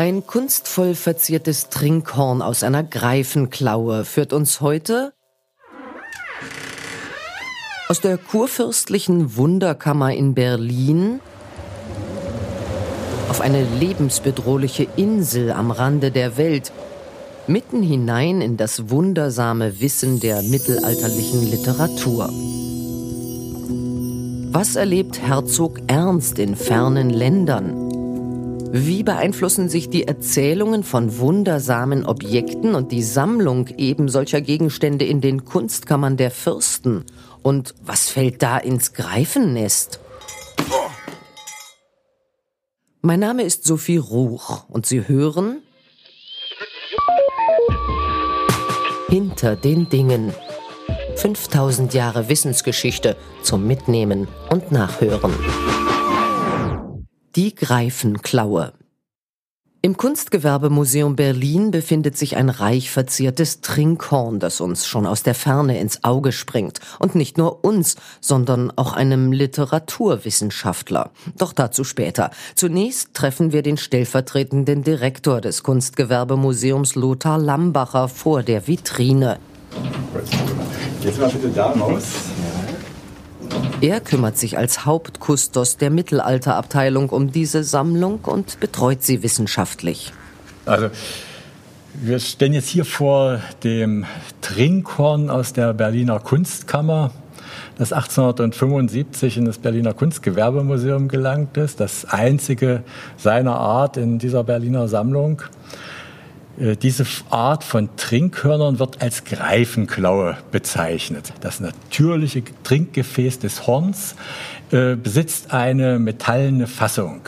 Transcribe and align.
Ein 0.00 0.24
kunstvoll 0.28 0.94
verziertes 0.94 1.70
Trinkhorn 1.70 2.40
aus 2.40 2.62
einer 2.62 2.84
Greifenklaue 2.84 4.04
führt 4.04 4.32
uns 4.32 4.60
heute 4.60 5.12
aus 7.88 8.00
der 8.00 8.16
kurfürstlichen 8.16 9.36
Wunderkammer 9.36 10.14
in 10.14 10.34
Berlin 10.34 11.18
auf 13.28 13.40
eine 13.40 13.64
lebensbedrohliche 13.64 14.86
Insel 14.94 15.50
am 15.50 15.72
Rande 15.72 16.12
der 16.12 16.36
Welt, 16.36 16.70
mitten 17.48 17.82
hinein 17.82 18.40
in 18.40 18.56
das 18.56 18.90
wundersame 18.90 19.80
Wissen 19.80 20.20
der 20.20 20.42
mittelalterlichen 20.42 21.50
Literatur. 21.50 22.30
Was 24.52 24.76
erlebt 24.76 25.20
Herzog 25.20 25.80
Ernst 25.88 26.38
in 26.38 26.54
fernen 26.54 27.10
Ländern? 27.10 27.77
Wie 28.70 29.02
beeinflussen 29.02 29.70
sich 29.70 29.88
die 29.88 30.06
Erzählungen 30.06 30.82
von 30.82 31.18
wundersamen 31.18 32.04
Objekten 32.04 32.74
und 32.74 32.92
die 32.92 33.02
Sammlung 33.02 33.68
eben 33.78 34.10
solcher 34.10 34.42
Gegenstände 34.42 35.06
in 35.06 35.22
den 35.22 35.46
Kunstkammern 35.46 36.18
der 36.18 36.30
Fürsten? 36.30 37.04
Und 37.42 37.74
was 37.82 38.10
fällt 38.10 38.42
da 38.42 38.58
ins 38.58 38.92
Greifennest? 38.92 40.00
Mein 43.00 43.20
Name 43.20 43.42
ist 43.42 43.64
Sophie 43.64 43.96
Ruch 43.96 44.68
und 44.68 44.84
Sie 44.84 45.08
hören 45.08 45.62
Hinter 49.08 49.56
den 49.56 49.88
Dingen. 49.88 50.34
5000 51.16 51.94
Jahre 51.94 52.28
Wissensgeschichte 52.28 53.16
zum 53.42 53.66
Mitnehmen 53.66 54.28
und 54.50 54.70
Nachhören. 54.70 55.32
Die 57.36 57.54
Greifenklaue. 57.54 58.72
Im 59.82 59.98
Kunstgewerbemuseum 59.98 61.14
Berlin 61.14 61.70
befindet 61.70 62.16
sich 62.16 62.36
ein 62.36 62.48
reich 62.48 62.90
verziertes 62.90 63.60
Trinkhorn, 63.60 64.40
das 64.40 64.62
uns 64.62 64.86
schon 64.86 65.06
aus 65.06 65.22
der 65.22 65.34
Ferne 65.34 65.78
ins 65.78 66.04
Auge 66.04 66.32
springt. 66.32 66.80
Und 66.98 67.14
nicht 67.14 67.36
nur 67.36 67.64
uns, 67.64 67.96
sondern 68.20 68.72
auch 68.76 68.94
einem 68.94 69.30
Literaturwissenschaftler. 69.30 71.10
Doch 71.36 71.52
dazu 71.52 71.84
später. 71.84 72.30
Zunächst 72.54 73.12
treffen 73.12 73.52
wir 73.52 73.62
den 73.62 73.76
stellvertretenden 73.76 74.82
Direktor 74.82 75.42
des 75.42 75.62
Kunstgewerbemuseums 75.62 76.94
Lothar 76.94 77.38
Lambacher 77.38 78.08
vor 78.08 78.42
der 78.42 78.66
Vitrine. 78.66 79.38
Jetzt 81.04 81.20
mal 81.20 81.28
bitte 81.28 81.50
da 81.50 81.66
raus. 81.72 82.04
Er 83.80 84.00
kümmert 84.00 84.36
sich 84.36 84.58
als 84.58 84.84
Hauptkustos 84.84 85.76
der 85.76 85.90
Mittelalterabteilung 85.90 87.10
um 87.10 87.30
diese 87.30 87.62
Sammlung 87.62 88.20
und 88.24 88.58
betreut 88.58 89.02
sie 89.02 89.22
wissenschaftlich. 89.22 90.12
Also 90.66 90.90
wir 91.94 92.18
stehen 92.18 92.52
jetzt 92.52 92.68
hier 92.68 92.84
vor 92.84 93.40
dem 93.64 94.04
Trinkhorn 94.40 95.30
aus 95.30 95.52
der 95.52 95.74
Berliner 95.74 96.20
Kunstkammer, 96.20 97.12
das 97.76 97.92
1875 97.92 99.36
in 99.36 99.44
das 99.44 99.58
Berliner 99.58 99.94
Kunstgewerbemuseum 99.94 101.08
gelangt 101.08 101.56
ist, 101.56 101.80
das 101.80 102.04
einzige 102.04 102.82
seiner 103.16 103.56
Art 103.56 103.96
in 103.96 104.18
dieser 104.18 104.44
Berliner 104.44 104.88
Sammlung. 104.88 105.42
Äh, 106.58 106.76
diese 106.76 107.04
Art 107.30 107.64
von 107.64 107.88
Trinkhörnern 107.96 108.78
wird 108.78 109.00
als 109.00 109.24
Greifenklaue 109.24 110.36
bezeichnet. 110.50 111.32
Das 111.40 111.60
natürliche 111.60 112.42
Trinkgefäß 112.64 113.38
des 113.38 113.66
Horns 113.66 114.16
äh, 114.70 114.96
besitzt 114.96 115.52
eine 115.52 115.98
metallene 115.98 116.66
Fassung. 116.66 117.20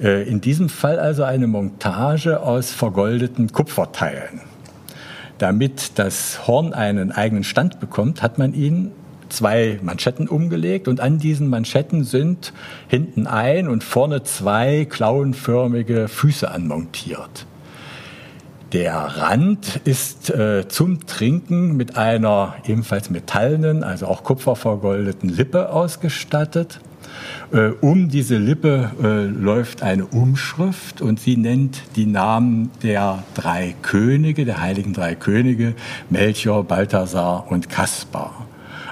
Äh, 0.00 0.28
in 0.28 0.40
diesem 0.40 0.68
Fall 0.68 0.98
also 0.98 1.24
eine 1.24 1.46
Montage 1.46 2.40
aus 2.40 2.70
vergoldeten 2.70 3.52
Kupferteilen. 3.52 4.40
Damit 5.38 5.98
das 5.98 6.46
Horn 6.46 6.72
einen 6.72 7.10
eigenen 7.10 7.42
Stand 7.42 7.80
bekommt, 7.80 8.22
hat 8.22 8.38
man 8.38 8.54
ihn 8.54 8.92
zwei 9.28 9.80
Manschetten 9.82 10.28
umgelegt 10.28 10.86
und 10.86 11.00
an 11.00 11.18
diesen 11.18 11.48
Manschetten 11.48 12.04
sind 12.04 12.52
hinten 12.86 13.26
ein 13.26 13.66
und 13.66 13.82
vorne 13.82 14.22
zwei 14.22 14.84
klauenförmige 14.84 16.06
Füße 16.06 16.48
anmontiert. 16.48 17.46
Der 18.72 18.94
Rand 18.94 19.80
ist 19.84 20.30
äh, 20.30 20.66
zum 20.66 21.06
Trinken 21.06 21.76
mit 21.76 21.98
einer 21.98 22.54
ebenfalls 22.66 23.10
metallenen, 23.10 23.84
also 23.84 24.06
auch 24.06 24.24
kupfervergoldeten 24.24 25.28
Lippe 25.28 25.68
ausgestattet. 25.68 26.80
Äh, 27.52 27.72
um 27.82 28.08
diese 28.08 28.38
Lippe 28.38 28.90
äh, 29.02 29.24
läuft 29.26 29.82
eine 29.82 30.06
Umschrift 30.06 31.02
und 31.02 31.20
sie 31.20 31.36
nennt 31.36 31.82
die 31.96 32.06
Namen 32.06 32.70
der 32.82 33.22
drei 33.34 33.74
Könige, 33.82 34.46
der 34.46 34.62
heiligen 34.62 34.94
drei 34.94 35.16
Könige, 35.16 35.74
Melchior, 36.08 36.64
Balthasar 36.64 37.50
und 37.50 37.68
Kaspar. 37.68 38.41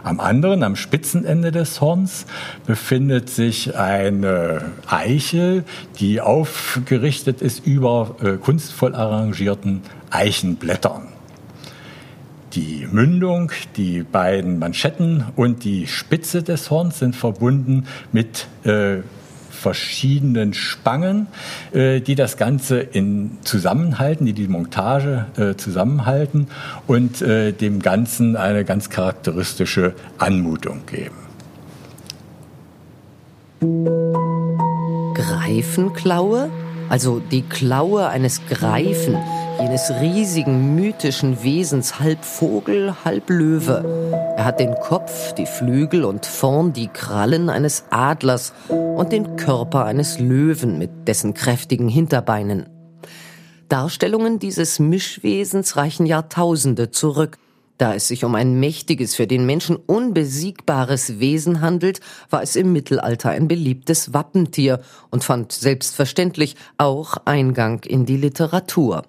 Am 0.02 0.20
anderen, 0.20 0.62
am 0.62 0.76
Spitzenende 0.76 1.52
des 1.52 1.80
Horns, 1.80 2.26
befindet 2.66 3.30
sich 3.30 3.76
eine 3.76 4.72
Eiche, 4.86 5.64
die 5.98 6.20
aufgerichtet 6.20 7.42
ist 7.42 7.66
über 7.66 8.16
äh, 8.22 8.32
kunstvoll 8.36 8.94
arrangierten 8.94 9.82
Eichenblättern. 10.10 11.08
Die 12.54 12.88
Mündung, 12.90 13.52
die 13.76 14.02
beiden 14.02 14.58
Manschetten 14.58 15.24
und 15.36 15.62
die 15.62 15.86
Spitze 15.86 16.42
des 16.42 16.70
Horns 16.70 16.98
sind 16.98 17.14
verbunden 17.14 17.86
mit 18.10 18.48
äh, 18.64 19.02
verschiedenen 19.60 20.54
Spangen, 20.54 21.26
äh, 21.72 22.00
die 22.00 22.14
das 22.14 22.36
Ganze 22.36 22.80
in 22.80 23.38
zusammenhalten, 23.42 24.24
die 24.26 24.32
die 24.32 24.48
Montage 24.48 25.26
äh, 25.36 25.54
zusammenhalten 25.54 26.48
und 26.86 27.20
äh, 27.20 27.52
dem 27.52 27.80
Ganzen 27.80 28.36
eine 28.36 28.64
ganz 28.64 28.88
charakteristische 28.88 29.94
Anmutung 30.18 30.80
geben. 30.86 31.16
Greifenklaue? 35.14 36.50
Also 36.90 37.20
die 37.20 37.42
Klaue 37.42 38.08
eines 38.08 38.44
Greifen 38.46 39.16
jenes 39.60 39.92
riesigen 40.00 40.74
mythischen 40.74 41.42
Wesens 41.44 42.00
halb 42.00 42.24
Vogel, 42.24 42.94
halb 43.04 43.30
Löwe. 43.30 43.84
Er 44.36 44.44
hat 44.44 44.58
den 44.58 44.74
Kopf, 44.74 45.32
die 45.34 45.46
Flügel 45.46 46.04
und 46.04 46.26
vorn 46.26 46.72
die 46.72 46.88
Krallen 46.88 47.48
eines 47.48 47.84
Adlers 47.90 48.52
und 48.68 49.12
den 49.12 49.36
Körper 49.36 49.84
eines 49.84 50.18
Löwen 50.18 50.78
mit 50.78 51.06
dessen 51.06 51.32
kräftigen 51.32 51.88
Hinterbeinen. 51.88 52.68
Darstellungen 53.68 54.40
dieses 54.40 54.80
Mischwesens 54.80 55.76
reichen 55.76 56.06
Jahrtausende 56.06 56.90
zurück. 56.90 57.38
Da 57.80 57.94
es 57.94 58.08
sich 58.08 58.26
um 58.26 58.34
ein 58.34 58.60
mächtiges, 58.60 59.14
für 59.14 59.26
den 59.26 59.46
Menschen 59.46 59.74
unbesiegbares 59.74 61.18
Wesen 61.18 61.62
handelt, 61.62 62.00
war 62.28 62.42
es 62.42 62.54
im 62.54 62.74
Mittelalter 62.74 63.30
ein 63.30 63.48
beliebtes 63.48 64.12
Wappentier 64.12 64.82
und 65.08 65.24
fand 65.24 65.50
selbstverständlich 65.52 66.56
auch 66.76 67.16
Eingang 67.24 67.82
in 67.84 68.04
die 68.04 68.18
Literatur. 68.18 69.04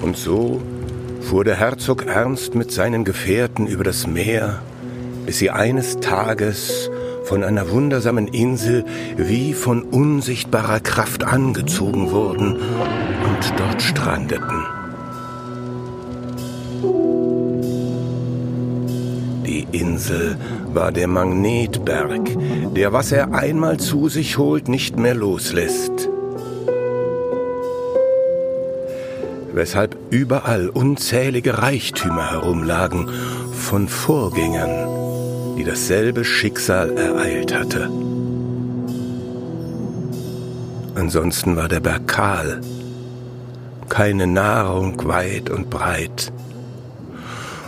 Und 0.00 0.16
so 0.16 0.62
fuhr 1.28 1.44
der 1.44 1.56
Herzog 1.56 2.06
Ernst 2.06 2.54
mit 2.54 2.72
seinen 2.72 3.04
Gefährten 3.04 3.66
über 3.66 3.84
das 3.84 4.06
Meer, 4.06 4.62
bis 5.26 5.38
sie 5.38 5.50
eines 5.50 6.00
Tages 6.00 6.90
von 7.24 7.44
einer 7.44 7.70
wundersamen 7.70 8.28
Insel 8.28 8.86
wie 9.18 9.52
von 9.52 9.82
unsichtbarer 9.82 10.80
Kraft 10.80 11.24
angezogen 11.24 12.12
wurden 12.12 12.56
und 12.56 13.52
dort 13.58 13.82
strandeten. 13.82 14.64
Die 19.46 19.66
Insel 19.70 20.38
war 20.72 20.92
der 20.92 21.08
Magnetberg, 21.08 22.22
der, 22.74 22.94
was 22.94 23.12
er 23.12 23.34
einmal 23.34 23.76
zu 23.76 24.08
sich 24.08 24.38
holt, 24.38 24.68
nicht 24.68 24.96
mehr 24.96 25.14
loslässt. 25.14 26.08
Weshalb 29.58 29.98
überall 30.10 30.68
unzählige 30.68 31.58
Reichtümer 31.58 32.30
herumlagen 32.30 33.10
von 33.52 33.88
Vorgängern, 33.88 35.56
die 35.56 35.64
dasselbe 35.64 36.24
Schicksal 36.24 36.96
ereilt 36.96 37.52
hatte. 37.52 37.90
Ansonsten 40.94 41.56
war 41.56 41.66
der 41.66 41.80
Berg 41.80 42.06
kahl, 42.06 42.60
keine 43.88 44.28
Nahrung 44.28 45.04
weit 45.08 45.50
und 45.50 45.70
breit. 45.70 46.32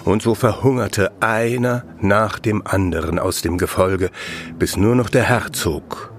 Und 0.04 0.22
so 0.22 0.36
verhungerte 0.36 1.10
einer 1.18 1.82
nach 2.00 2.38
dem 2.38 2.64
anderen 2.64 3.18
aus 3.18 3.42
dem 3.42 3.58
Gefolge, 3.58 4.10
bis 4.60 4.76
nur 4.76 4.94
noch 4.94 5.10
der 5.10 5.24
Herzog, 5.24 6.12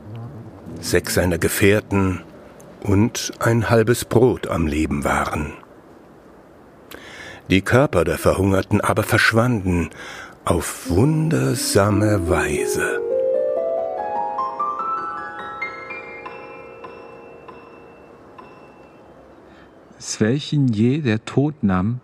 sechs 0.82 1.14
seiner 1.14 1.38
Gefährten 1.38 2.20
und 2.84 3.32
ein 3.40 3.70
halbes 3.70 4.04
Brot 4.04 4.48
am 4.48 4.68
Leben 4.68 5.06
waren. 5.06 5.61
Die 7.52 7.62
Körper 7.62 8.06
der 8.06 8.18
Verhungerten 8.18 8.80
aber 8.80 9.04
verschwanden 9.04 9.90
auf 10.46 10.90
wundersame 10.90 12.30
Weise. 12.30 13.02
Welchen 20.20 20.70
je 20.70 21.00
der 21.00 21.26
Tod 21.26 21.62
nahm, 21.62 22.00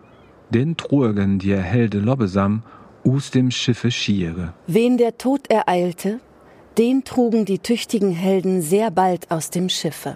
den 0.50 0.76
trugen 0.76 1.40
die 1.40 1.56
Helde 1.56 2.00
Lobbesam 2.00 2.64
aus 3.06 3.32
dem 3.32 3.50
Schiffe 3.50 3.90
schiere. 3.90 4.54
Wen 4.66 4.98
der 4.98 5.18
Tod 5.18 5.50
ereilte, 5.50 6.20
den 6.78 7.06
trugen 7.06 7.46
die 7.46 7.60
tüchtigen 7.60 8.12
Helden 8.12 8.62
sehr 8.62 8.92
bald 8.92 9.32
aus 9.32 9.50
dem 9.50 9.70
Schiffe. 9.70 10.16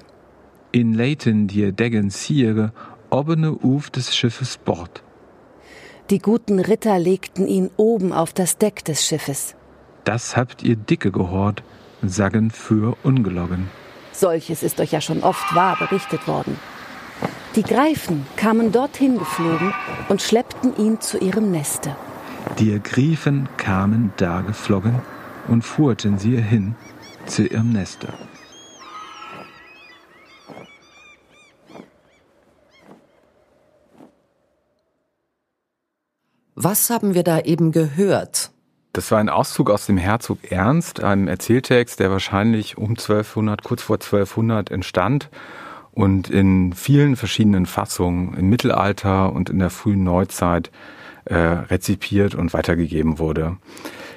In 0.73 0.93
Leiten 0.93 1.47
die 1.47 1.71
Deggen 1.71 2.09
ziere, 2.09 2.73
obene 3.09 3.55
Uf 3.63 3.89
des 3.91 4.13
Schiffes 4.13 4.57
Bord. 4.57 5.03
Die 6.11 6.19
guten 6.19 6.59
Ritter 6.59 6.99
legten 6.99 7.47
ihn 7.47 7.69
oben 7.77 8.11
auf 8.11 8.33
das 8.33 8.57
Deck 8.57 8.83
des 8.83 9.05
Schiffes. 9.05 9.55
Das 10.03 10.35
habt 10.35 10.61
ihr 10.61 10.75
dicke 10.75 11.09
gehort, 11.09 11.63
sagen 12.01 12.51
für 12.51 12.97
ungelogen. 13.01 13.69
Solches 14.11 14.61
ist 14.61 14.81
euch 14.81 14.91
ja 14.91 14.99
schon 14.99 15.23
oft 15.23 15.55
wahr 15.55 15.77
berichtet 15.79 16.27
worden. 16.27 16.59
Die 17.55 17.63
Greifen 17.63 18.25
kamen 18.35 18.73
dorthin 18.73 19.19
geflogen 19.19 19.73
und 20.09 20.21
schleppten 20.21 20.75
ihn 20.75 20.99
zu 20.99 21.17
ihrem 21.17 21.49
Neste. 21.49 21.95
Die 22.59 22.77
Griefen 22.83 23.47
kamen 23.55 24.11
da 24.17 24.41
geflogen 24.41 25.01
und 25.47 25.61
fuhrten 25.61 26.17
sie 26.17 26.35
hin 26.35 26.75
zu 27.25 27.43
ihrem 27.47 27.71
Neste. 27.71 28.09
Was 36.55 36.89
haben 36.89 37.13
wir 37.13 37.23
da 37.23 37.39
eben 37.39 37.71
gehört? 37.71 38.51
Das 38.93 39.09
war 39.09 39.19
ein 39.19 39.29
Auszug 39.29 39.69
aus 39.69 39.85
dem 39.85 39.97
Herzog 39.97 40.51
Ernst, 40.51 41.01
einem 41.01 41.29
Erzähltext, 41.29 41.99
der 42.01 42.11
wahrscheinlich 42.11 42.77
um 42.77 42.89
1200, 42.89 43.63
kurz 43.63 43.83
vor 43.83 43.95
1200 43.95 44.69
entstand 44.69 45.29
und 45.91 46.29
in 46.29 46.73
vielen 46.73 47.15
verschiedenen 47.15 47.65
Fassungen 47.65 48.33
im 48.33 48.49
Mittelalter 48.49 49.31
und 49.31 49.49
in 49.49 49.59
der 49.59 49.69
frühen 49.69 50.03
Neuzeit 50.03 50.71
äh, 51.25 51.35
rezipiert 51.35 52.35
und 52.35 52.53
weitergegeben 52.53 53.19
wurde. 53.19 53.57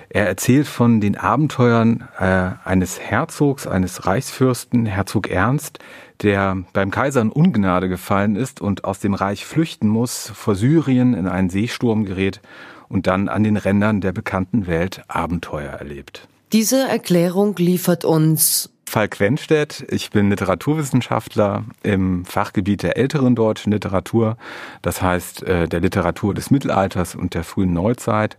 Er 0.08 0.28
erzählt 0.28 0.68
von 0.68 1.00
den 1.00 1.16
Abenteuern 1.16 2.08
äh, 2.20 2.50
eines 2.64 3.00
Herzogs, 3.00 3.66
eines 3.66 4.06
Reichsfürsten, 4.06 4.86
Herzog 4.86 5.28
Ernst, 5.28 5.80
der 6.22 6.58
beim 6.72 6.90
Kaiser 6.90 7.20
in 7.20 7.30
Ungnade 7.30 7.88
gefallen 7.88 8.36
ist 8.36 8.60
und 8.60 8.84
aus 8.84 9.00
dem 9.00 9.14
Reich 9.14 9.44
flüchten 9.44 9.88
muss, 9.88 10.30
vor 10.34 10.54
Syrien 10.54 11.14
in 11.14 11.26
einen 11.26 11.50
Seesturm 11.50 12.04
gerät 12.04 12.40
und 12.88 13.06
dann 13.06 13.28
an 13.28 13.42
den 13.42 13.56
Rändern 13.56 14.00
der 14.00 14.12
bekannten 14.12 14.66
Welt 14.66 15.02
Abenteuer 15.08 15.72
erlebt. 15.72 16.28
Diese 16.52 16.86
Erklärung 16.86 17.56
liefert 17.56 18.04
uns 18.04 18.70
Falk 18.86 19.18
Wenstedt. 19.20 19.84
Ich 19.88 20.10
bin 20.10 20.30
Literaturwissenschaftler 20.30 21.64
im 21.82 22.24
Fachgebiet 22.24 22.82
der 22.82 22.96
älteren 22.96 23.34
deutschen 23.34 23.72
Literatur, 23.72 24.36
das 24.82 25.02
heißt 25.02 25.42
äh, 25.42 25.68
der 25.68 25.80
Literatur 25.80 26.34
des 26.34 26.50
Mittelalters 26.50 27.14
und 27.14 27.34
der 27.34 27.44
frühen 27.44 27.72
Neuzeit. 27.72 28.38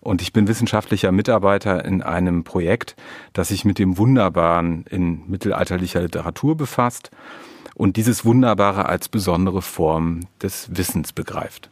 Und 0.00 0.20
ich 0.20 0.34
bin 0.34 0.46
wissenschaftlicher 0.46 1.12
Mitarbeiter 1.12 1.84
in 1.84 2.02
einem 2.02 2.44
Projekt, 2.44 2.94
das 3.32 3.48
sich 3.48 3.64
mit 3.64 3.78
dem 3.78 3.96
Wunderbaren 3.96 4.84
in 4.90 5.22
mittelalterlicher 5.28 6.02
Literatur 6.02 6.56
befasst 6.56 7.10
und 7.74 7.96
dieses 7.96 8.24
Wunderbare 8.24 8.86
als 8.86 9.08
besondere 9.08 9.62
Form 9.62 10.20
des 10.42 10.68
Wissens 10.76 11.12
begreift. 11.12 11.70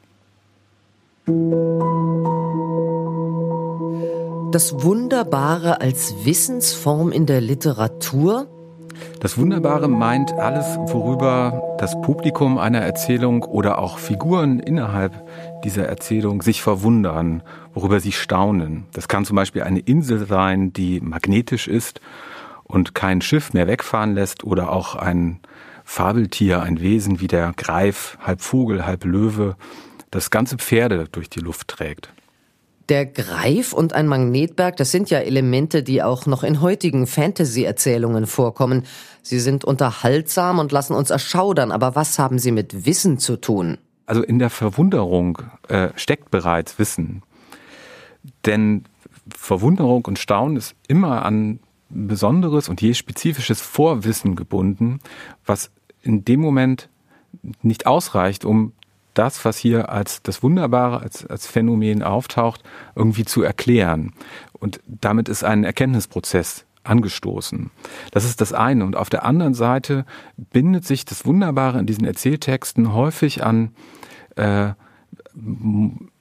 Das 4.53 4.83
Wunderbare 4.83 5.81
als 5.81 6.27
Wissensform 6.27 7.11
in 7.11 7.25
der 7.25 7.41
Literatur? 7.41 8.49
Das 9.19 9.39
Wunderbare 9.39 9.89
meint 9.89 10.31
alles, 10.35 10.77
worüber 10.93 11.75
das 11.79 11.99
Publikum 12.03 12.59
einer 12.59 12.81
Erzählung 12.81 13.45
oder 13.45 13.79
auch 13.79 13.97
Figuren 13.97 14.61
innerhalb 14.61 15.27
dieser 15.65 15.89
Erzählung 15.89 16.43
sich 16.43 16.61
verwundern, 16.61 17.43
worüber 17.73 17.99
sie 17.99 18.13
staunen. 18.13 18.85
Das 18.93 19.09
kann 19.09 19.25
zum 19.25 19.37
Beispiel 19.37 19.63
eine 19.63 19.81
Insel 19.81 20.27
sein, 20.27 20.75
die 20.75 21.01
magnetisch 21.01 21.67
ist 21.67 22.03
und 22.65 22.95
kein 22.95 23.23
Schiff 23.23 23.55
mehr 23.55 23.67
wegfahren 23.67 24.13
lässt 24.13 24.45
oder 24.45 24.71
auch 24.71 24.97
ein 24.97 25.41
Fabeltier, 25.83 26.61
ein 26.61 26.79
Wesen 26.79 27.21
wie 27.21 27.27
der 27.27 27.55
Greif, 27.57 28.19
halb 28.21 28.43
Vogel, 28.43 28.85
halb 28.85 29.07
Löwe, 29.07 29.57
das 30.11 30.29
ganze 30.31 30.59
Pferde 30.59 31.07
durch 31.11 31.31
die 31.31 31.41
Luft 31.41 31.69
trägt. 31.69 32.13
Der 32.89 33.07
Greif 33.07 33.73
und 33.73 33.93
ein 33.93 34.07
Magnetberg, 34.09 34.77
das 34.77 34.91
sind 34.91 35.09
ja 35.11 35.19
Elemente, 35.19 35.83
die 35.83 36.03
auch 36.03 36.27
noch 36.27 36.43
in 36.43 36.61
heutigen 36.61 37.07
Fantasy-Erzählungen 37.07 38.27
vorkommen. 38.27 38.85
Sie 39.23 39.39
sind 39.39 39.65
unterhaltsam 39.65 40.59
und 40.59 40.73
lassen 40.73 40.95
uns 40.95 41.11
erschaudern, 41.11 41.71
aber 41.71 41.95
was 41.95 42.19
haben 42.19 42.39
sie 42.39 42.51
mit 42.51 42.85
Wissen 42.85 43.19
zu 43.19 43.37
tun? 43.37 43.79
Also 44.07 44.23
in 44.23 44.39
der 44.39 44.51
Verwunderung 44.51 45.39
äh, 45.69 45.91
steckt 45.95 46.31
bereits 46.31 46.79
Wissen. 46.79 47.23
Denn 48.47 48.85
Verwunderung 49.35 50.05
und 50.05 50.19
Staunen 50.19 50.57
ist 50.57 50.75
immer 50.89 51.25
an 51.25 51.61
besonderes 51.89 52.69
und 52.69 52.81
je 52.81 52.95
spezifisches 52.95 53.61
Vorwissen 53.61 54.35
gebunden, 54.35 55.01
was 55.47 55.71
in 56.03 56.25
dem 56.25 56.41
Moment 56.41 56.89
nicht 57.63 57.87
ausreicht, 57.87 58.45
um 58.45 58.73
das, 59.15 59.45
was 59.45 59.59
hier 59.59 59.91
als 59.91 60.23
das 60.23 60.43
Wunderbare, 60.43 61.01
als, 61.01 61.27
als 61.27 61.47
Phänomen 61.47 62.03
auftaucht, 62.03 62.63
irgendwie 62.95 63.25
zu 63.25 63.43
erklären. 63.43 64.13
Und 64.53 64.81
damit 64.87 65.29
ist 65.29 65.45
ein 65.45 65.65
Erkenntnisprozess 65.65 66.65
angestoßen. 66.85 67.71
Das 68.11 68.25
ist 68.25 68.41
das 68.41 68.53
eine. 68.53 68.85
Und 68.85 68.97
auf 68.97 69.11
der 69.11 69.25
anderen 69.25 69.55
Seite 69.55 70.05
bindet 70.37 70.85
sich 70.85 71.05
das 71.05 71.27
Wunderbare 71.27 71.79
in 71.79 71.87
diesen 71.87 72.05
Erzähltexten 72.05 72.93
häufig 72.93 73.45
an 73.45 73.71
äh, 74.37 74.71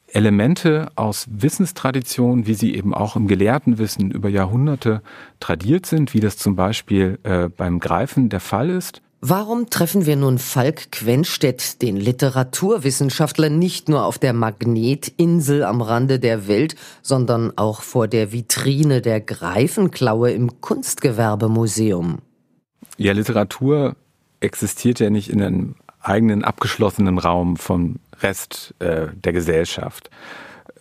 Elemente 0.08 0.92
aus 0.96 1.28
Wissenstraditionen, 1.32 2.46
wie 2.46 2.54
sie 2.54 2.76
eben 2.76 2.94
auch 2.94 3.16
im 3.16 3.28
Gelehrtenwissen 3.28 4.12
über 4.12 4.30
Jahrhunderte 4.30 5.02
tradiert 5.40 5.86
sind, 5.86 6.14
wie 6.14 6.20
das 6.20 6.38
zum 6.38 6.56
Beispiel 6.56 7.20
äh, 7.24 7.48
beim 7.50 7.80
Greifen 7.80 8.30
der 8.30 8.42
Fall 8.42 8.70
ist. 8.70 9.02
Warum 9.24 9.70
treffen 9.70 10.08
wir 10.08 10.16
nun 10.16 10.40
Falk 10.40 10.92
Quenstedt, 10.92 11.84
den 11.84 11.96
Literaturwissenschaftler, 11.96 13.52
nicht 13.52 13.88
nur 13.88 14.04
auf 14.04 14.18
der 14.18 14.34
Magnetinsel 14.34 15.64
am 15.64 15.84
Rande 15.84 16.18
der 16.18 16.48
Welt, 16.48 16.76
sondern 17.04 17.56
auch 17.56 17.84
vor 17.84 18.08
der 18.08 18.32
Vitrine 18.32 19.00
der 19.00 19.22
Greifenklaue 19.22 20.32
im 20.32 20.60
Kunstgewerbemuseum? 20.60 22.18
Ja, 22.98 23.14
Literatur 23.14 23.96
existiert 24.40 25.00
ja 25.00 25.12
nicht 25.12 25.30
in 25.30 25.44
einem 25.44 25.76
eigenen 26.00 26.44
abgeschlossenen 26.44 27.20
Raum 27.20 27.58
vom 27.58 27.98
Rest 28.22 28.74
äh, 28.80 29.10
der 29.14 29.34
Gesellschaft. 29.34 30.10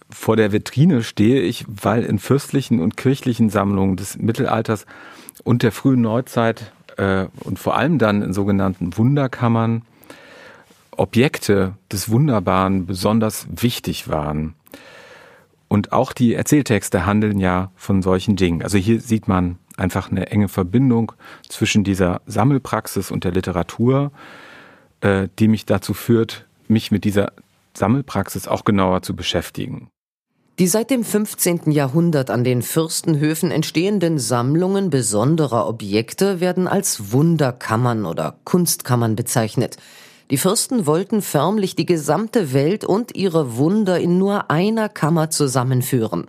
Vor 0.08 0.36
der 0.36 0.50
Vitrine 0.50 1.02
stehe 1.02 1.42
ich, 1.42 1.66
weil 1.68 2.04
in 2.04 2.18
fürstlichen 2.18 2.80
und 2.80 2.96
kirchlichen 2.96 3.50
Sammlungen 3.50 3.96
des 3.96 4.16
Mittelalters 4.16 4.86
und 5.44 5.62
der 5.62 5.72
frühen 5.72 6.00
Neuzeit 6.00 6.72
äh, 7.00 7.26
und 7.40 7.58
vor 7.58 7.76
allem 7.76 7.98
dann 7.98 8.22
in 8.22 8.32
sogenannten 8.32 8.96
Wunderkammern 8.96 9.82
Objekte 10.90 11.74
des 11.90 12.10
Wunderbaren 12.10 12.84
besonders 12.84 13.46
wichtig 13.50 14.08
waren. 14.08 14.54
Und 15.66 15.92
auch 15.92 16.12
die 16.12 16.34
Erzähltexte 16.34 17.06
handeln 17.06 17.38
ja 17.38 17.70
von 17.74 18.02
solchen 18.02 18.36
Dingen. 18.36 18.62
Also 18.62 18.76
hier 18.76 19.00
sieht 19.00 19.28
man 19.28 19.56
einfach 19.76 20.10
eine 20.10 20.30
enge 20.30 20.48
Verbindung 20.48 21.12
zwischen 21.48 21.84
dieser 21.84 22.20
Sammelpraxis 22.26 23.10
und 23.10 23.24
der 23.24 23.32
Literatur, 23.32 24.12
äh, 25.00 25.28
die 25.38 25.48
mich 25.48 25.64
dazu 25.64 25.94
führt, 25.94 26.46
mich 26.68 26.90
mit 26.90 27.04
dieser 27.04 27.32
Sammelpraxis 27.72 28.46
auch 28.46 28.64
genauer 28.64 29.00
zu 29.02 29.16
beschäftigen. 29.16 29.88
Die 30.60 30.68
seit 30.68 30.90
dem 30.90 31.04
15. 31.04 31.70
Jahrhundert 31.70 32.28
an 32.28 32.44
den 32.44 32.60
Fürstenhöfen 32.60 33.50
entstehenden 33.50 34.18
Sammlungen 34.18 34.90
besonderer 34.90 35.66
Objekte 35.66 36.40
werden 36.40 36.68
als 36.68 37.12
Wunderkammern 37.12 38.04
oder 38.04 38.36
Kunstkammern 38.44 39.16
bezeichnet. 39.16 39.78
Die 40.30 40.36
Fürsten 40.36 40.84
wollten 40.84 41.22
förmlich 41.22 41.76
die 41.76 41.86
gesamte 41.86 42.52
Welt 42.52 42.84
und 42.84 43.16
ihre 43.16 43.56
Wunder 43.56 43.98
in 44.00 44.18
nur 44.18 44.50
einer 44.50 44.90
Kammer 44.90 45.30
zusammenführen. 45.30 46.26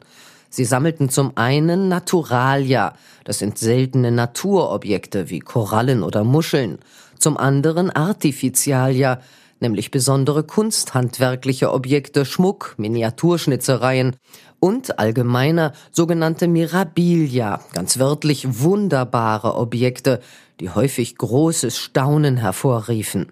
Sie 0.50 0.64
sammelten 0.64 1.10
zum 1.10 1.36
einen 1.36 1.90
Naturalia, 1.90 2.94
das 3.26 3.40
sind 3.40 3.58
seltene 3.58 4.14
Naturobjekte 4.14 5.30
wie 5.30 5.40
Korallen 5.40 6.04
oder 6.04 6.24
Muscheln, 6.24 6.80
zum 7.20 7.36
anderen 7.36 7.90
Artificialia, 7.90 9.20
nämlich 9.62 9.92
besondere 9.92 10.44
kunsthandwerkliche 10.44 11.72
Objekte, 11.72 12.26
Schmuck, 12.26 12.76
Miniaturschnitzereien 12.78 14.16
und 14.60 15.00
allgemeiner 15.00 15.74
sogenannte 15.92 16.48
Mirabilia, 16.48 17.62
ganz 17.74 18.00
wörtlich 18.00 18.62
wunderbare 18.62 19.56
Objekte, 19.56 20.22
die 20.60 20.70
häufig 20.70 21.18
großes 21.18 21.78
Staunen 21.78 22.38
hervorriefen. 22.38 23.32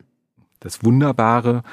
Das 0.60 0.84
Wunderbare 0.84 1.64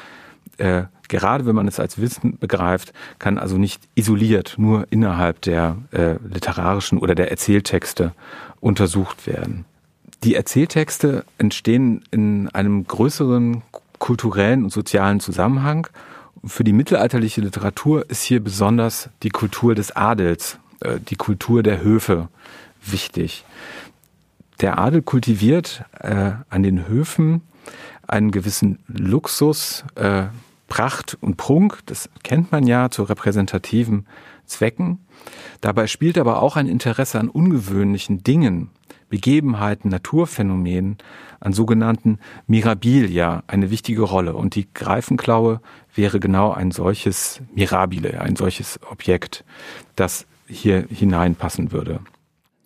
äh, 0.59 0.85
gerade 1.09 1.47
wenn 1.47 1.55
man 1.55 1.69
es 1.69 1.81
als 1.81 1.99
Wissen 1.99 2.39
begreift, 2.39 2.93
kann 3.19 3.39
also 3.39 3.59
nicht 3.59 3.83
isoliert 3.95 4.55
nur 4.59 4.87
innerhalb 4.91 5.41
der 5.43 5.77
äh, 5.93 6.17
literarischen 6.27 6.99
oder 6.99 7.15
der 7.15 7.31
Erzähltexte 7.31 8.13
untersucht 8.61 9.27
werden. 9.27 9.65
Die 10.25 10.35
Erzähltexte 10.35 11.25
entstehen 11.39 12.05
in 12.11 12.49
einem 12.49 12.87
größeren 12.87 13.63
kulturellen 13.99 14.65
und 14.65 14.71
sozialen 14.71 15.21
Zusammenhang. 15.21 15.87
Für 16.45 16.65
die 16.65 16.73
mittelalterliche 16.73 17.41
Literatur 17.41 18.09
ist 18.09 18.23
hier 18.23 18.41
besonders 18.41 19.11
die 19.23 19.31
Kultur 19.31 19.75
des 19.75 19.95
Adels, 19.97 20.59
äh, 20.81 20.99
die 21.00 21.17
Kultur 21.17 21.62
der 21.62 21.83
Höfe 21.83 22.29
wichtig. 22.85 23.45
Der 24.61 24.79
Adel 24.79 25.03
kultiviert 25.03 25.85
äh, 26.00 26.33
an 26.49 26.62
den 26.62 26.88
Höfen 26.88 27.43
einen 28.07 28.31
gewissen 28.31 28.79
Luxus, 28.87 29.85
äh, 29.97 30.25
Pracht 30.69 31.17
und 31.21 31.37
Prunk, 31.37 31.81
das 31.87 32.09
kennt 32.23 32.53
man 32.53 32.67
ja 32.67 32.91
zu 32.91 33.05
repräsentativen 33.05 34.07
Zwecken. 34.47 34.99
Dabei 35.61 35.87
spielt 35.87 36.19
aber 36.19 36.43
auch 36.43 36.57
ein 36.57 36.67
Interesse 36.67 37.19
an 37.21 37.29
ungewöhnlichen 37.29 38.23
Dingen, 38.23 38.71
Begebenheiten, 39.09 39.91
Naturphänomenen, 39.91 40.99
an 41.41 41.53
sogenannten 41.53 42.19
Mirabilia 42.47 43.43
eine 43.47 43.71
wichtige 43.71 44.03
Rolle. 44.03 44.35
Und 44.35 44.55
die 44.55 44.67
Greifenklaue 44.73 45.61
wäre 45.95 46.21
genau 46.21 46.53
ein 46.53 46.71
solches 46.71 47.41
Mirabile, 47.55 48.21
ein 48.21 48.37
solches 48.37 48.81
Objekt, 48.91 49.45
das 49.95 50.27
hier 50.47 50.87
hineinpassen 50.89 51.73
würde. 51.73 52.01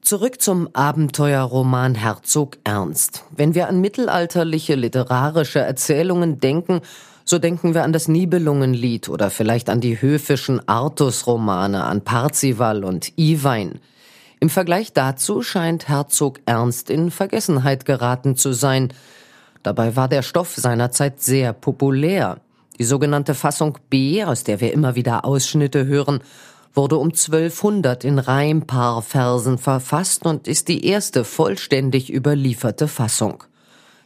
Zurück 0.03 0.41
zum 0.41 0.69
Abenteuerroman 0.73 1.95
Herzog 1.95 2.57
Ernst. 2.65 3.25
Wenn 3.31 3.55
wir 3.55 3.69
an 3.69 3.81
mittelalterliche 3.81 4.75
literarische 4.75 5.61
Erzählungen 5.61 6.41
denken, 6.41 6.81
so 7.25 7.39
denken 7.39 7.75
wir 7.75 7.85
an 7.85 7.93
das 7.93 8.09
Nibelungenlied 8.09 9.09
oder 9.09 9.31
vielleicht 9.31 9.69
an 9.69 9.81
die 9.81 10.01
höfischen 10.01 10.67
Artus-Romane, 10.67 11.85
an 11.85 12.01
Parzival 12.01 12.83
und 12.83 13.17
Iwein. 13.19 13.79
Im 14.43 14.49
Vergleich 14.49 14.95
dazu 14.95 15.43
scheint 15.43 15.89
Herzog 15.89 16.41
Ernst 16.47 16.89
in 16.89 17.11
Vergessenheit 17.11 17.85
geraten 17.85 18.37
zu 18.37 18.55
sein. 18.55 18.91
Dabei 19.63 19.97
war 19.97 20.09
der 20.09 20.23
Stoff 20.23 20.55
seinerzeit 20.57 21.21
sehr 21.21 21.53
populär. 21.53 22.41
Die 22.79 22.85
sogenannte 22.85 23.35
Fassung 23.35 23.77
B, 23.91 24.25
aus 24.25 24.43
der 24.43 24.63
wir 24.63 24.73
immer 24.73 24.95
wieder 24.95 25.27
Ausschnitte 25.27 25.85
hören, 25.85 26.21
wurde 26.73 26.97
um 26.97 27.09
1200 27.09 28.03
in 28.05 28.19
Reimpaarversen 28.19 29.59
verfasst 29.59 30.25
und 30.25 30.49
ist 30.49 30.69
die 30.69 30.87
erste 30.87 31.25
vollständig 31.25 32.11
überlieferte 32.11 32.89
Fassung. 32.89 33.45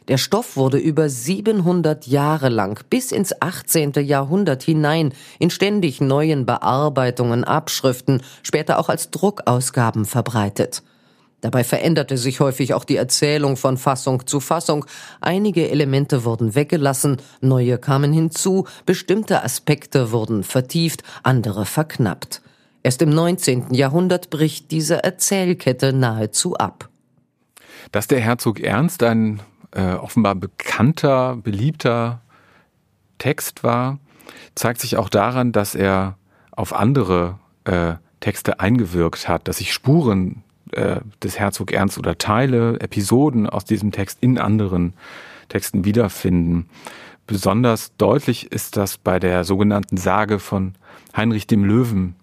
Der 0.07 0.17
Stoff 0.17 0.55
wurde 0.55 0.77
über 0.77 1.09
700 1.09 2.05
Jahre 2.05 2.49
lang 2.49 2.79
bis 2.89 3.11
ins 3.11 3.41
18. 3.41 3.93
Jahrhundert 4.03 4.61
hinein 4.61 5.13
in 5.39 5.49
ständig 5.49 5.99
neuen 5.99 6.45
Bearbeitungen, 6.45 7.43
Abschriften, 7.43 8.21
später 8.43 8.77
auch 8.77 8.89
als 8.89 9.09
Druckausgaben 9.09 10.05
verbreitet. 10.05 10.83
Dabei 11.41 11.63
veränderte 11.63 12.17
sich 12.17 12.39
häufig 12.39 12.73
auch 12.73 12.85
die 12.85 12.95
Erzählung 12.95 13.57
von 13.57 13.77
Fassung 13.77 14.25
zu 14.27 14.39
Fassung. 14.39 14.85
Einige 15.21 15.69
Elemente 15.69 16.23
wurden 16.23 16.55
weggelassen, 16.55 17.17
neue 17.41 17.77
kamen 17.77 18.13
hinzu, 18.13 18.65
bestimmte 18.85 19.43
Aspekte 19.43 20.11
wurden 20.11 20.43
vertieft, 20.43 21.03
andere 21.23 21.65
verknappt. 21.65 22.41
Erst 22.83 23.01
im 23.01 23.09
19. 23.09 23.73
Jahrhundert 23.73 24.29
bricht 24.29 24.69
diese 24.69 25.03
Erzählkette 25.03 25.93
nahezu 25.93 26.55
ab. 26.55 26.89
Dass 27.91 28.07
der 28.07 28.19
Herzog 28.19 28.59
Ernst 28.59 29.01
ein 29.03 29.39
äh, 29.75 29.93
offenbar 29.93 30.35
bekannter, 30.35 31.35
beliebter 31.35 32.21
Text 33.17 33.63
war, 33.63 33.99
zeigt 34.55 34.81
sich 34.81 34.97
auch 34.97 35.09
daran, 35.09 35.51
dass 35.51 35.75
er 35.75 36.17
auf 36.51 36.73
andere 36.73 37.39
äh, 37.65 37.95
Texte 38.19 38.59
eingewirkt 38.59 39.27
hat, 39.27 39.47
dass 39.47 39.57
sich 39.57 39.73
Spuren 39.73 40.43
äh, 40.71 41.01
des 41.21 41.37
Herzog 41.37 41.71
Ernst 41.71 41.97
oder 41.97 42.17
Teile, 42.17 42.79
Episoden 42.79 43.47
aus 43.47 43.65
diesem 43.65 43.91
Text 43.91 44.17
in 44.21 44.39
anderen 44.39 44.93
Texten 45.49 45.85
wiederfinden. 45.85 46.69
Besonders 47.27 47.95
deutlich 47.97 48.51
ist 48.51 48.77
das 48.77 48.97
bei 48.97 49.19
der 49.19 49.43
sogenannten 49.43 49.97
Sage 49.97 50.39
von 50.39 50.75
Heinrich 51.15 51.47
dem 51.47 51.63
Löwen 51.63 52.15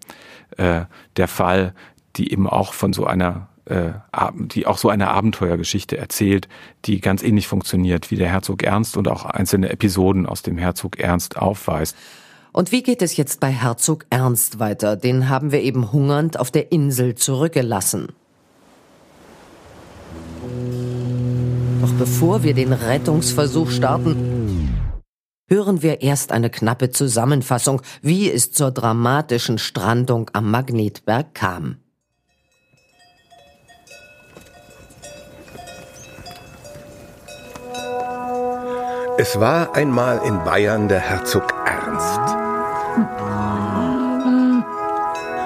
äh, 0.57 0.85
der 1.17 1.29
Fall, 1.29 1.75
die 2.17 2.33
eben 2.33 2.49
auch 2.49 2.73
von 2.73 2.93
so 2.93 3.07
einer 3.07 3.49
die 3.67 4.67
auch 4.67 4.79
so 4.79 4.89
eine 4.89 5.09
Abenteuergeschichte 5.09 5.97
erzählt, 5.97 6.49
die 6.85 7.01
ganz 7.01 7.23
ähnlich 7.23 7.47
funktioniert 7.47 8.11
wie 8.11 8.17
der 8.17 8.29
Herzog 8.29 8.63
Ernst 8.65 8.97
und 8.97 9.09
auch 9.09 9.25
einzelne 9.25 9.71
Episoden 9.71 10.27
aus 10.27 10.43
dem 10.43 10.59
Herzog 10.59 10.99
Ernst 10.99 11.37
aufweist. 11.37 11.97
Und 12.53 12.71
wie 12.73 12.83
geht 12.83 13.01
es 13.03 13.17
jetzt 13.17 13.41
bei 13.41 13.49
Herzog 13.49 14.05
Ernst 14.11 14.59
weiter? 14.59 14.97
Den 14.97 15.29
haben 15.29 15.53
wir 15.53 15.63
eben 15.63 15.93
hungernd 15.93 16.39
auf 16.39 16.51
der 16.51 16.71
Insel 16.73 17.15
zurückgelassen. 17.15 18.09
Doch 21.81 21.93
bevor 21.95 22.43
wir 22.43 22.55
den 22.55 22.73
Rettungsversuch 22.73 23.71
starten, 23.71 24.71
hören 25.49 25.83
wir 25.83 26.03
erst 26.03 26.31
eine 26.33 26.51
knappe 26.51 26.91
Zusammenfassung, 26.91 27.81
wie 28.03 28.31
es 28.31 28.53
zur 28.53 28.71
dramatischen 28.71 29.59
Strandung 29.59 30.31
am 30.33 30.51
Magnetberg 30.51 31.35
kam. 31.35 31.79
Es 39.19 39.39
war 39.39 39.75
einmal 39.75 40.23
in 40.25 40.43
Bayern 40.43 40.89
der 40.89 40.99
Herzog 40.99 41.53
Ernst. 41.67 42.35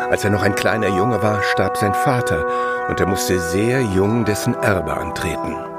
Als 0.09 0.23
er 0.25 0.31
noch 0.31 0.43
ein 0.43 0.55
kleiner 0.55 0.89
Junge 0.89 1.21
war, 1.21 1.43
starb 1.43 1.77
sein 1.77 1.93
Vater 1.93 2.45
und 2.89 3.01
er 3.01 3.07
musste 3.07 3.41
sehr 3.41 3.81
jung 3.83 4.25
dessen 4.25 4.55
Erbe 4.55 4.97
antreten. 4.97 5.76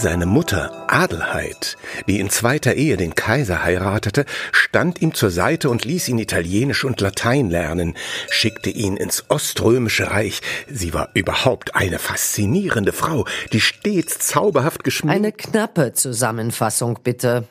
Seine 0.00 0.24
Mutter 0.24 0.86
Adelheid, 0.88 1.76
die 2.08 2.20
in 2.20 2.30
zweiter 2.30 2.72
Ehe 2.72 2.96
den 2.96 3.14
Kaiser 3.14 3.62
heiratete, 3.62 4.24
stand 4.50 5.02
ihm 5.02 5.12
zur 5.12 5.28
Seite 5.28 5.68
und 5.68 5.84
ließ 5.84 6.08
ihn 6.08 6.18
Italienisch 6.18 6.86
und 6.86 7.02
Latein 7.02 7.50
lernen, 7.50 7.94
schickte 8.30 8.70
ihn 8.70 8.96
ins 8.96 9.26
Oströmische 9.28 10.10
Reich. 10.10 10.40
Sie 10.66 10.94
war 10.94 11.10
überhaupt 11.12 11.74
eine 11.74 11.98
faszinierende 11.98 12.94
Frau, 12.94 13.26
die 13.52 13.60
stets 13.60 14.20
zauberhaft 14.20 14.84
geschminkt. 14.84 15.14
Eine 15.14 15.32
knappe 15.32 15.92
Zusammenfassung, 15.92 17.00
bitte. 17.04 17.46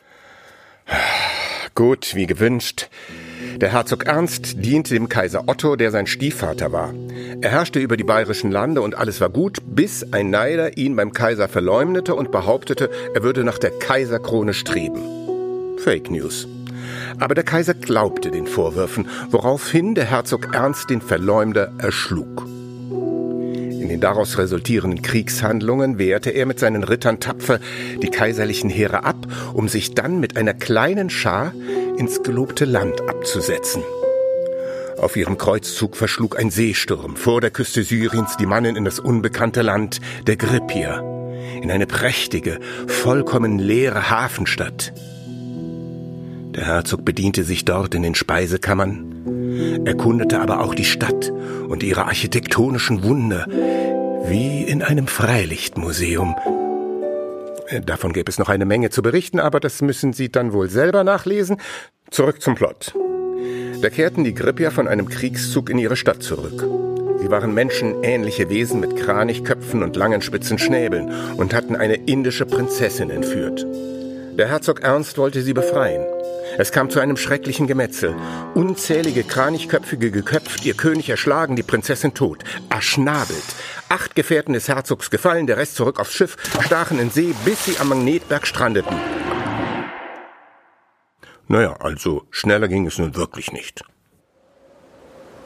Gut, 1.76 2.16
wie 2.16 2.26
gewünscht. 2.26 2.88
Der 3.56 3.72
Herzog 3.72 4.06
Ernst 4.06 4.64
diente 4.64 4.94
dem 4.94 5.08
Kaiser 5.08 5.44
Otto, 5.46 5.76
der 5.76 5.90
sein 5.90 6.06
Stiefvater 6.06 6.72
war. 6.72 6.94
Er 7.40 7.50
herrschte 7.50 7.78
über 7.80 7.96
die 7.96 8.04
bayerischen 8.04 8.50
Lande 8.50 8.80
und 8.80 8.96
alles 8.96 9.20
war 9.20 9.28
gut, 9.28 9.58
bis 9.66 10.12
ein 10.12 10.30
Neider 10.30 10.76
ihn 10.76 10.96
beim 10.96 11.12
Kaiser 11.12 11.48
verleumdete 11.48 12.14
und 12.14 12.30
behauptete, 12.30 12.90
er 13.14 13.22
würde 13.22 13.44
nach 13.44 13.58
der 13.58 13.70
Kaiserkrone 13.70 14.54
streben. 14.54 15.00
Fake 15.78 16.10
News. 16.10 16.46
Aber 17.18 17.34
der 17.34 17.44
Kaiser 17.44 17.74
glaubte 17.74 18.30
den 18.30 18.46
Vorwürfen, 18.46 19.08
woraufhin 19.30 19.94
der 19.94 20.04
Herzog 20.04 20.54
Ernst 20.54 20.90
den 20.90 21.00
Verleumder 21.00 21.72
erschlug. 21.78 22.46
In 23.80 23.88
den 23.88 24.00
daraus 24.00 24.36
resultierenden 24.36 25.00
Kriegshandlungen 25.00 25.98
wehrte 25.98 26.28
er 26.28 26.44
mit 26.44 26.58
seinen 26.58 26.84
Rittern 26.84 27.18
tapfer 27.18 27.60
die 28.02 28.10
kaiserlichen 28.10 28.68
Heere 28.68 29.04
ab, 29.04 29.26
um 29.54 29.68
sich 29.68 29.94
dann 29.94 30.20
mit 30.20 30.36
einer 30.36 30.52
kleinen 30.52 31.08
Schar 31.08 31.54
ins 31.96 32.22
gelobte 32.22 32.66
Land 32.66 33.00
abzusetzen. 33.08 33.82
Auf 34.98 35.16
ihrem 35.16 35.38
Kreuzzug 35.38 35.96
verschlug 35.96 36.38
ein 36.38 36.50
Seesturm 36.50 37.16
vor 37.16 37.40
der 37.40 37.50
Küste 37.50 37.82
Syriens 37.82 38.36
die 38.36 38.44
Mannen 38.44 38.76
in 38.76 38.84
das 38.84 38.98
unbekannte 38.98 39.62
Land 39.62 40.00
der 40.26 40.36
Grippier, 40.36 41.02
in 41.62 41.70
eine 41.70 41.86
prächtige, 41.86 42.60
vollkommen 42.86 43.58
leere 43.58 44.10
Hafenstadt. 44.10 44.92
Der 46.54 46.66
Herzog 46.66 47.06
bediente 47.06 47.44
sich 47.44 47.64
dort 47.64 47.94
in 47.94 48.02
den 48.02 48.14
Speisekammern, 48.14 49.39
erkundete 49.84 50.40
aber 50.40 50.60
auch 50.60 50.74
die 50.74 50.84
Stadt 50.84 51.32
und 51.68 51.82
ihre 51.82 52.06
architektonischen 52.06 53.02
Wunder, 53.02 53.46
wie 54.26 54.62
in 54.62 54.82
einem 54.82 55.06
Freilichtmuseum, 55.06 56.34
Davon 57.86 58.12
gäbe 58.12 58.28
es 58.28 58.38
noch 58.38 58.48
eine 58.48 58.64
Menge 58.64 58.90
zu 58.90 59.00
berichten, 59.00 59.38
aber 59.38 59.60
das 59.60 59.80
müssen 59.80 60.12
Sie 60.12 60.30
dann 60.30 60.52
wohl 60.52 60.68
selber 60.68 61.04
nachlesen. 61.04 61.58
Zurück 62.10 62.42
zum 62.42 62.56
Plot. 62.56 62.94
Da 63.80 63.88
kehrten 63.88 64.24
die 64.24 64.34
Grippier 64.34 64.70
von 64.70 64.88
einem 64.88 65.08
Kriegszug 65.08 65.70
in 65.70 65.78
ihre 65.78 65.96
Stadt 65.96 66.22
zurück. 66.22 66.66
Sie 67.20 67.30
waren 67.30 67.54
menschenähnliche 67.54 68.48
Wesen 68.50 68.80
mit 68.80 68.96
Kranichköpfen 68.96 69.82
und 69.82 69.94
langen 69.94 70.20
spitzen 70.20 70.58
Schnäbeln 70.58 71.12
und 71.36 71.54
hatten 71.54 71.76
eine 71.76 71.94
indische 71.94 72.44
Prinzessin 72.44 73.10
entführt. 73.10 73.64
Der 74.40 74.48
Herzog 74.48 74.80
Ernst 74.80 75.18
wollte 75.18 75.42
sie 75.42 75.52
befreien. 75.52 76.02
Es 76.56 76.72
kam 76.72 76.88
zu 76.88 76.98
einem 76.98 77.18
schrecklichen 77.18 77.66
Gemetzel. 77.66 78.14
Unzählige 78.54 79.22
Kranichköpfige 79.22 80.10
geköpft, 80.10 80.64
ihr 80.64 80.72
König 80.72 81.10
erschlagen, 81.10 81.56
die 81.56 81.62
Prinzessin 81.62 82.14
tot, 82.14 82.42
erschnabelt. 82.70 83.44
Acht 83.90 84.14
Gefährten 84.14 84.54
des 84.54 84.66
Herzogs 84.66 85.10
gefallen, 85.10 85.46
der 85.46 85.58
Rest 85.58 85.76
zurück 85.76 86.00
aufs 86.00 86.14
Schiff, 86.14 86.38
stachen 86.62 86.98
in 86.98 87.10
See, 87.10 87.34
bis 87.44 87.66
sie 87.66 87.76
am 87.80 87.90
Magnetberg 87.90 88.46
strandeten. 88.46 88.96
Naja, 91.46 91.76
also 91.78 92.22
schneller 92.30 92.68
ging 92.68 92.86
es 92.86 92.96
nun 92.96 93.16
wirklich 93.16 93.52
nicht. 93.52 93.84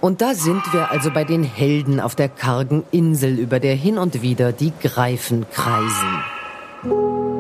Und 0.01 0.21
da 0.21 0.35
sind 0.35 0.73
wir 0.73 0.93
also 0.93 1.11
bei 1.11 1.25
den 1.25 1.43
Helden 1.43 1.99
auf 1.99 2.15
der 2.15 2.29
kargen 2.29 2.85
Insel, 2.93 3.41
über 3.41 3.59
der 3.59 3.75
hin 3.75 3.99
und 3.99 4.23
wieder 4.23 4.53
die 4.53 4.73
Greifen 4.81 5.47
kreisen. 5.51 7.34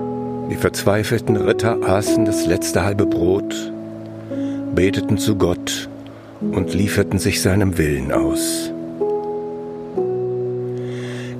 Die 0.54 0.61
verzweifelten 0.61 1.37
Ritter 1.37 1.82
aßen 1.82 2.25
das 2.25 2.46
letzte 2.46 2.84
halbe 2.84 3.06
Brot, 3.06 3.73
beteten 4.73 5.18
zu 5.18 5.34
Gott 5.34 5.88
und 6.40 6.73
lieferten 6.73 7.18
sich 7.18 7.42
seinem 7.42 7.76
Willen 7.76 8.12
aus. 8.12 8.70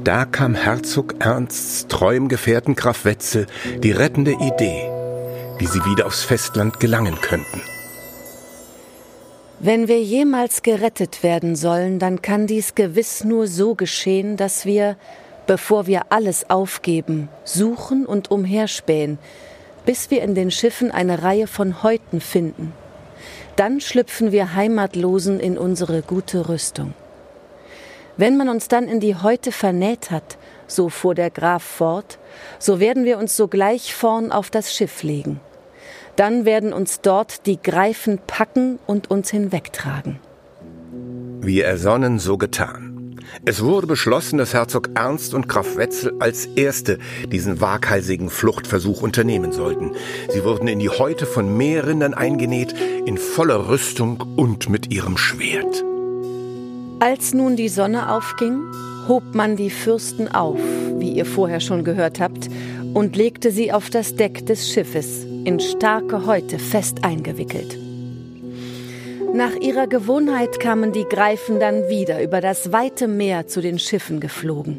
Da 0.03 0.25
kam 0.25 0.57
Herzog 0.57 1.15
Ernsts 1.21 1.87
treuem 1.87 2.27
Gefährten 2.27 2.75
Graf 2.75 3.05
Wetzel 3.05 3.47
die 3.85 3.93
rettende 3.93 4.33
Idee, 4.33 4.91
wie 5.59 5.67
sie 5.67 5.85
wieder 5.85 6.07
aufs 6.07 6.25
Festland 6.25 6.81
gelangen 6.81 7.15
könnten. 7.21 7.63
Wenn 9.61 9.87
wir 9.87 10.03
jemals 10.03 10.63
gerettet 10.63 11.23
werden 11.23 11.55
sollen, 11.55 12.01
dann 12.01 12.21
kann 12.21 12.49
dies 12.49 12.75
gewiss 12.75 13.23
nur 13.23 13.47
so 13.47 13.77
geschehen, 13.77 14.37
dass 14.37 14.67
wir, 14.67 14.97
bevor 15.47 15.87
wir 15.87 16.03
alles 16.11 16.49
aufgeben, 16.51 17.29
suchen 17.45 18.07
und 18.07 18.31
umherspähen, 18.31 19.19
bis 19.85 20.11
wir 20.11 20.23
in 20.23 20.35
den 20.35 20.51
Schiffen 20.51 20.91
eine 20.91 21.23
Reihe 21.23 21.47
von 21.47 21.83
Häuten 21.83 22.21
finden. 22.21 22.73
Dann 23.57 23.81
schlüpfen 23.81 24.33
wir 24.33 24.55
Heimatlosen 24.55 25.39
in 25.41 25.59
unsere 25.59 26.03
gute 26.03 26.49
Rüstung. 26.49 26.95
Wenn 28.17 28.37
man 28.37 28.49
uns 28.49 28.69
dann 28.69 28.89
in 28.89 29.01
die 29.01 29.17
Häute 29.17 29.53
vernäht 29.53 30.11
hat, 30.11 30.39
so 30.67 30.89
fuhr 30.89 31.15
der 31.15 31.31
Graf 31.31 31.63
fort, 31.63 32.19
so 32.59 32.81
werden 32.81 33.05
wir 33.05 33.19
uns 33.19 33.37
sogleich 33.37 33.95
vorn 33.95 34.33
auf 34.33 34.51
das 34.51 34.75
Schiff 34.75 35.03
legen. 35.03 35.41
Dann 36.17 36.45
werden 36.45 36.73
uns 36.73 37.01
dort 37.01 37.47
die 37.47 37.61
Greifen 37.61 38.21
packen 38.27 38.79
und 38.87 39.11
uns 39.11 39.31
hinwegtragen. 39.31 40.21
Wie 41.41 41.61
ersonnen, 41.61 42.19
so 42.19 42.39
getan. 42.39 42.94
Es 43.45 43.63
wurde 43.63 43.87
beschlossen, 43.87 44.39
dass 44.39 44.55
Herzog 44.55 44.91
Ernst 44.95 45.35
und 45.35 45.49
Graf 45.49 45.77
Wetzel 45.77 46.15
als 46.19 46.47
Erste 46.47 46.99
diesen 47.31 47.61
waghalsigen 47.61 48.31
Fluchtversuch 48.31 49.03
unternehmen 49.03 49.53
sollten. 49.53 49.93
Sie 50.31 50.45
wurden 50.45 50.69
in 50.69 50.79
die 50.79 50.89
Häute 50.89 51.27
von 51.27 51.57
Meerrindern 51.57 52.15
eingenäht, 52.15 52.75
in 53.07 53.19
voller 53.19 53.69
Rüstung 53.69 54.25
und 54.37 54.69
mit 54.69 54.93
ihrem 54.93 55.17
Schwert. 55.17 55.85
Als 57.01 57.35
nun 57.35 57.57
die 57.57 57.69
Sonne 57.69 58.11
aufging, 58.13 58.63
hob 59.09 59.35
man 59.35 59.57
die 59.57 59.71
Fürsten 59.71 60.29
auf, 60.29 60.59
wie 60.99 61.13
ihr 61.13 61.27
vorher 61.27 61.61
schon 61.61 61.85
gehört 61.85 62.21
habt, 62.21 62.49
und 62.95 63.17
legte 63.17 63.51
sie 63.51 63.73
auf 63.73 63.91
das 63.91 64.15
Deck 64.15 64.47
des 64.47 64.71
Schiffes, 64.71 65.25
in 65.45 65.61
starke 65.61 66.25
Häute 66.25 66.59
fest 66.59 67.05
eingewickelt. 67.05 67.84
Nach 69.35 69.57
ihrer 69.57 69.89
Gewohnheit 69.89 70.61
kamen 70.61 70.93
die 70.93 71.07
Greifen 71.09 71.59
dann 71.59 71.89
wieder 71.89 72.23
über 72.23 72.41
das 72.41 72.71
weite 72.71 73.09
Meer 73.09 73.49
zu 73.49 73.61
den 73.61 73.81
Schiffen 73.81 74.21
geflogen. 74.21 74.79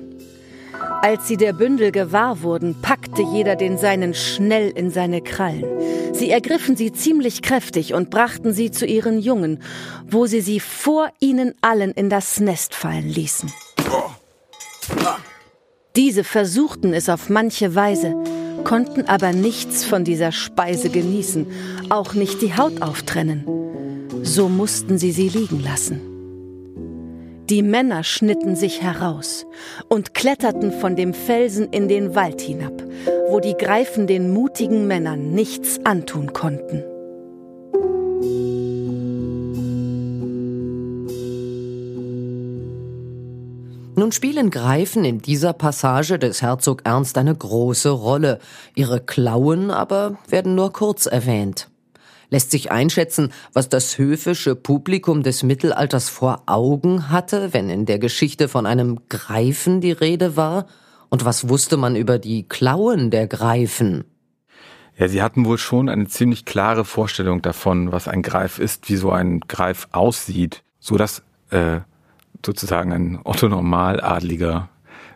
Als 1.02 1.28
sie 1.28 1.36
der 1.36 1.52
Bündel 1.52 1.92
gewahr 1.92 2.42
wurden, 2.42 2.82
packte 2.82 3.22
jeder 3.22 3.58
den 3.58 3.78
seinen 3.78 4.14
schnell 4.14 4.70
in 4.70 4.92
seine 4.92 5.20
Krallen. 5.20 5.66
Sie 6.14 6.30
ergriffen 6.30 6.78
sie 6.78 6.94
ziemlich 6.94 7.42
kräftig 7.42 7.94
und 7.94 8.10
brachten 8.10 8.54
sie 8.54 8.72
zu 8.72 8.86
ihren 8.86 9.20
Jungen, 9.20 9.62
wo 10.10 10.26
sie 10.26 10.40
sie 10.40 10.62
vor 10.62 11.10
ihnen 11.20 11.54
allen 11.60 11.92
in 11.92 12.10
das 12.10 12.40
Nest 12.40 12.76
fallen 12.76 13.10
ließen. 13.10 13.52
Diese 15.98 16.24
versuchten 16.24 16.94
es 16.94 17.10
auf 17.10 17.28
manche 17.28 17.76
Weise, 17.76 18.16
konnten 18.64 19.10
aber 19.10 19.34
nichts 19.34 19.84
von 19.84 20.06
dieser 20.06 20.32
Speise 20.32 20.90
genießen, 20.90 21.46
auch 21.90 22.14
nicht 22.14 22.42
die 22.42 22.56
Haut 22.56 22.82
auftrennen. 22.82 23.65
So 24.28 24.50
mussten 24.50 24.98
sie 24.98 25.12
sie 25.12 25.30
liegen 25.30 25.62
lassen. 25.62 26.02
Die 27.48 27.62
Männer 27.62 28.04
schnitten 28.04 28.56
sich 28.56 28.82
heraus 28.82 29.46
und 29.88 30.16
kletterten 30.16 30.72
von 30.72 30.96
dem 30.96 31.14
Felsen 31.14 31.70
in 31.70 31.88
den 31.88 32.16
Wald 32.16 32.42
hinab, 32.42 32.74
wo 33.30 33.40
die 33.40 33.54
Greifen 33.54 34.08
den 34.08 34.34
mutigen 34.34 34.88
Männern 34.88 35.30
nichts 35.30 35.80
antun 35.84 36.34
konnten. 36.34 36.84
Nun 43.96 44.12
spielen 44.12 44.50
Greifen 44.50 45.06
in 45.06 45.22
dieser 45.22 45.54
Passage 45.54 46.18
des 46.18 46.42
Herzog 46.42 46.82
Ernst 46.84 47.20
eine 47.20 47.36
große 47.36 47.92
Rolle. 47.92 48.40
Ihre 48.74 49.02
Klauen 49.02 49.70
aber 49.70 50.18
werden 50.28 50.56
nur 50.56 50.74
kurz 50.74 51.06
erwähnt. 51.06 51.70
Lässt 52.30 52.52
sich 52.52 52.72
einschätzen, 52.72 53.32
was 53.54 53.70
das 53.70 53.98
höfische 53.98 54.56
Publikum 54.56 55.24
des 55.24 55.44
Mittelalters 55.44 56.10
vor 56.10 56.44
Augen 56.46 57.10
hatte, 57.10 57.54
wenn 57.54 57.70
in 57.70 57.86
der 57.86 58.00
Geschichte 58.00 58.48
von 58.48 58.66
einem 58.66 59.00
Greifen 59.10 59.82
die 59.82 59.92
Rede 59.92 60.36
war? 60.36 60.68
Und 61.10 61.26
was 61.26 61.50
wusste 61.50 61.78
man 61.78 61.96
über 61.96 62.20
die 62.20 62.44
Klauen 62.44 63.12
der 63.12 63.28
Greifen? 63.28 64.06
Ja, 64.98 65.08
sie 65.08 65.22
hatten 65.22 65.46
wohl 65.46 65.58
schon 65.58 65.90
eine 65.90 66.08
ziemlich 66.08 66.46
klare 66.46 66.86
Vorstellung 66.86 67.42
davon, 67.42 67.92
was 67.92 68.08
ein 68.08 68.22
Greif 68.22 68.60
ist, 68.60 68.90
wie 68.90 68.96
so 68.96 69.12
ein 69.12 69.42
Greif 69.42 69.88
aussieht, 69.92 70.64
so 70.80 70.98
dass 70.98 71.22
äh, 71.50 71.82
sozusagen 72.46 72.94
ein 72.94 73.20
Otto-Normaladliger 73.24 74.70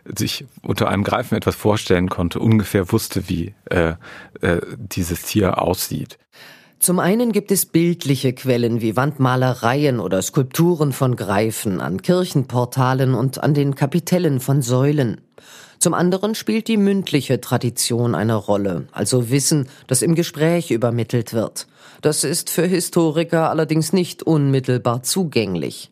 sich 0.04 0.46
unter 0.62 0.88
einem 0.88 1.04
Greifen 1.04 1.34
etwas 1.34 1.54
vorstellen 1.54 2.08
konnte, 2.08 2.40
ungefähr 2.40 2.92
wusste, 2.92 3.28
wie 3.28 3.54
äh, 3.66 3.94
äh, 4.40 4.60
dieses 4.76 5.22
Tier 5.22 5.62
aussieht. 5.62 6.18
Zum 6.80 6.98
einen 6.98 7.30
gibt 7.32 7.50
es 7.50 7.66
bildliche 7.66 8.32
Quellen 8.32 8.80
wie 8.80 8.96
Wandmalereien 8.96 10.00
oder 10.00 10.22
Skulpturen 10.22 10.94
von 10.94 11.14
Greifen 11.14 11.78
an 11.78 12.00
Kirchenportalen 12.00 13.12
und 13.12 13.42
an 13.42 13.52
den 13.52 13.74
Kapitellen 13.74 14.40
von 14.40 14.62
Säulen. 14.62 15.20
Zum 15.78 15.92
anderen 15.92 16.34
spielt 16.34 16.68
die 16.68 16.78
mündliche 16.78 17.38
Tradition 17.38 18.14
eine 18.14 18.34
Rolle, 18.34 18.86
also 18.92 19.28
Wissen, 19.28 19.68
das 19.88 20.00
im 20.00 20.14
Gespräch 20.14 20.70
übermittelt 20.70 21.34
wird. 21.34 21.66
Das 22.00 22.24
ist 22.24 22.48
für 22.48 22.64
Historiker 22.64 23.50
allerdings 23.50 23.92
nicht 23.92 24.22
unmittelbar 24.22 25.02
zugänglich. 25.02 25.90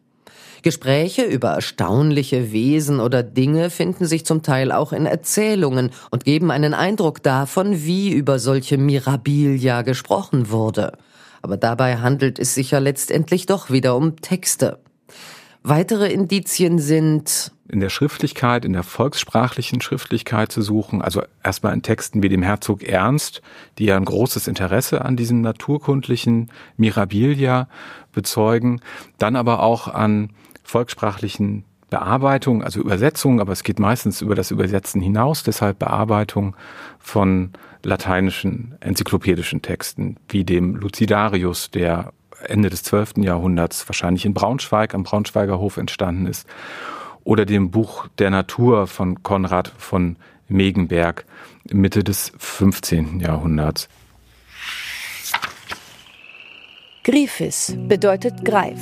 Gespräche 0.62 1.22
über 1.22 1.50
erstaunliche 1.50 2.52
Wesen 2.52 3.00
oder 3.00 3.22
Dinge 3.22 3.70
finden 3.70 4.06
sich 4.06 4.24
zum 4.24 4.42
Teil 4.42 4.72
auch 4.72 4.92
in 4.92 5.06
Erzählungen 5.06 5.90
und 6.10 6.24
geben 6.24 6.50
einen 6.50 6.74
Eindruck 6.74 7.22
davon, 7.22 7.84
wie 7.84 8.12
über 8.12 8.38
solche 8.38 8.78
Mirabilia 8.78 9.82
gesprochen 9.82 10.50
wurde. 10.50 10.92
Aber 11.42 11.56
dabei 11.56 11.98
handelt 11.98 12.38
es 12.38 12.54
sich 12.54 12.72
ja 12.72 12.78
letztendlich 12.78 13.46
doch 13.46 13.70
wieder 13.70 13.96
um 13.96 14.16
Texte. 14.16 14.78
Weitere 15.62 16.12
Indizien 16.12 16.78
sind 16.78 17.52
in 17.68 17.80
der 17.80 17.90
Schriftlichkeit, 17.90 18.64
in 18.64 18.72
der 18.72 18.82
volkssprachlichen 18.82 19.82
Schriftlichkeit 19.82 20.50
zu 20.50 20.62
suchen, 20.62 21.02
also 21.02 21.22
erstmal 21.44 21.74
in 21.74 21.82
Texten 21.82 22.22
wie 22.22 22.30
dem 22.30 22.42
Herzog 22.42 22.82
Ernst, 22.82 23.42
die 23.76 23.84
ja 23.84 23.96
ein 23.96 24.06
großes 24.06 24.48
Interesse 24.48 25.04
an 25.04 25.16
diesen 25.16 25.42
naturkundlichen 25.42 26.50
Mirabilia 26.78 27.68
bezeugen, 28.12 28.80
dann 29.18 29.36
aber 29.36 29.62
auch 29.62 29.88
an 29.88 30.30
volkssprachlichen 30.68 31.64
Bearbeitung, 31.88 32.62
also 32.62 32.80
Übersetzung, 32.80 33.40
aber 33.40 33.52
es 33.52 33.62
geht 33.62 33.78
meistens 33.78 34.20
über 34.20 34.34
das 34.34 34.50
Übersetzen 34.50 35.00
hinaus, 35.00 35.42
deshalb 35.42 35.78
Bearbeitung 35.78 36.54
von 36.98 37.52
lateinischen 37.82 38.74
enzyklopädischen 38.80 39.62
Texten, 39.62 40.16
wie 40.28 40.44
dem 40.44 40.76
Lucidarius, 40.76 41.70
der 41.70 42.12
Ende 42.46 42.68
des 42.68 42.82
12. 42.82 43.14
Jahrhunderts 43.18 43.88
wahrscheinlich 43.88 44.26
in 44.26 44.34
Braunschweig 44.34 44.94
am 44.94 45.04
Braunschweiger 45.04 45.58
Hof 45.58 45.78
entstanden 45.78 46.26
ist, 46.26 46.46
oder 47.24 47.46
dem 47.46 47.70
Buch 47.70 48.06
der 48.18 48.30
Natur 48.30 48.86
von 48.86 49.22
Konrad 49.22 49.72
von 49.78 50.16
Megenberg 50.48 51.24
Mitte 51.70 52.04
des 52.04 52.32
15. 52.36 53.20
Jahrhunderts. 53.20 53.88
Griffis 57.10 57.74
bedeutet 57.88 58.44
Greif. 58.44 58.76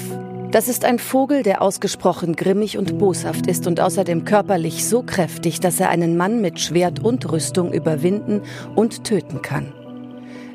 Das 0.50 0.66
ist 0.66 0.84
ein 0.84 0.98
Vogel, 0.98 1.44
der 1.44 1.62
ausgesprochen 1.62 2.34
grimmig 2.34 2.76
und 2.76 2.98
boshaft 2.98 3.46
ist 3.46 3.68
und 3.68 3.78
außerdem 3.78 4.24
körperlich 4.24 4.84
so 4.84 5.04
kräftig, 5.04 5.60
dass 5.60 5.78
er 5.78 5.90
einen 5.90 6.16
Mann 6.16 6.40
mit 6.40 6.58
Schwert 6.58 7.04
und 7.04 7.30
Rüstung 7.30 7.72
überwinden 7.72 8.42
und 8.74 9.04
töten 9.04 9.42
kann. 9.42 9.72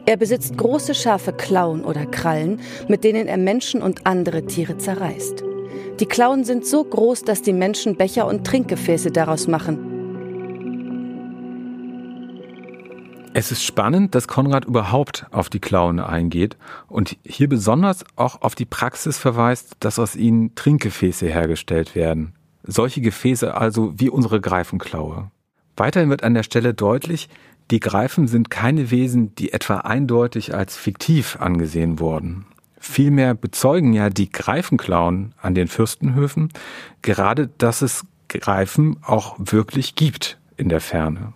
Er 0.05 0.17
besitzt 0.17 0.57
große 0.57 0.93
scharfe 0.93 1.31
Klauen 1.31 1.85
oder 1.85 2.05
Krallen, 2.05 2.59
mit 2.89 3.05
denen 3.05 3.29
er 3.29 3.37
Menschen 3.37 3.81
und 3.81 4.05
andere 4.05 4.45
Tiere 4.47 4.77
zerreißt. 4.77 5.41
Die 6.01 6.07
Klauen 6.07 6.43
sind 6.43 6.65
so 6.65 6.83
groß, 6.83 7.23
dass 7.23 7.41
die 7.41 7.53
Menschen 7.53 7.95
Becher 7.95 8.27
und 8.27 8.45
Trinkgefäße 8.45 9.11
daraus 9.11 9.47
machen 9.47 9.90
Es 13.33 13.49
ist 13.49 13.63
spannend, 13.63 14.13
dass 14.13 14.27
Konrad 14.27 14.65
überhaupt 14.65 15.25
auf 15.31 15.49
die 15.49 15.61
Klauen 15.61 16.01
eingeht 16.01 16.57
und 16.89 17.17
hier 17.23 17.47
besonders 17.47 18.03
auch 18.17 18.41
auf 18.41 18.55
die 18.55 18.65
Praxis 18.65 19.17
verweist, 19.17 19.77
dass 19.79 19.99
aus 19.99 20.17
ihnen 20.17 20.53
Trinkgefäße 20.55 21.27
hergestellt 21.27 21.95
werden. 21.95 22.33
Solche 22.63 22.99
Gefäße 22.99 23.55
also 23.55 23.93
wie 23.97 24.09
unsere 24.09 24.41
Greifenklaue. 24.41 25.31
Weiterhin 25.77 26.09
wird 26.09 26.23
an 26.23 26.33
der 26.33 26.43
Stelle 26.43 26.73
deutlich, 26.73 27.29
Die 27.69 27.79
Greifen 27.79 28.27
sind 28.27 28.49
keine 28.49 28.91
Wesen, 28.91 29.33
die 29.35 29.53
etwa 29.53 29.77
eindeutig 29.77 30.53
als 30.53 30.75
fiktiv 30.75 31.37
angesehen 31.39 31.99
wurden. 31.99 32.45
Vielmehr 32.77 33.33
bezeugen 33.33 33.93
ja 33.93 34.09
die 34.09 34.29
Greifenklauen 34.29 35.33
an 35.41 35.55
den 35.55 35.69
Fürstenhöfen 35.69 36.51
gerade, 37.01 37.47
dass 37.47 37.81
es 37.81 38.05
Greifen 38.27 38.97
auch 39.03 39.37
wirklich 39.39 39.95
gibt 39.95 40.37
in 40.57 40.67
der 40.67 40.81
Ferne. 40.81 41.31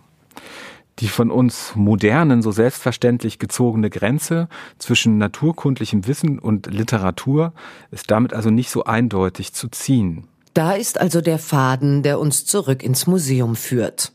Die 1.00 1.08
von 1.08 1.30
uns 1.30 1.72
modernen, 1.74 2.40
so 2.40 2.52
selbstverständlich 2.52 3.38
gezogene 3.38 3.90
Grenze 3.90 4.48
zwischen 4.78 5.18
naturkundlichem 5.18 6.06
Wissen 6.06 6.38
und 6.38 6.66
Literatur 6.72 7.52
ist 7.90 8.10
damit 8.10 8.32
also 8.32 8.50
nicht 8.50 8.70
so 8.70 8.84
eindeutig 8.84 9.52
zu 9.52 9.68
ziehen. 9.68 10.26
Da 10.54 10.72
ist 10.72 10.98
also 10.98 11.20
der 11.20 11.38
Faden, 11.38 12.02
der 12.02 12.18
uns 12.18 12.46
zurück 12.46 12.82
ins 12.82 13.06
Museum 13.06 13.56
führt. 13.56 14.12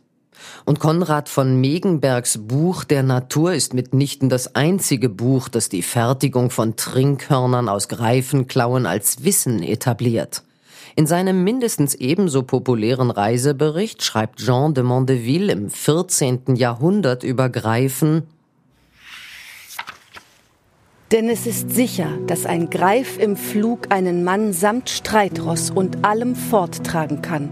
Und 0.65 0.79
Konrad 0.79 1.29
von 1.29 1.61
Megenbergs 1.61 2.39
Buch 2.39 2.83
der 2.83 3.03
Natur 3.03 3.53
ist 3.53 3.75
mitnichten 3.75 4.27
das 4.27 4.55
einzige 4.55 5.07
Buch, 5.07 5.49
das 5.49 5.69
die 5.69 5.83
Fertigung 5.83 6.49
von 6.49 6.75
Trinkhörnern 6.75 7.69
aus 7.69 7.89
Greifenklauen 7.89 8.87
als 8.87 9.23
Wissen 9.23 9.61
etabliert. 9.61 10.41
In 10.95 11.07
seinem 11.07 11.43
mindestens 11.43 11.95
ebenso 11.95 12.43
populären 12.43 13.11
Reisebericht 13.11 14.03
schreibt 14.03 14.39
Jean 14.39 14.73
de 14.73 14.83
Mondeville 14.83 15.51
im 15.51 15.69
14. 15.69 16.55
Jahrhundert 16.55 17.23
über 17.23 17.49
Greifen 17.49 18.23
denn 21.11 21.27
es 21.27 21.45
ist 21.45 21.71
sicher, 21.71 22.07
dass 22.25 22.45
ein 22.45 22.69
Greif 22.69 23.19
im 23.19 23.35
Flug 23.35 23.87
einen 23.89 24.23
Mann 24.23 24.53
samt 24.53 24.89
Streitross 24.89 25.69
und 25.69 26.05
allem 26.05 26.35
forttragen 26.37 27.21
kann. 27.21 27.49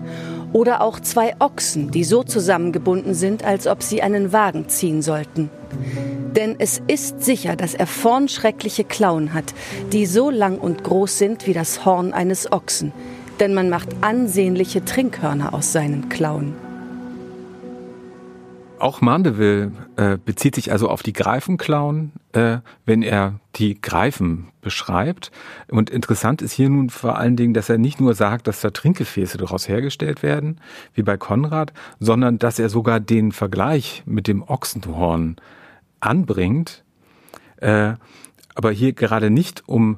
Oder 0.53 0.81
auch 0.81 0.97
zwei 1.01 1.35
Ochsen, 1.39 1.91
die 1.91 2.05
so 2.05 2.23
zusammengebunden 2.23 3.13
sind, 3.13 3.43
als 3.43 3.67
ob 3.67 3.83
sie 3.83 4.01
einen 4.01 4.31
Wagen 4.31 4.69
ziehen 4.69 5.01
sollten. 5.01 5.49
Denn 6.37 6.55
es 6.57 6.81
ist 6.87 7.21
sicher, 7.21 7.57
dass 7.57 7.73
er 7.73 7.85
vorn 7.85 8.29
schreckliche 8.29 8.85
Klauen 8.85 9.33
hat, 9.33 9.53
die 9.91 10.05
so 10.05 10.29
lang 10.29 10.57
und 10.57 10.85
groß 10.85 11.17
sind 11.17 11.45
wie 11.45 11.53
das 11.53 11.83
Horn 11.83 12.13
eines 12.13 12.49
Ochsen. 12.53 12.93
Denn 13.39 13.53
man 13.53 13.69
macht 13.69 13.89
ansehnliche 14.01 14.83
Trinkhörner 14.83 15.53
aus 15.53 15.71
seinen 15.71 16.09
Klauen. 16.09 16.53
Auch 18.79 19.01
Mandeville 19.01 19.73
äh, 19.97 20.17
bezieht 20.23 20.55
sich 20.55 20.71
also 20.71 20.87
auf 20.87 21.03
die 21.03 21.11
Greifenklauen, 21.11 22.13
äh, 22.31 22.59
wenn 22.85 23.03
er 23.03 23.41
die 23.55 23.79
Greifen 23.79 24.47
beschreibt. 24.61 25.31
Und 25.67 25.89
interessant 25.89 26.41
ist 26.41 26.53
hier 26.53 26.69
nun 26.69 26.89
vor 26.89 27.17
allen 27.17 27.35
Dingen, 27.35 27.53
dass 27.53 27.67
er 27.67 27.77
nicht 27.77 27.99
nur 27.99 28.13
sagt, 28.13 28.47
dass 28.47 28.61
da 28.61 28.69
Trinkgefäße 28.69 29.37
daraus 29.37 29.67
hergestellt 29.67 30.23
werden, 30.23 30.61
wie 30.93 31.03
bei 31.03 31.17
Konrad, 31.17 31.73
sondern 31.99 32.39
dass 32.39 32.57
er 32.57 32.69
sogar 32.69 33.01
den 33.01 33.33
Vergleich 33.33 34.03
mit 34.05 34.27
dem 34.27 34.43
Ochsenhorn 34.43 35.35
anbringt. 35.99 36.85
Äh, 37.57 37.95
aber 38.55 38.71
hier 38.71 38.93
gerade 38.93 39.29
nicht 39.29 39.67
um 39.67 39.97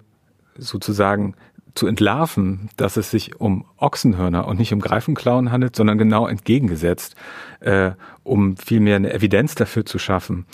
sozusagen 0.58 1.36
zu 1.76 1.88
entlarven, 1.88 2.70
dass 2.78 2.98
es 2.98 3.12
sich 3.12 3.40
um 3.40 3.66
Ochsenhörner 3.78 4.48
und 4.48 4.60
nicht 4.60 4.74
um 4.74 4.80
Greifenklauen 4.80 5.52
handelt, 5.52 5.76
sondern 5.76 5.98
genau 5.98 6.28
entgegengesetzt, 6.28 7.16
äh, 7.60 7.92
um 8.24 8.58
vielmehr 8.58 8.98
eine 8.98 9.14
Evidenz 9.14 9.56
dafür 9.56 9.86
zu 9.86 10.00
schaffen, 10.00 10.46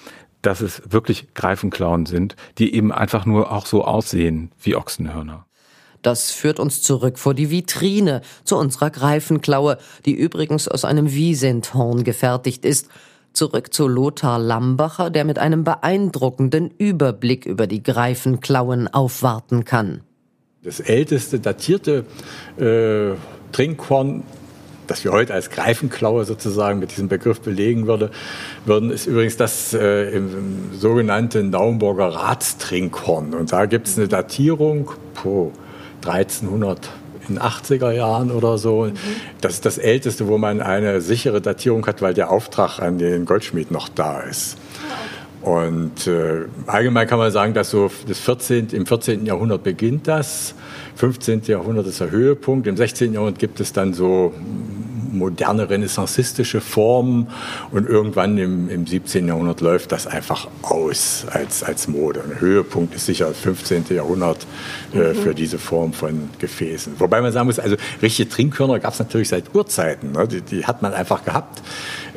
dass 0.42 0.62
es 0.62 0.82
wirklich 0.90 1.34
Greifenklauen 1.34 2.06
sind, 2.06 2.36
die 2.58 2.74
eben 2.74 2.92
einfach 2.92 3.26
nur 3.26 3.52
auch 3.52 3.66
so 3.66 3.84
aussehen 3.84 4.52
wie 4.62 4.76
Ochsenhörner. 4.76 5.46
Das 6.02 6.32
führt 6.32 6.60
uns 6.60 6.82
zurück 6.82 7.18
vor 7.18 7.34
die 7.34 7.50
Vitrine, 7.50 8.22
zu 8.44 8.56
unserer 8.56 8.92
Greifenklaue, 8.92 9.78
die 10.06 10.14
übrigens 10.14 10.68
aus 10.68 10.86
einem 10.86 11.12
Wiesenthorn 11.12 12.04
gefertigt 12.04 12.66
ist. 12.66 12.90
Zurück 13.34 13.74
zu 13.74 13.88
Lothar 13.88 14.40
Lambacher, 14.40 15.10
der 15.10 15.26
mit 15.26 15.38
einem 15.38 15.64
beeindruckenden 15.64 16.72
Überblick 16.78 17.46
über 17.46 17.68
die 17.68 17.84
Greifenklauen 17.84 18.88
aufwarten 18.88 19.66
kann. 19.66 20.02
Das 20.68 20.82
älteste 20.82 21.40
datierte 21.40 22.04
äh, 22.60 23.16
Trinkhorn, 23.54 24.24
das 24.86 25.02
wir 25.06 25.14
heute 25.14 25.34
als 25.34 25.50
Greifenklaue 25.50 26.26
sozusagen 26.26 26.80
mit 26.80 26.92
diesem 26.92 27.08
Begriff 27.08 27.40
belegen 27.40 27.88
würde, 27.88 28.12
würden, 28.66 28.92
ist 28.92 29.06
übrigens 29.06 29.38
das 29.38 29.74
äh, 29.74 30.10
im, 30.10 30.28
im 30.28 30.78
sogenannten 30.78 31.52
Naumburger 31.52 32.10
Ratstrinkhorn. 32.10 33.34
Und 33.34 33.54
da 33.54 33.66
gibt 33.66 33.88
es 33.88 33.98
eine 33.98 34.10
Datierung, 34.10 34.92
po 35.14 35.54
1300 36.04 36.90
in 37.30 37.40
80er 37.40 37.92
Jahren 37.92 38.30
oder 38.30 38.58
so. 38.58 38.88
Mhm. 38.88 38.94
Das 39.40 39.54
ist 39.54 39.66
das 39.66 39.78
älteste, 39.78 40.28
wo 40.28 40.38
man 40.38 40.60
eine 40.60 41.00
sichere 41.00 41.40
Datierung 41.40 41.88
hat, 41.88 42.02
weil 42.02 42.14
der 42.14 42.30
Auftrag 42.30 42.80
an 42.80 42.98
den 42.98 43.24
Goldschmied 43.24 43.72
noch 43.72 43.88
da 43.88 44.20
ist. 44.20 44.58
Und 45.48 46.08
äh, 46.08 46.44
allgemein 46.66 47.08
kann 47.08 47.20
man 47.20 47.32
sagen, 47.32 47.54
dass 47.54 47.70
so 47.70 47.90
das 48.06 48.20
14., 48.20 48.68
im 48.72 48.86
14. 48.86 49.26
Jahrhundert 49.26 49.64
beginnt 49.64 50.06
das, 50.06 50.54
15. 50.98 51.44
Jahrhundert 51.46 51.88
ist 51.88 52.02
der 52.02 52.12
Höhepunkt, 52.12 52.68
im 52.68 52.76
16. 52.76 53.14
Jahrhundert 53.14 53.40
gibt 53.40 53.62
es 53.62 53.72
dann 53.72 53.94
so 53.94 54.34
moderne 55.14 55.70
renaissancistische 55.70 56.60
Formen 56.60 57.28
und 57.72 57.88
irgendwann 57.88 58.38
im, 58.38 58.70
im 58.70 58.86
17. 58.86 59.26
Jahrhundert 59.26 59.62
läuft 59.62 59.94
das 59.94 60.06
einfach 60.06 60.50
aus 60.64 61.26
als, 61.32 61.64
als 61.64 61.88
Mode. 61.88 62.24
Ein 62.30 62.42
Höhepunkt 62.42 62.94
ist 62.94 63.06
sicher 63.06 63.30
das 63.30 63.38
15. 63.40 63.86
Jahrhundert 63.92 64.46
äh, 64.94 64.98
mhm. 64.98 65.16
für 65.16 65.34
diese 65.34 65.60
Form 65.60 65.94
von 65.94 66.30
Gefäßen. 66.40 66.96
Wobei 67.00 67.22
man 67.22 67.32
sagen 67.32 67.48
muss, 67.48 67.58
also 67.58 67.78
richtige 68.02 68.28
Trinkhörner 68.28 68.80
gab 68.80 68.92
es 68.92 69.00
natürlich 69.00 69.30
seit 69.30 69.56
Urzeiten. 69.56 70.12
Ne? 70.12 70.28
Die, 70.28 70.42
die, 70.42 70.66
hat 70.66 70.82
man 70.82 70.94
einfach 70.94 71.24
gehabt. 71.24 71.62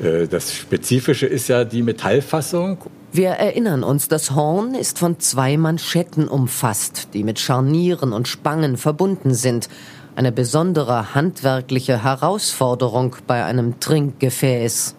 Äh, 0.02 0.26
das 0.26 0.52
Spezifische 0.52 1.26
ist 1.26 1.46
ja 1.46 1.62
die 1.62 1.84
Metallfassung. 1.84 2.78
Wir 3.12 3.30
erinnern 3.30 3.82
uns, 3.82 4.06
das 4.06 4.36
Horn 4.36 4.74
ist 4.74 4.98
von 4.98 5.18
zwei 5.18 5.56
Manschetten 5.56 6.28
umfasst, 6.28 7.08
die 7.12 7.24
mit 7.24 7.40
Scharnieren 7.40 8.12
und 8.12 8.28
Spangen 8.28 8.76
verbunden 8.76 9.34
sind 9.34 9.68
eine 10.16 10.32
besondere 10.32 11.14
handwerkliche 11.14 12.04
Herausforderung 12.04 13.16
bei 13.26 13.44
einem 13.44 13.80
Trinkgefäß. 13.80 14.94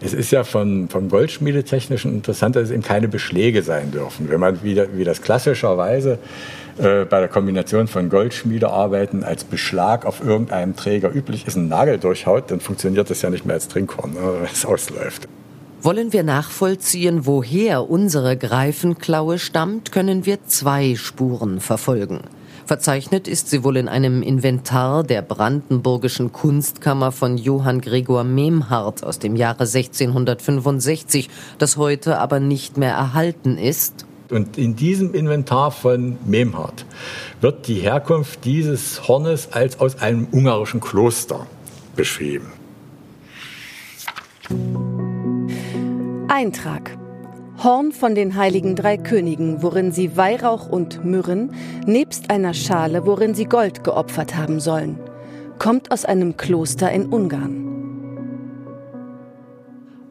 Es 0.00 0.14
ist 0.14 0.30
ja 0.32 0.42
von, 0.42 0.88
vom 0.88 1.08
Goldschmiedetechnischen 1.08 2.12
interessant, 2.12 2.56
dass 2.56 2.64
es 2.64 2.70
eben 2.70 2.82
keine 2.82 3.08
Beschläge 3.08 3.62
sein 3.62 3.90
dürfen. 3.90 4.30
Wenn 4.30 4.40
man 4.40 4.62
wieder, 4.62 4.96
wie 4.96 5.04
das 5.04 5.22
klassischerweise 5.22 6.18
äh, 6.78 7.04
bei 7.04 7.20
der 7.20 7.28
Kombination 7.28 7.86
von 7.86 8.08
Goldschmiedearbeiten 8.08 9.22
als 9.22 9.44
Beschlag 9.44 10.06
auf 10.06 10.24
irgendeinem 10.24 10.74
Träger 10.74 11.14
üblich 11.14 11.46
ist, 11.46 11.56
einen 11.56 11.68
Nagel 11.68 11.98
durchhaut, 11.98 12.50
dann 12.50 12.60
funktioniert 12.60 13.10
das 13.10 13.22
ja 13.22 13.30
nicht 13.30 13.44
mehr 13.44 13.54
als 13.54 13.68
Trinkhorn, 13.68 14.14
ne, 14.14 14.20
wenn 14.40 14.50
es 14.50 14.64
ausläuft. 14.64 15.28
Wollen 15.84 16.12
wir 16.12 16.22
nachvollziehen, 16.22 17.26
woher 17.26 17.90
unsere 17.90 18.36
Greifenklaue 18.36 19.40
stammt, 19.40 19.90
können 19.90 20.24
wir 20.24 20.44
zwei 20.46 20.94
Spuren 20.94 21.60
verfolgen. 21.60 22.20
Verzeichnet 22.66 23.26
ist 23.26 23.50
sie 23.50 23.64
wohl 23.64 23.76
in 23.76 23.88
einem 23.88 24.22
Inventar 24.22 25.02
der 25.02 25.22
Brandenburgischen 25.22 26.30
Kunstkammer 26.30 27.10
von 27.10 27.36
Johann 27.36 27.80
Gregor 27.80 28.22
Memhard 28.22 29.02
aus 29.02 29.18
dem 29.18 29.34
Jahre 29.34 29.64
1665, 29.64 31.28
das 31.58 31.76
heute 31.76 32.20
aber 32.20 32.38
nicht 32.38 32.76
mehr 32.76 32.92
erhalten 32.92 33.58
ist. 33.58 34.06
Und 34.30 34.56
in 34.58 34.76
diesem 34.76 35.12
Inventar 35.14 35.72
von 35.72 36.16
Memhard 36.24 36.86
wird 37.40 37.66
die 37.66 37.80
Herkunft 37.80 38.44
dieses 38.44 39.08
Hornes 39.08 39.48
als 39.50 39.80
aus 39.80 40.00
einem 40.00 40.28
ungarischen 40.30 40.80
Kloster 40.80 41.44
beschrieben. 41.96 42.52
Eintrag. 46.28 46.96
Horn 47.62 47.92
von 47.92 48.14
den 48.14 48.36
heiligen 48.36 48.76
drei 48.76 48.96
Königen, 48.96 49.62
worin 49.62 49.92
sie 49.92 50.16
Weihrauch 50.16 50.68
und 50.68 51.04
Myrrhen, 51.04 51.52
nebst 51.86 52.30
einer 52.30 52.54
Schale, 52.54 53.06
worin 53.06 53.34
sie 53.34 53.44
Gold 53.44 53.84
geopfert 53.84 54.36
haben 54.36 54.58
sollen, 54.60 54.98
kommt 55.58 55.90
aus 55.90 56.04
einem 56.04 56.36
Kloster 56.36 56.90
in 56.90 57.06
Ungarn. 57.06 57.68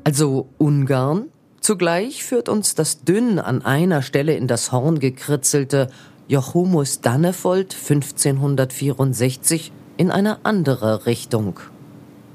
Also 0.03 0.49
Ungarn? 0.57 1.29
Zugleich 1.59 2.23
führt 2.23 2.49
uns 2.49 2.75
das 2.75 3.03
dünn 3.03 3.39
an 3.39 3.63
einer 3.63 4.01
Stelle 4.01 4.35
in 4.35 4.47
das 4.47 4.71
Horn 4.71 4.99
gekritzelte 4.99 5.89
Jochumus 6.27 7.01
Dannefold 7.01 7.73
1564 7.73 9.71
in 9.97 10.11
eine 10.11 10.45
andere 10.45 11.05
Richtung. 11.05 11.59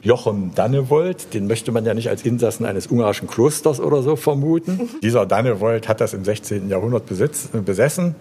Jochen 0.06 0.52
Dannewold, 0.54 1.34
den 1.34 1.48
möchte 1.48 1.72
man 1.72 1.84
ja 1.84 1.92
nicht 1.92 2.08
als 2.08 2.22
Insassen 2.22 2.64
eines 2.64 2.86
ungarischen 2.86 3.26
Klosters 3.26 3.80
oder 3.80 4.02
so 4.02 4.14
vermuten. 4.14 4.88
Dieser 5.02 5.26
Dannewold 5.26 5.88
hat 5.88 6.00
das 6.00 6.14
im 6.14 6.24
16. 6.24 6.70
Jahrhundert 6.70 7.06
besitz, 7.06 7.48
besessen 7.48 8.14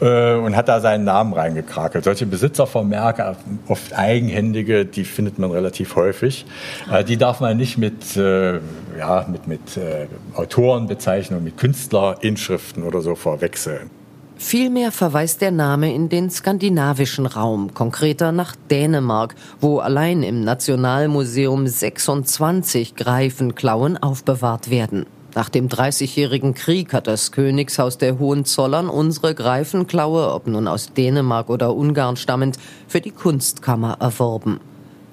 äh, 0.00 0.34
und 0.34 0.56
hat 0.56 0.68
da 0.68 0.80
seinen 0.80 1.04
Namen 1.04 1.32
reingekrakelt. 1.32 2.02
Solche 2.02 2.26
Besitzervermerke, 2.26 3.36
oft 3.68 3.96
eigenhändige, 3.96 4.84
die 4.84 5.04
findet 5.04 5.38
man 5.38 5.52
relativ 5.52 5.94
häufig. 5.94 6.44
Äh, 6.90 7.04
die 7.04 7.16
darf 7.16 7.38
man 7.38 7.56
nicht 7.56 7.78
mit, 7.78 8.16
äh, 8.16 8.54
ja, 8.98 9.24
mit, 9.30 9.46
mit 9.46 9.76
äh, 9.76 10.08
Autorenbezeichnungen, 10.34 11.44
mit 11.44 11.56
Künstlerinschriften 11.56 12.82
oder 12.82 13.00
so 13.00 13.14
verwechseln. 13.14 14.01
Vielmehr 14.42 14.90
verweist 14.90 15.40
der 15.40 15.52
Name 15.52 15.94
in 15.94 16.08
den 16.08 16.28
skandinavischen 16.28 17.26
Raum, 17.26 17.72
konkreter 17.74 18.32
nach 18.32 18.56
Dänemark, 18.70 19.36
wo 19.60 19.78
allein 19.78 20.24
im 20.24 20.42
Nationalmuseum 20.42 21.68
26 21.68 22.96
Greifenklauen 22.96 23.96
aufbewahrt 23.96 24.68
werden. 24.68 25.06
Nach 25.36 25.48
dem 25.48 25.68
Dreißigjährigen 25.68 26.54
Krieg 26.54 26.92
hat 26.92 27.06
das 27.06 27.30
Königshaus 27.30 27.98
der 27.98 28.18
Hohenzollern 28.18 28.90
unsere 28.90 29.34
Greifenklaue, 29.34 30.34
ob 30.34 30.48
nun 30.48 30.66
aus 30.66 30.92
Dänemark 30.92 31.48
oder 31.48 31.74
Ungarn 31.74 32.16
stammend, 32.16 32.58
für 32.88 33.00
die 33.00 33.12
Kunstkammer 33.12 33.96
erworben. 34.00 34.60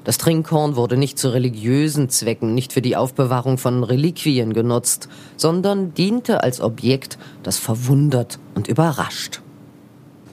Das 0.09 0.17
Trinkhorn 0.17 0.75
wurde 0.75 0.97
nicht 0.97 1.19
zu 1.19 1.31
religiösen 1.31 2.09
Zwecken, 2.09 2.55
nicht 2.55 2.73
für 2.73 2.81
die 2.81 2.95
Aufbewahrung 2.95 3.59
von 3.59 3.83
Reliquien 3.83 4.53
genutzt, 4.53 5.07
sondern 5.37 5.93
diente 5.93 6.41
als 6.41 6.61
Objekt, 6.61 7.19
das 7.43 7.59
verwundert 7.59 8.39
und 8.55 8.67
überrascht. 8.67 9.41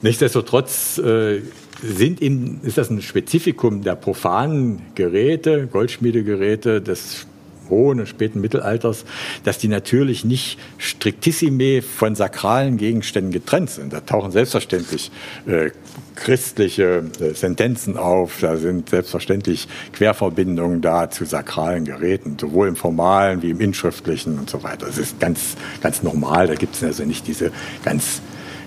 Nichtsdestotrotz 0.01 0.97
äh, 0.97 1.41
sind 1.79 2.21
in, 2.21 2.59
ist 2.63 2.79
das 2.79 2.89
ein 2.89 3.03
Spezifikum 3.03 3.83
der 3.83 3.93
profanen 3.93 4.81
Geräte, 4.95 5.67
Goldschmiedegeräte 5.67 6.81
des 6.81 7.27
hohen 7.69 7.99
und 7.99 8.07
späten 8.07 8.41
Mittelalters, 8.41 9.05
dass 9.43 9.57
die 9.57 9.67
natürlich 9.67 10.25
nicht 10.25 10.59
striktissime 10.77 11.81
von 11.81 12.15
sakralen 12.15 12.77
Gegenständen 12.77 13.31
getrennt 13.31 13.69
sind. 13.69 13.93
Da 13.93 14.01
tauchen 14.01 14.31
selbstverständlich 14.31 15.11
äh, 15.45 15.71
christliche 16.15 17.03
äh, 17.19 17.33
Sentenzen 17.33 17.95
auf, 17.95 18.39
da 18.41 18.57
sind 18.57 18.89
selbstverständlich 18.89 19.67
Querverbindungen 19.93 20.81
da 20.81 21.09
zu 21.09 21.25
sakralen 21.25 21.85
Geräten, 21.85 22.37
sowohl 22.39 22.67
im 22.67 22.75
formalen 22.75 23.41
wie 23.41 23.51
im 23.51 23.61
inschriftlichen 23.61 24.37
und 24.37 24.49
so 24.49 24.63
weiter. 24.63 24.87
Das 24.87 24.97
ist 24.97 25.19
ganz, 25.19 25.55
ganz 25.81 26.03
normal, 26.03 26.47
da 26.47 26.55
gibt 26.55 26.75
es 26.75 26.83
also 26.83 27.03
nicht 27.03 27.27
diese 27.27 27.51
ganz, 27.85 28.21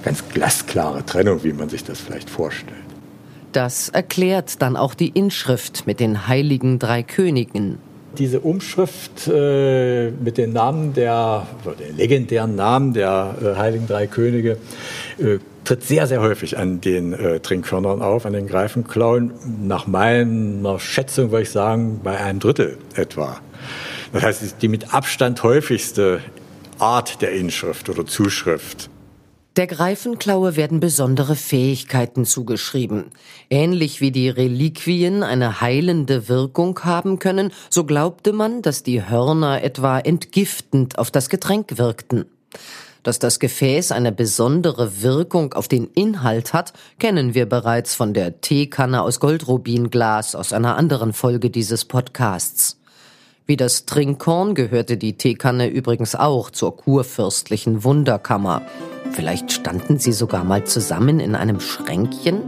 ganz 0.04 0.26
glasklare 0.28 1.04
Trennung, 1.04 1.44
wie 1.44 1.52
man 1.52 1.68
sich 1.68 1.84
das 1.84 2.00
vielleicht 2.00 2.30
vorstellt. 2.30 2.76
Das 3.52 3.88
erklärt 3.88 4.62
dann 4.62 4.76
auch 4.76 4.94
die 4.94 5.08
Inschrift 5.08 5.86
mit 5.86 5.98
den 5.98 6.28
heiligen 6.28 6.78
drei 6.78 7.02
Königen 7.02 7.78
diese 8.18 8.40
Umschrift 8.40 9.28
äh, 9.28 10.10
mit 10.10 10.38
den 10.38 10.52
Namen 10.52 10.94
der, 10.94 11.46
den 11.78 11.96
legendären 11.96 12.54
Namen 12.54 12.92
der 12.92 13.34
äh, 13.42 13.56
Heiligen 13.56 13.86
Drei 13.86 14.06
Könige 14.06 14.56
äh, 15.18 15.38
tritt 15.64 15.84
sehr, 15.84 16.06
sehr 16.06 16.20
häufig 16.20 16.58
an 16.58 16.80
den 16.80 17.12
äh, 17.12 17.40
Trinkhörnern 17.40 18.02
auf, 18.02 18.26
an 18.26 18.32
den 18.32 18.46
Greifenklauen. 18.46 19.32
Nach 19.62 19.86
meiner 19.86 20.78
Schätzung 20.78 21.30
würde 21.30 21.42
ich 21.42 21.50
sagen, 21.50 22.00
bei 22.02 22.18
einem 22.18 22.40
Drittel 22.40 22.78
etwa. 22.94 23.38
Das 24.12 24.22
heißt, 24.22 24.56
die 24.60 24.68
mit 24.68 24.92
Abstand 24.92 25.42
häufigste 25.42 26.20
Art 26.78 27.22
der 27.22 27.32
Inschrift 27.32 27.88
oder 27.88 28.06
Zuschrift. 28.06 28.90
Der 29.56 29.66
Greifenklaue 29.66 30.54
werden 30.54 30.78
besondere 30.78 31.34
Fähigkeiten 31.34 32.24
zugeschrieben. 32.24 33.06
Ähnlich 33.50 34.00
wie 34.00 34.12
die 34.12 34.28
Reliquien 34.28 35.24
eine 35.24 35.60
heilende 35.60 36.28
Wirkung 36.28 36.78
haben 36.84 37.18
können, 37.18 37.52
so 37.68 37.84
glaubte 37.84 38.32
man, 38.32 38.62
dass 38.62 38.84
die 38.84 39.08
Hörner 39.08 39.64
etwa 39.64 39.98
entgiftend 39.98 40.98
auf 40.98 41.10
das 41.10 41.28
Getränk 41.28 41.78
wirkten. 41.78 42.26
Dass 43.02 43.18
das 43.18 43.40
Gefäß 43.40 43.90
eine 43.90 44.12
besondere 44.12 45.02
Wirkung 45.02 45.54
auf 45.54 45.66
den 45.66 45.88
Inhalt 45.94 46.52
hat, 46.52 46.72
kennen 47.00 47.34
wir 47.34 47.48
bereits 47.48 47.94
von 47.94 48.14
der 48.14 48.40
Teekanne 48.40 49.02
aus 49.02 49.18
Goldrubinglas 49.18 50.36
aus 50.36 50.52
einer 50.52 50.76
anderen 50.76 51.12
Folge 51.12 51.50
dieses 51.50 51.86
Podcasts. 51.86 52.78
Wie 53.46 53.56
das 53.56 53.84
Trinkhorn 53.84 54.54
gehörte 54.54 54.96
die 54.96 55.16
Teekanne 55.16 55.66
übrigens 55.68 56.14
auch 56.14 56.50
zur 56.50 56.76
kurfürstlichen 56.76 57.82
Wunderkammer. 57.82 58.62
Vielleicht 59.12 59.52
standen 59.52 59.98
sie 59.98 60.12
sogar 60.12 60.44
mal 60.44 60.64
zusammen 60.64 61.20
in 61.20 61.34
einem 61.34 61.60
Schränkchen? 61.60 62.42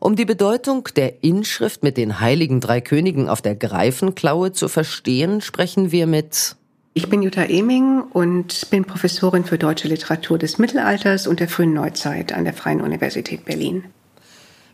Um 0.00 0.14
die 0.14 0.24
Bedeutung 0.24 0.88
der 0.94 1.24
Inschrift 1.24 1.82
mit 1.82 1.96
den 1.96 2.20
heiligen 2.20 2.60
drei 2.60 2.80
Königen 2.80 3.28
auf 3.28 3.42
der 3.42 3.56
Greifenklaue 3.56 4.52
zu 4.52 4.68
verstehen, 4.68 5.40
sprechen 5.40 5.90
wir 5.90 6.06
mit 6.06 6.56
ich 6.94 7.08
bin 7.08 7.22
Jutta 7.22 7.44
Eming 7.44 8.02
und 8.12 8.70
bin 8.70 8.84
Professorin 8.84 9.44
für 9.44 9.56
deutsche 9.56 9.86
Literatur 9.86 10.36
des 10.36 10.58
Mittelalters 10.58 11.28
und 11.28 11.38
der 11.38 11.46
frühen 11.46 11.72
Neuzeit 11.72 12.32
an 12.32 12.42
der 12.42 12.54
Freien 12.54 12.80
Universität 12.80 13.44
Berlin. 13.44 13.84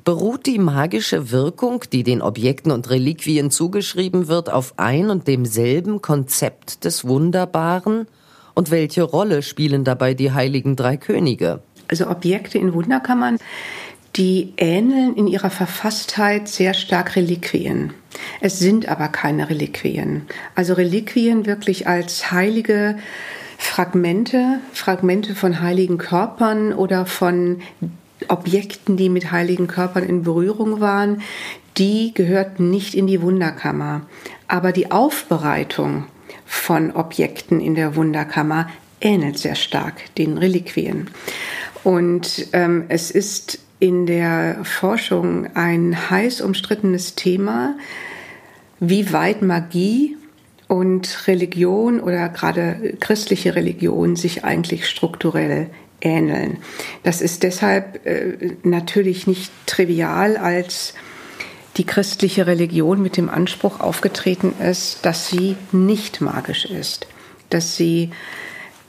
Beruht 0.05 0.45
die 0.45 0.59
magische 0.59 1.31
Wirkung, 1.31 1.85
die 1.91 2.03
den 2.03 2.21
Objekten 2.21 2.71
und 2.73 2.91
Reliquien 2.91 3.51
zugeschrieben 3.51 4.29
wird, 4.29 4.53
auf 4.53 4.75
ein 4.77 5.09
und 5.09 5.27
demselben 5.27 6.03
Konzept 6.03 6.85
des 6.85 7.07
Wunderbaren? 7.07 8.07
Und 8.53 8.71
welche 8.71 9.03
Rolle 9.03 9.43
spielen 9.43 9.83
dabei 9.83 10.13
die 10.13 10.33
heiligen 10.33 10.77
drei 10.77 10.99
Könige? 10.99 11.61
Also 11.89 12.09
Objekte 12.09 12.59
in 12.59 12.75
Wunderkammern, 12.75 13.39
die 14.17 14.53
ähneln 14.59 15.17
in 15.17 15.27
ihrer 15.27 15.49
Verfasstheit 15.49 16.49
sehr 16.49 16.75
stark 16.75 17.17
Reliquien. 17.17 17.95
Es 18.43 18.59
sind 18.59 18.89
aber 18.89 19.09
keine 19.09 19.49
Reliquien. 19.49 20.27
Also 20.55 20.75
Reliquien 20.75 21.47
wirklich 21.47 21.89
als 21.89 22.31
heilige 22.31 22.97
Fragmente, 23.57 24.61
Fragmente 24.75 25.35
von 25.35 25.63
heiligen 25.63 25.97
Körpern 25.97 26.75
oder 26.75 27.07
von 27.07 27.63
Objekten, 28.29 28.97
die 28.97 29.09
mit 29.09 29.31
heiligen 29.31 29.67
Körpern 29.67 30.05
in 30.05 30.23
Berührung 30.23 30.81
waren, 30.81 31.23
die 31.77 32.13
gehörten 32.15 32.71
nicht 32.71 32.95
in 32.95 33.07
die 33.07 33.21
Wunderkammer. 33.21 34.03
Aber 34.49 34.73
die 34.73 34.91
Aufbereitung 34.91 36.05
von 36.47 36.93
Objekten 36.93 37.61
in 37.61 37.75
der 37.75 37.97
Wunderkammer 37.97 38.69
ähnelt 39.01 39.39
sehr 39.39 39.55
stark 39.55 40.15
den 40.17 40.39
Reliquien. 40.39 41.11
Und 41.83 42.49
ähm, 42.53 42.85
es 42.89 43.11
ist 43.11 43.59
in 43.79 44.07
der 44.07 44.65
Forschung 44.65 45.55
ein 45.55 46.11
heiß 46.11 46.41
umstrittenes 46.41 47.15
Thema, 47.17 47.77
wie 48.81 49.13
weit 49.13 49.43
Magie 49.43 50.17
und 50.69 51.27
Religion 51.27 52.01
oder 52.01 52.29
gerade 52.31 52.95
christliche 53.01 53.55
Religion 53.55 54.17
sich 54.17 54.45
eigentlich 54.45 54.89
strukturell 54.89 55.69
ähneln. 56.05 56.59
Das 57.03 57.21
ist 57.21 57.43
deshalb 57.43 58.07
äh, 58.07 58.53
natürlich 58.63 59.27
nicht 59.27 59.51
trivial, 59.67 60.37
als 60.37 60.95
die 61.77 61.85
christliche 61.85 62.47
Religion 62.47 63.03
mit 63.03 63.17
dem 63.17 63.29
Anspruch 63.29 63.81
aufgetreten 63.81 64.55
ist, 64.61 65.05
dass 65.05 65.29
sie 65.29 65.57
nicht 65.73 66.21
magisch 66.21 66.67
ist, 66.67 67.07
dass 67.51 67.77
sie 67.77 68.11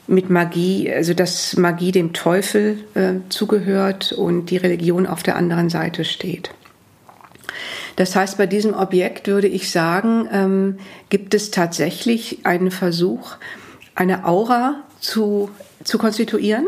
mit 0.08 0.30
Magie, 0.30 0.92
also 0.94 1.16
dass 1.16 1.58
Magie 1.58 1.92
dem 1.92 2.14
Teufel 2.14 2.78
äh, 2.94 3.14
zugehört 3.30 4.12
und 4.12 4.52
die 4.52 4.58
Religion 4.58 5.08
auf 5.08 5.24
der 5.24 5.36
anderen 5.36 5.70
Seite 5.70 6.06
steht. 6.06 6.52
Das 7.96 8.16
heißt, 8.16 8.38
bei 8.38 8.46
diesem 8.46 8.74
Objekt 8.76 9.28
würde 9.28 9.48
ich 9.48 9.72
sagen, 9.72 10.28
ähm, 10.32 10.78
gibt 11.10 11.34
es 11.34 11.50
tatsächlich 11.50 12.46
einen 12.46 12.70
Versuch, 12.70 13.38
eine 13.96 14.26
Aura 14.26 14.84
zu, 15.00 15.50
zu 15.84 15.98
konstituieren 15.98 16.68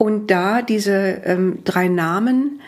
und 0.00 0.30
da 0.30 0.62
diese 0.62 1.20
ähm, 1.26 1.58
drei 1.62 1.88
Namen 1.88 2.62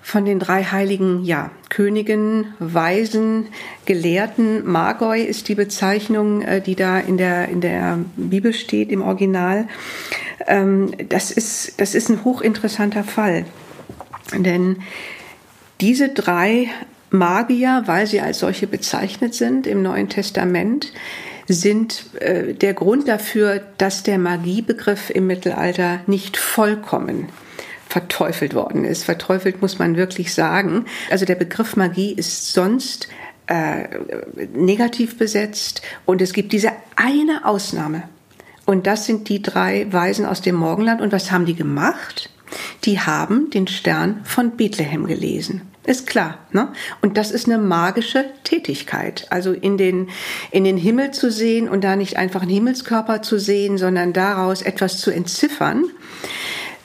von 0.00 0.24
den 0.24 0.38
drei 0.38 0.64
heiligen 0.64 1.22
ja, 1.22 1.50
Königen, 1.68 2.54
Weisen, 2.58 3.48
Gelehrten, 3.84 4.64
Magoi 4.64 5.20
ist 5.20 5.48
die 5.48 5.56
Bezeichnung, 5.56 6.40
äh, 6.40 6.62
die 6.62 6.74
da 6.74 6.98
in 6.98 7.18
der, 7.18 7.50
in 7.50 7.60
der 7.60 7.98
Bibel 8.16 8.54
steht, 8.54 8.90
im 8.90 9.02
Original. 9.02 9.68
Ähm, 10.46 10.92
das, 11.10 11.30
ist, 11.30 11.78
das 11.82 11.94
ist 11.94 12.08
ein 12.08 12.24
hochinteressanter 12.24 13.04
Fall. 13.04 13.44
Denn 14.34 14.78
diese 15.82 16.08
drei 16.08 16.70
Magier, 17.10 17.82
weil 17.84 18.06
sie 18.06 18.22
als 18.22 18.38
solche 18.38 18.66
bezeichnet 18.66 19.34
sind 19.34 19.66
im 19.66 19.82
Neuen 19.82 20.08
Testament, 20.08 20.94
sind 21.48 22.06
äh, 22.20 22.54
der 22.54 22.74
Grund 22.74 23.08
dafür, 23.08 23.62
dass 23.78 24.02
der 24.02 24.18
Magiebegriff 24.18 25.10
im 25.10 25.26
Mittelalter 25.26 26.00
nicht 26.06 26.36
vollkommen 26.36 27.28
verteufelt 27.88 28.54
worden 28.54 28.84
ist. 28.84 29.04
Verteufelt 29.04 29.60
muss 29.62 29.78
man 29.78 29.96
wirklich 29.96 30.34
sagen. 30.34 30.86
Also 31.10 31.26
der 31.26 31.36
Begriff 31.36 31.76
Magie 31.76 32.12
ist 32.12 32.52
sonst 32.52 33.08
äh, 33.46 33.84
negativ 34.54 35.18
besetzt 35.18 35.82
und 36.04 36.22
es 36.22 36.32
gibt 36.32 36.52
diese 36.52 36.72
eine 36.96 37.44
Ausnahme. 37.44 38.04
Und 38.66 38.86
das 38.86 39.06
sind 39.06 39.28
die 39.28 39.42
drei 39.42 39.86
Weisen 39.92 40.24
aus 40.24 40.40
dem 40.40 40.54
Morgenland. 40.54 41.00
Und 41.00 41.12
was 41.12 41.30
haben 41.30 41.44
die 41.44 41.54
gemacht? 41.54 42.30
Die 42.84 43.00
haben 43.00 43.50
den 43.50 43.66
Stern 43.66 44.22
von 44.24 44.56
Bethlehem 44.56 45.06
gelesen. 45.06 45.62
Ist 45.86 46.06
klar. 46.06 46.38
Ne? 46.52 46.68
Und 47.02 47.18
das 47.18 47.30
ist 47.30 47.46
eine 47.46 47.58
magische 47.58 48.24
Tätigkeit. 48.42 49.26
Also 49.30 49.52
in 49.52 49.76
den, 49.76 50.08
in 50.50 50.64
den 50.64 50.78
Himmel 50.78 51.10
zu 51.10 51.30
sehen 51.30 51.68
und 51.68 51.84
da 51.84 51.94
nicht 51.94 52.16
einfach 52.16 52.42
einen 52.42 52.50
Himmelskörper 52.50 53.20
zu 53.20 53.38
sehen, 53.38 53.76
sondern 53.76 54.14
daraus 54.14 54.62
etwas 54.62 54.98
zu 54.98 55.10
entziffern. 55.10 55.84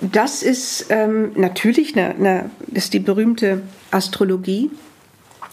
Das 0.02 0.44
ist 0.44 0.88
ähm, 0.90 1.32
natürlich 1.36 1.98
eine, 1.98 2.16
eine, 2.16 2.50
ist 2.74 2.94
die 2.94 3.00
berühmte 3.00 3.62
Astrologie. 3.92 4.70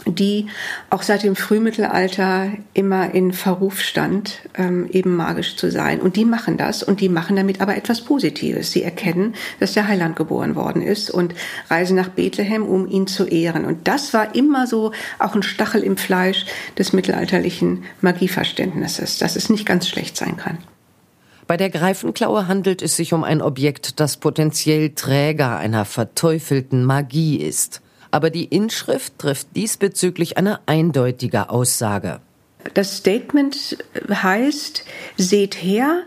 Die 0.07 0.47
auch 0.89 1.03
seit 1.03 1.25
dem 1.25 1.37
Frühmittelalter 1.37 2.53
immer 2.75 3.13
in 3.13 3.33
Verruf 3.33 3.81
stand, 3.81 4.41
ähm, 4.57 4.89
eben 4.91 5.17
magisch 5.17 5.57
zu 5.57 5.71
sein. 5.71 6.01
Und 6.01 6.17
die 6.17 6.25
machen 6.25 6.57
das 6.57 6.83
und 6.83 7.01
die 7.01 7.09
machen 7.09 7.37
damit 7.37 7.61
aber 7.61 7.77
etwas 7.77 8.03
Positives. 8.03 8.71
Sie 8.71 8.83
erkennen, 8.83 9.35
dass 9.59 9.73
der 9.73 9.89
Heiland 9.89 10.17
geboren 10.17 10.55
worden 10.55 10.83
ist 10.83 11.11
und 11.11 11.35
reisen 11.69 11.97
nach 11.97 12.09
Bethlehem, 12.09 12.65
um 12.65 12.87
ihn 12.89 13.07
zu 13.07 13.27
ehren. 13.27 13.65
Und 13.65 13.89
das 13.89 14.15
war 14.15 14.35
immer 14.35 14.67
so 14.67 14.93
auch 15.19 15.35
ein 15.35 15.43
Stachel 15.43 15.83
im 15.83 15.97
Fleisch 15.97 16.47
des 16.79 16.93
mittelalterlichen 16.93 17.85
Magieverständnisses, 18.01 19.19
dass 19.19 19.37
es 19.37 19.51
nicht 19.51 19.67
ganz 19.67 19.89
schlecht 19.89 20.17
sein 20.17 20.37
kann. 20.37 20.59
Bei 21.49 21.57
der 21.57 21.71
Greifenklaue 21.71 22.49
handelt 22.49 22.83
es 22.83 22.97
sich 22.97 23.13
um 23.13 23.23
ein 23.23 23.41
Objekt, 23.41 24.01
das 24.01 24.17
potenziell 24.17 24.91
Träger 24.91 25.57
einer 25.59 25.85
verteufelten 25.85 26.85
Magie 26.85 27.37
ist 27.37 27.83
aber 28.17 28.31
die 28.31 28.47
Inschrift 28.47 29.19
trifft 29.19 29.49
diesbezüglich 29.57 30.39
eine 30.39 30.61
eindeutige 30.65 31.51
Aussage. 31.51 32.21
Das 32.73 32.97
Statement 32.97 33.77
heißt, 34.09 34.85
seht 35.19 35.55
her, 35.63 36.03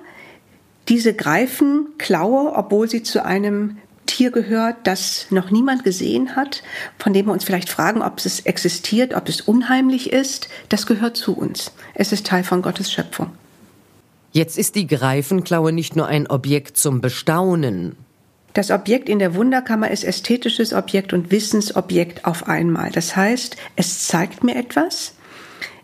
diese 0.87 1.13
Greifenklaue, 1.13 2.53
obwohl 2.55 2.89
sie 2.89 3.03
zu 3.03 3.23
einem 3.23 3.77
Tier 4.07 4.31
gehört, 4.31 4.75
das 4.85 5.27
noch 5.29 5.51
niemand 5.51 5.83
gesehen 5.83 6.35
hat, 6.35 6.63
von 6.97 7.13
dem 7.13 7.27
wir 7.27 7.31
uns 7.31 7.43
vielleicht 7.43 7.69
fragen, 7.69 8.01
ob 8.01 8.17
es 8.25 8.39
existiert, 8.39 9.13
ob 9.13 9.29
es 9.29 9.41
unheimlich 9.41 10.11
ist, 10.11 10.49
das 10.67 10.87
gehört 10.87 11.15
zu 11.15 11.37
uns. 11.37 11.71
Es 11.93 12.11
ist 12.11 12.25
Teil 12.25 12.43
von 12.43 12.63
Gottes 12.63 12.91
Schöpfung. 12.91 13.29
Jetzt 14.31 14.57
ist 14.57 14.73
die 14.73 14.87
Greifenklaue 14.87 15.71
nicht 15.71 15.95
nur 15.95 16.07
ein 16.07 16.25
Objekt 16.25 16.75
zum 16.75 17.01
Bestaunen, 17.01 17.97
das 18.59 18.71
Objekt 18.71 19.07
in 19.07 19.19
der 19.19 19.35
Wunderkammer 19.35 19.89
ist 19.89 20.03
ästhetisches 20.03 20.73
Objekt 20.73 21.13
und 21.13 21.31
Wissensobjekt 21.31 22.25
auf 22.25 22.49
einmal. 22.49 22.91
Das 22.91 23.15
heißt, 23.15 23.55
es 23.77 24.05
zeigt 24.05 24.43
mir 24.43 24.57
etwas, 24.57 25.13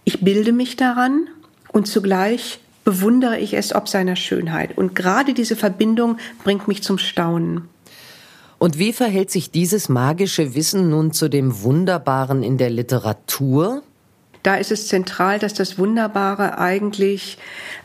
ich 0.03 0.19
bilde 0.19 0.51
mich 0.51 0.75
daran 0.75 1.29
und 1.71 1.87
zugleich 1.87 2.59
bewundere 2.83 3.39
ich 3.39 3.53
es 3.53 3.73
ob 3.73 3.87
seiner 3.87 4.17
Schönheit. 4.17 4.77
Und 4.77 4.93
gerade 4.93 5.33
diese 5.33 5.55
Verbindung 5.55 6.17
bringt 6.43 6.67
mich 6.67 6.83
zum 6.83 6.97
Staunen. 6.97 7.69
Und 8.57 8.77
wie 8.77 8.91
verhält 8.91 9.31
sich 9.31 9.51
dieses 9.51 9.87
magische 9.87 10.53
Wissen 10.53 10.89
nun 10.89 11.13
zu 11.13 11.29
dem 11.29 11.61
Wunderbaren 11.63 12.43
in 12.43 12.57
der 12.57 12.71
Literatur? 12.71 13.83
Da 14.45 14.57
ist 14.57 14.71
es 14.71 14.87
zentral, 14.87 15.39
dass 15.39 15.55
das 15.55 15.79
Wunderbare 15.79 16.59
eigentlich 16.59 17.39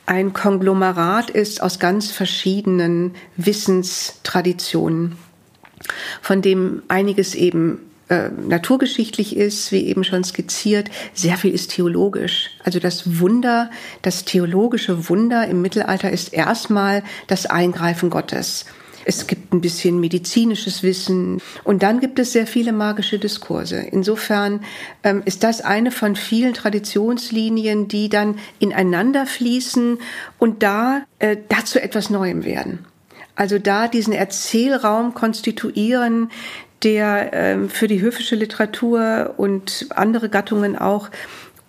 ein 0.04 0.34
Konglomerat 0.34 1.30
ist 1.30 1.62
aus 1.62 1.78
ganz 1.78 2.10
verschiedenen 2.10 3.14
Wissenstraditionen, 3.38 5.16
von 6.20 6.42
dem 6.42 6.82
einiges 6.88 7.34
eben 7.34 7.78
äh, 8.10 8.28
naturgeschichtlich 8.28 9.38
ist, 9.38 9.72
wie 9.72 9.86
eben 9.86 10.04
schon 10.04 10.22
skizziert, 10.22 10.90
sehr 11.14 11.38
viel 11.38 11.54
ist 11.54 11.70
theologisch. 11.70 12.50
Also 12.62 12.78
das 12.78 13.20
Wunder, 13.20 13.70
das 14.02 14.26
theologische 14.26 15.08
Wunder 15.08 15.46
im 15.46 15.62
Mittelalter 15.62 16.10
ist 16.10 16.30
erstmal 16.34 17.02
das 17.26 17.46
Eingreifen 17.46 18.10
Gottes. 18.10 18.66
Es 19.04 19.26
gibt 19.26 19.52
ein 19.52 19.60
bisschen 19.60 19.98
medizinisches 20.00 20.82
Wissen 20.82 21.40
und 21.64 21.82
dann 21.82 22.00
gibt 22.00 22.18
es 22.18 22.32
sehr 22.32 22.46
viele 22.46 22.72
magische 22.72 23.18
Diskurse. 23.18 23.78
Insofern 23.78 24.64
ähm, 25.02 25.22
ist 25.24 25.42
das 25.42 25.60
eine 25.60 25.90
von 25.90 26.16
vielen 26.16 26.54
Traditionslinien, 26.54 27.88
die 27.88 28.08
dann 28.08 28.38
ineinander 28.58 29.26
fließen 29.26 29.98
und 30.38 30.62
da 30.62 31.02
äh, 31.18 31.36
dazu 31.48 31.78
etwas 31.80 32.10
Neuem 32.10 32.44
werden. 32.44 32.86
Also 33.36 33.58
da 33.58 33.88
diesen 33.88 34.12
Erzählraum 34.12 35.14
konstituieren, 35.14 36.30
der 36.82 37.30
ähm, 37.32 37.70
für 37.70 37.86
die 37.86 38.00
höfische 38.00 38.36
Literatur 38.36 39.34
und 39.36 39.86
andere 39.90 40.28
Gattungen 40.28 40.76
auch 40.76 41.10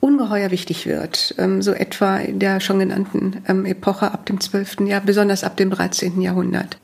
ungeheuer 0.02 0.52
wichtig 0.52 0.86
wird, 0.86 1.36
ähm, 1.38 1.62
so 1.62 1.72
etwa 1.72 2.18
in 2.18 2.40
der 2.40 2.60
schon 2.60 2.80
genannten 2.80 3.44
ähm, 3.48 3.66
Epoche 3.66 4.12
ab 4.12 4.26
dem 4.26 4.42
12. 4.42 4.82
Jahr, 4.82 5.02
besonders 5.02 5.44
ab 5.46 5.56
dem 5.56 5.70
13. 5.70 6.22
Jahrhundert. 6.22 6.81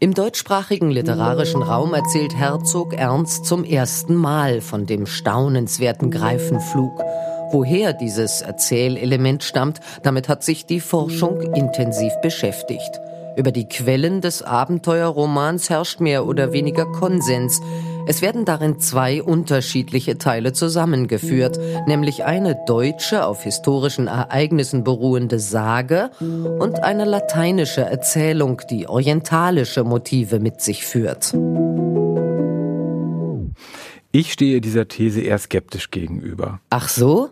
Im 0.00 0.12
deutschsprachigen 0.12 0.90
literarischen 0.90 1.62
Raum 1.62 1.94
erzählt 1.94 2.34
Herzog 2.34 2.94
Ernst 2.94 3.46
zum 3.46 3.64
ersten 3.64 4.16
Mal 4.16 4.60
von 4.60 4.86
dem 4.86 5.06
staunenswerten 5.06 6.10
Greifenflug. 6.10 7.00
Woher 7.52 7.92
dieses 7.92 8.42
Erzählelement 8.42 9.44
stammt, 9.44 9.78
damit 10.02 10.28
hat 10.28 10.42
sich 10.42 10.66
die 10.66 10.80
Forschung 10.80 11.40
intensiv 11.54 12.12
beschäftigt. 12.22 13.00
Über 13.36 13.50
die 13.50 13.68
Quellen 13.68 14.20
des 14.20 14.42
Abenteuerromans 14.42 15.68
herrscht 15.68 16.00
mehr 16.00 16.26
oder 16.26 16.52
weniger 16.52 16.86
Konsens. 16.86 17.60
Es 18.06 18.22
werden 18.22 18.44
darin 18.44 18.78
zwei 18.78 19.22
unterschiedliche 19.22 20.18
Teile 20.18 20.52
zusammengeführt, 20.52 21.58
nämlich 21.86 22.24
eine 22.24 22.56
deutsche 22.66 23.26
auf 23.26 23.42
historischen 23.42 24.06
Ereignissen 24.06 24.84
beruhende 24.84 25.40
Sage 25.40 26.10
und 26.20 26.84
eine 26.84 27.06
lateinische 27.06 27.80
Erzählung, 27.80 28.60
die 28.70 28.86
orientalische 28.86 29.84
Motive 29.84 30.38
mit 30.38 30.60
sich 30.60 30.84
führt. 30.84 31.34
Ich 34.12 34.32
stehe 34.32 34.60
dieser 34.60 34.86
These 34.86 35.22
eher 35.22 35.38
skeptisch 35.38 35.90
gegenüber. 35.90 36.60
Ach 36.70 36.88
so? 36.88 37.30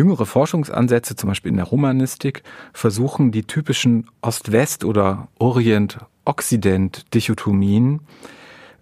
Jüngere 0.00 0.24
Forschungsansätze, 0.24 1.14
zum 1.14 1.28
Beispiel 1.28 1.50
in 1.50 1.58
der 1.58 1.66
Romanistik, 1.66 2.42
versuchen 2.72 3.32
die 3.32 3.42
typischen 3.42 4.08
Ost-West- 4.22 4.86
oder 4.86 5.28
Orient-Occident-Dichotomien 5.38 8.00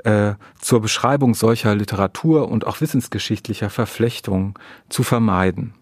äh, 0.05 0.35
zur 0.61 0.81
Beschreibung 0.81 1.35
solcher 1.35 1.75
Literatur 1.75 2.49
und 2.49 2.69
auch 2.69 2.81
wissensgeschichtlicher 2.81 3.69
Verflechtungen 3.69 4.55
zu 4.91 5.03
vermeiden. 5.03 5.75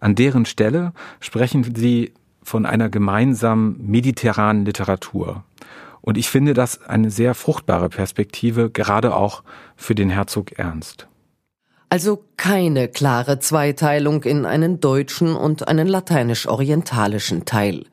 An 0.00 0.14
deren 0.14 0.46
Stelle 0.46 0.94
sprechen 1.20 1.74
sie 1.76 2.14
von 2.42 2.64
einer 2.64 2.88
gemeinsamen 2.88 3.76
mediterranen 3.86 4.64
Literatur. 4.64 5.44
Und 6.00 6.16
ich 6.16 6.30
finde 6.30 6.54
das 6.54 6.82
eine 6.82 7.10
sehr 7.10 7.34
fruchtbare 7.34 7.90
Perspektive, 7.90 8.70
gerade 8.70 9.14
auch 9.14 9.42
für 9.76 9.94
den 9.94 10.08
Herzog 10.08 10.52
Ernst. 10.52 11.08
Also 11.88 12.24
keine 12.36 12.88
klare 12.88 13.38
Zweiteilung 13.38 14.24
in 14.24 14.44
einen 14.44 14.80
deutschen 14.80 15.36
und 15.36 15.68
einen 15.68 15.86
lateinisch-orientalischen 15.86 17.44
Teil. 17.44 17.84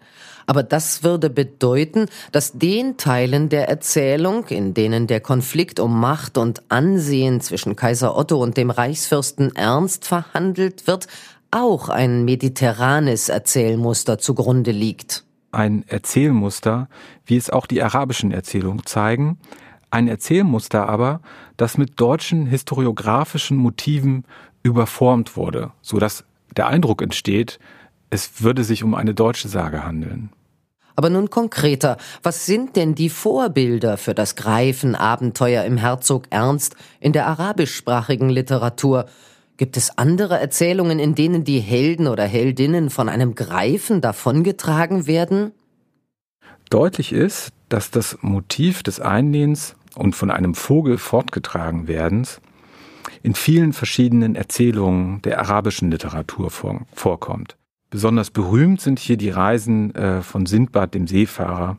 Aber 0.45 0.63
das 0.63 1.03
würde 1.03 1.29
bedeuten, 1.29 2.07
dass 2.31 2.53
den 2.53 2.97
Teilen 2.97 3.49
der 3.49 3.69
Erzählung, 3.69 4.45
in 4.47 4.73
denen 4.73 5.07
der 5.07 5.21
Konflikt 5.21 5.79
um 5.79 5.99
Macht 5.99 6.37
und 6.37 6.63
Ansehen 6.69 7.39
zwischen 7.39 7.75
Kaiser 7.75 8.17
Otto 8.17 8.41
und 8.41 8.57
dem 8.57 8.69
Reichsfürsten 8.69 9.55
Ernst 9.55 10.05
verhandelt 10.05 10.87
wird, 10.87 11.07
auch 11.51 11.87
ein 11.89 12.25
mediterranes 12.25 13.29
Erzählmuster 13.29 14.17
zugrunde 14.17 14.71
liegt. 14.71 15.23
Ein 15.51 15.85
Erzählmuster, 15.87 16.89
wie 17.25 17.37
es 17.37 17.51
auch 17.51 17.67
die 17.67 17.81
arabischen 17.81 18.31
Erzählungen 18.31 18.85
zeigen, 18.85 19.37
ein 19.93 20.07
Erzählmuster 20.07 20.89
aber, 20.89 21.21
das 21.55 21.77
mit 21.77 21.99
deutschen 21.99 22.47
historiografischen 22.47 23.57
Motiven 23.57 24.25
überformt 24.63 25.37
wurde, 25.37 25.71
so 25.81 25.99
dass 25.99 26.25
der 26.57 26.67
Eindruck 26.67 27.01
entsteht, 27.01 27.59
es 28.09 28.41
würde 28.41 28.63
sich 28.63 28.83
um 28.83 28.95
eine 28.95 29.13
deutsche 29.13 29.47
Sage 29.47 29.85
handeln. 29.85 30.29
Aber 30.95 31.09
nun 31.09 31.29
konkreter, 31.29 31.97
was 32.21 32.45
sind 32.45 32.75
denn 32.75 32.93
die 32.95 33.09
Vorbilder 33.09 33.97
für 33.97 34.13
das 34.13 34.35
Greifenabenteuer 34.35 35.63
im 35.63 35.77
Herzog 35.77 36.25
Ernst 36.29 36.75
in 36.99 37.13
der 37.13 37.27
arabischsprachigen 37.27 38.29
Literatur? 38.29 39.05
Gibt 39.57 39.77
es 39.77 39.97
andere 39.97 40.39
Erzählungen, 40.39 40.99
in 40.99 41.15
denen 41.15 41.43
die 41.43 41.59
Helden 41.59 42.07
oder 42.07 42.25
Heldinnen 42.25 42.89
von 42.89 43.09
einem 43.09 43.33
Greifen 43.33 44.01
davongetragen 44.01 45.07
werden? 45.07 45.51
Deutlich 46.69 47.11
ist, 47.11 47.49
dass 47.69 47.89
das 47.89 48.17
Motiv 48.21 48.83
des 48.83 48.99
Einlehns 48.99 49.75
und 49.95 50.15
von 50.15 50.31
einem 50.31 50.55
Vogel 50.55 50.97
fortgetragen 50.97 51.87
werdens 51.87 52.41
in 53.21 53.35
vielen 53.35 53.73
verschiedenen 53.73 54.35
Erzählungen 54.35 55.21
der 55.21 55.39
arabischen 55.39 55.91
Literatur 55.91 56.49
vorkommt. 56.93 57.57
Besonders 57.89 58.31
berühmt 58.31 58.81
sind 58.81 58.99
hier 58.99 59.17
die 59.17 59.29
Reisen 59.29 59.93
äh, 59.95 60.21
von 60.21 60.45
Sindbad 60.45 60.93
dem 60.93 61.07
Seefahrer, 61.07 61.77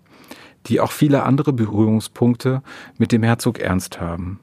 die 0.66 0.81
auch 0.81 0.92
viele 0.92 1.24
andere 1.24 1.53
Berührungspunkte 1.53 2.62
mit 2.98 3.12
dem 3.12 3.22
Herzog 3.22 3.59
Ernst 3.59 4.00
haben. 4.00 4.38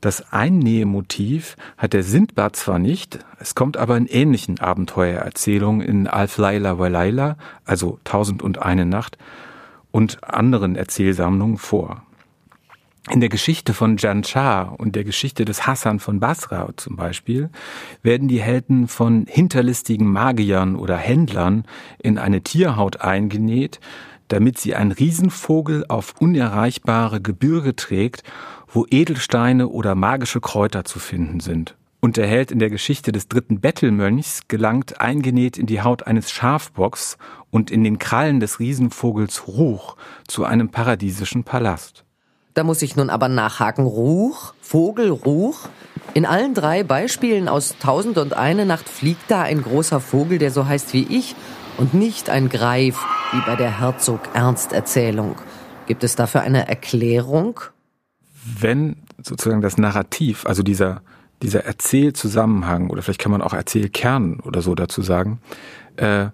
Das 0.00 0.32
Einnähemotiv 0.32 1.56
hat 1.76 1.92
der 1.92 2.02
Sindbad 2.02 2.56
zwar 2.56 2.78
nicht, 2.78 3.18
es 3.38 3.54
kommt 3.54 3.76
aber 3.76 3.98
in 3.98 4.06
ähnlichen 4.06 4.58
Abenteuererzählungen 4.58 5.86
in 5.86 6.06
Alf 6.06 6.38
Laila 6.38 6.78
Walaila, 6.78 7.36
also 7.66 7.98
Tausend 8.04 8.42
und 8.42 8.60
eine 8.60 8.86
Nacht, 8.86 9.18
und 9.90 10.24
anderen 10.24 10.74
Erzählsammlungen 10.74 11.58
vor. 11.58 12.02
In 13.08 13.20
der 13.20 13.30
Geschichte 13.30 13.72
von 13.72 13.96
Janchar 13.96 14.78
und 14.78 14.94
der 14.94 15.04
Geschichte 15.04 15.46
des 15.46 15.66
Hassan 15.66 16.00
von 16.00 16.20
Basra 16.20 16.68
zum 16.76 16.96
Beispiel 16.96 17.48
werden 18.02 18.28
die 18.28 18.42
Helden 18.42 18.88
von 18.88 19.24
hinterlistigen 19.26 20.06
Magiern 20.06 20.76
oder 20.76 20.98
Händlern 20.98 21.64
in 21.98 22.18
eine 22.18 22.42
Tierhaut 22.42 23.00
eingenäht, 23.00 23.80
damit 24.28 24.58
sie 24.58 24.74
einen 24.74 24.92
Riesenvogel 24.92 25.86
auf 25.88 26.14
unerreichbare 26.20 27.22
Gebirge 27.22 27.74
trägt, 27.74 28.22
wo 28.68 28.86
Edelsteine 28.88 29.68
oder 29.68 29.94
magische 29.94 30.42
Kräuter 30.42 30.84
zu 30.84 30.98
finden 30.98 31.40
sind. 31.40 31.76
Und 32.00 32.18
der 32.18 32.26
Held 32.26 32.50
in 32.50 32.58
der 32.58 32.70
Geschichte 32.70 33.12
des 33.12 33.28
dritten 33.28 33.60
Bettelmönchs 33.60 34.42
gelangt 34.46 35.00
eingenäht 35.00 35.56
in 35.56 35.66
die 35.66 35.80
Haut 35.80 36.06
eines 36.06 36.30
Schafbocks 36.30 37.16
und 37.50 37.70
in 37.70 37.82
den 37.82 37.98
Krallen 37.98 38.40
des 38.40 38.60
Riesenvogels 38.60 39.48
Ruch 39.48 39.96
zu 40.28 40.44
einem 40.44 40.68
paradiesischen 40.68 41.44
Palast. 41.44 42.04
Da 42.54 42.64
muss 42.64 42.82
ich 42.82 42.96
nun 42.96 43.10
aber 43.10 43.28
nachhaken. 43.28 43.86
Ruch, 43.86 44.54
Vogel, 44.60 45.10
Ruch. 45.10 45.68
In 46.14 46.26
allen 46.26 46.54
drei 46.54 46.82
Beispielen 46.82 47.48
aus 47.48 47.76
Tausend 47.78 48.18
und 48.18 48.34
eine 48.34 48.66
Nacht 48.66 48.88
fliegt 48.88 49.30
da 49.30 49.42
ein 49.42 49.62
großer 49.62 50.00
Vogel, 50.00 50.38
der 50.38 50.50
so 50.50 50.66
heißt 50.66 50.92
wie 50.92 51.06
ich, 51.08 51.36
und 51.78 51.94
nicht 51.94 52.28
ein 52.28 52.48
Greif, 52.48 52.98
wie 53.32 53.40
bei 53.46 53.54
der 53.54 53.78
Herzog 53.78 54.20
Ernst 54.34 54.72
Erzählung. 54.72 55.36
Gibt 55.86 56.02
es 56.02 56.16
dafür 56.16 56.40
eine 56.40 56.68
Erklärung? 56.68 57.60
Wenn 58.44 58.96
sozusagen 59.22 59.60
das 59.60 59.78
Narrativ, 59.78 60.46
also 60.46 60.62
dieser, 60.62 61.02
dieser 61.42 61.64
Erzählzusammenhang, 61.64 62.90
oder 62.90 63.02
vielleicht 63.02 63.20
kann 63.20 63.32
man 63.32 63.42
auch 63.42 63.52
Erzählkern 63.52 64.40
oder 64.40 64.62
so 64.62 64.74
dazu 64.74 65.02
sagen, 65.02 65.40
äh, 65.96 66.26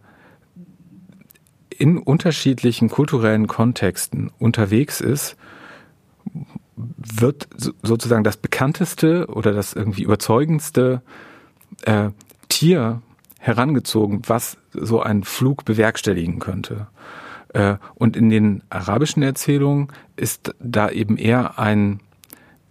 in 1.68 1.98
unterschiedlichen 1.98 2.88
kulturellen 2.88 3.46
Kontexten 3.46 4.30
unterwegs 4.38 5.02
ist, 5.02 5.36
wird 6.76 7.48
sozusagen 7.82 8.24
das 8.24 8.36
bekannteste 8.36 9.26
oder 9.28 9.52
das 9.52 9.72
irgendwie 9.72 10.02
überzeugendste 10.02 11.02
äh, 11.82 12.10
Tier 12.48 13.02
herangezogen, 13.38 14.22
was 14.26 14.58
so 14.72 15.00
ein 15.00 15.24
Flug 15.24 15.64
bewerkstelligen 15.64 16.38
könnte. 16.38 16.88
Äh, 17.54 17.76
und 17.94 18.16
in 18.16 18.28
den 18.28 18.62
arabischen 18.70 19.22
Erzählungen 19.22 19.88
ist 20.16 20.54
da 20.60 20.90
eben 20.90 21.16
eher 21.16 21.58
ein 21.58 22.00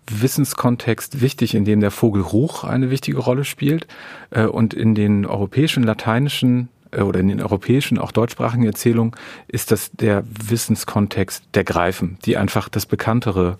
Wissenskontext 0.08 1.22
wichtig, 1.22 1.56
in 1.56 1.66
dem 1.66 1.80
der 1.80 1.92
Vogel 1.92 2.22
Ruch 2.22 2.64
eine 2.64 2.92
wichtige 2.92 3.18
Rolle 3.18 3.44
spielt. 3.44 3.88
Äh, 4.30 4.46
und 4.46 4.74
in 4.74 4.94
den 4.96 5.26
europäischen, 5.26 5.84
lateinischen 5.84 6.70
oder 7.02 7.20
in 7.20 7.28
den 7.28 7.42
europäischen, 7.42 7.98
auch 7.98 8.12
deutschsprachigen 8.12 8.66
Erzählungen 8.66 9.16
ist 9.48 9.72
das 9.72 9.92
der 9.92 10.24
Wissenskontext 10.28 11.44
der 11.54 11.64
Greifen, 11.64 12.18
die 12.26 12.38
einfach 12.38 12.70
das 12.70 12.86
bekanntere 12.86 13.58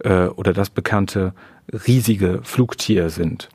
äh, 0.00 0.26
oder 0.26 0.52
das 0.52 0.70
bekannte 0.70 1.34
riesige 1.72 2.40
Flugtier 2.42 3.10
sind. 3.10 3.48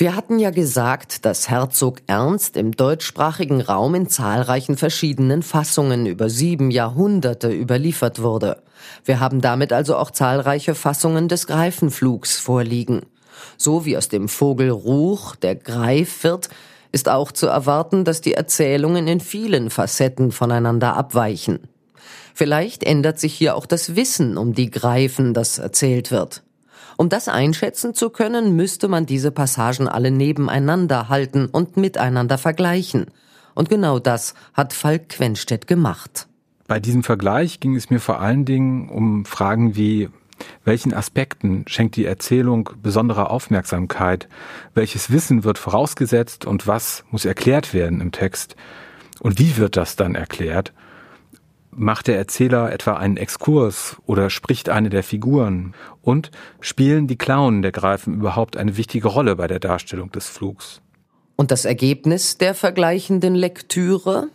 Wir 0.00 0.16
hatten 0.16 0.38
ja 0.38 0.50
gesagt, 0.50 1.26
dass 1.26 1.50
Herzog 1.50 1.98
Ernst 2.06 2.56
im 2.56 2.72
deutschsprachigen 2.72 3.60
Raum 3.60 3.94
in 3.94 4.08
zahlreichen 4.08 4.78
verschiedenen 4.78 5.42
Fassungen 5.42 6.06
über 6.06 6.30
sieben 6.30 6.70
Jahrhunderte 6.70 7.52
überliefert 7.52 8.22
wurde. 8.22 8.62
Wir 9.04 9.20
haben 9.20 9.42
damit 9.42 9.74
also 9.74 9.96
auch 9.96 10.10
zahlreiche 10.10 10.74
Fassungen 10.74 11.28
des 11.28 11.46
Greifenflugs 11.46 12.38
vorliegen. 12.38 13.02
So 13.58 13.84
wie 13.84 13.96
aus 13.98 14.08
dem 14.08 14.28
Vogel 14.28 14.70
Ruch 14.70 15.36
der 15.36 15.54
Greif 15.54 16.24
wird, 16.24 16.48
ist 16.92 17.08
auch 17.08 17.32
zu 17.32 17.46
erwarten, 17.46 18.04
dass 18.04 18.20
die 18.20 18.34
Erzählungen 18.34 19.06
in 19.06 19.20
vielen 19.20 19.70
Facetten 19.70 20.32
voneinander 20.32 20.96
abweichen. 20.96 21.60
Vielleicht 22.34 22.84
ändert 22.84 23.18
sich 23.18 23.34
hier 23.34 23.54
auch 23.56 23.66
das 23.66 23.96
Wissen 23.96 24.36
um 24.36 24.54
die 24.54 24.70
Greifen, 24.70 25.34
das 25.34 25.58
erzählt 25.58 26.10
wird. 26.10 26.42
Um 26.96 27.08
das 27.08 27.28
einschätzen 27.28 27.94
zu 27.94 28.10
können, 28.10 28.56
müsste 28.56 28.88
man 28.88 29.06
diese 29.06 29.30
Passagen 29.30 29.88
alle 29.88 30.10
nebeneinander 30.10 31.08
halten 31.08 31.46
und 31.46 31.76
miteinander 31.76 32.38
vergleichen. 32.38 33.06
Und 33.54 33.68
genau 33.68 33.98
das 33.98 34.34
hat 34.52 34.72
Falk 34.72 35.08
Quenstedt 35.08 35.66
gemacht. 35.66 36.28
Bei 36.66 36.78
diesem 36.78 37.02
Vergleich 37.02 37.58
ging 37.58 37.74
es 37.74 37.90
mir 37.90 38.00
vor 38.00 38.20
allen 38.20 38.44
Dingen 38.44 38.90
um 38.90 39.24
Fragen 39.24 39.76
wie 39.76 40.08
welchen 40.64 40.94
Aspekten 40.94 41.64
schenkt 41.66 41.96
die 41.96 42.04
Erzählung 42.04 42.70
besondere 42.82 43.30
Aufmerksamkeit? 43.30 44.28
Welches 44.74 45.10
Wissen 45.10 45.44
wird 45.44 45.58
vorausgesetzt 45.58 46.44
und 46.44 46.66
was 46.66 47.04
muss 47.10 47.24
erklärt 47.24 47.74
werden 47.74 48.00
im 48.00 48.12
Text? 48.12 48.56
Und 49.20 49.38
wie 49.38 49.56
wird 49.56 49.76
das 49.76 49.96
dann 49.96 50.14
erklärt? 50.14 50.72
Macht 51.70 52.08
der 52.08 52.16
Erzähler 52.16 52.72
etwa 52.72 52.94
einen 52.94 53.16
Exkurs 53.16 53.96
oder 54.06 54.28
spricht 54.28 54.68
eine 54.68 54.90
der 54.90 55.04
Figuren? 55.04 55.74
Und 56.02 56.30
spielen 56.60 57.06
die 57.06 57.16
Clownen 57.16 57.62
der 57.62 57.72
Greifen 57.72 58.14
überhaupt 58.14 58.56
eine 58.56 58.76
wichtige 58.76 59.08
Rolle 59.08 59.36
bei 59.36 59.46
der 59.46 59.60
Darstellung 59.60 60.10
des 60.10 60.28
Flugs? 60.28 60.80
Und 61.36 61.50
das 61.50 61.64
Ergebnis 61.64 62.38
der 62.38 62.54
vergleichenden 62.54 63.34
Lektüre? 63.34 64.28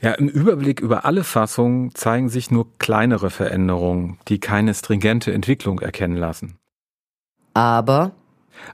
Ja, 0.00 0.12
im 0.12 0.28
Überblick 0.28 0.80
über 0.80 1.04
alle 1.04 1.24
Fassungen 1.24 1.94
zeigen 1.94 2.28
sich 2.28 2.50
nur 2.50 2.66
kleinere 2.78 3.30
Veränderungen, 3.30 4.18
die 4.28 4.38
keine 4.38 4.74
stringente 4.74 5.32
Entwicklung 5.32 5.80
erkennen 5.80 6.16
lassen. 6.16 6.58
Aber 7.54 8.12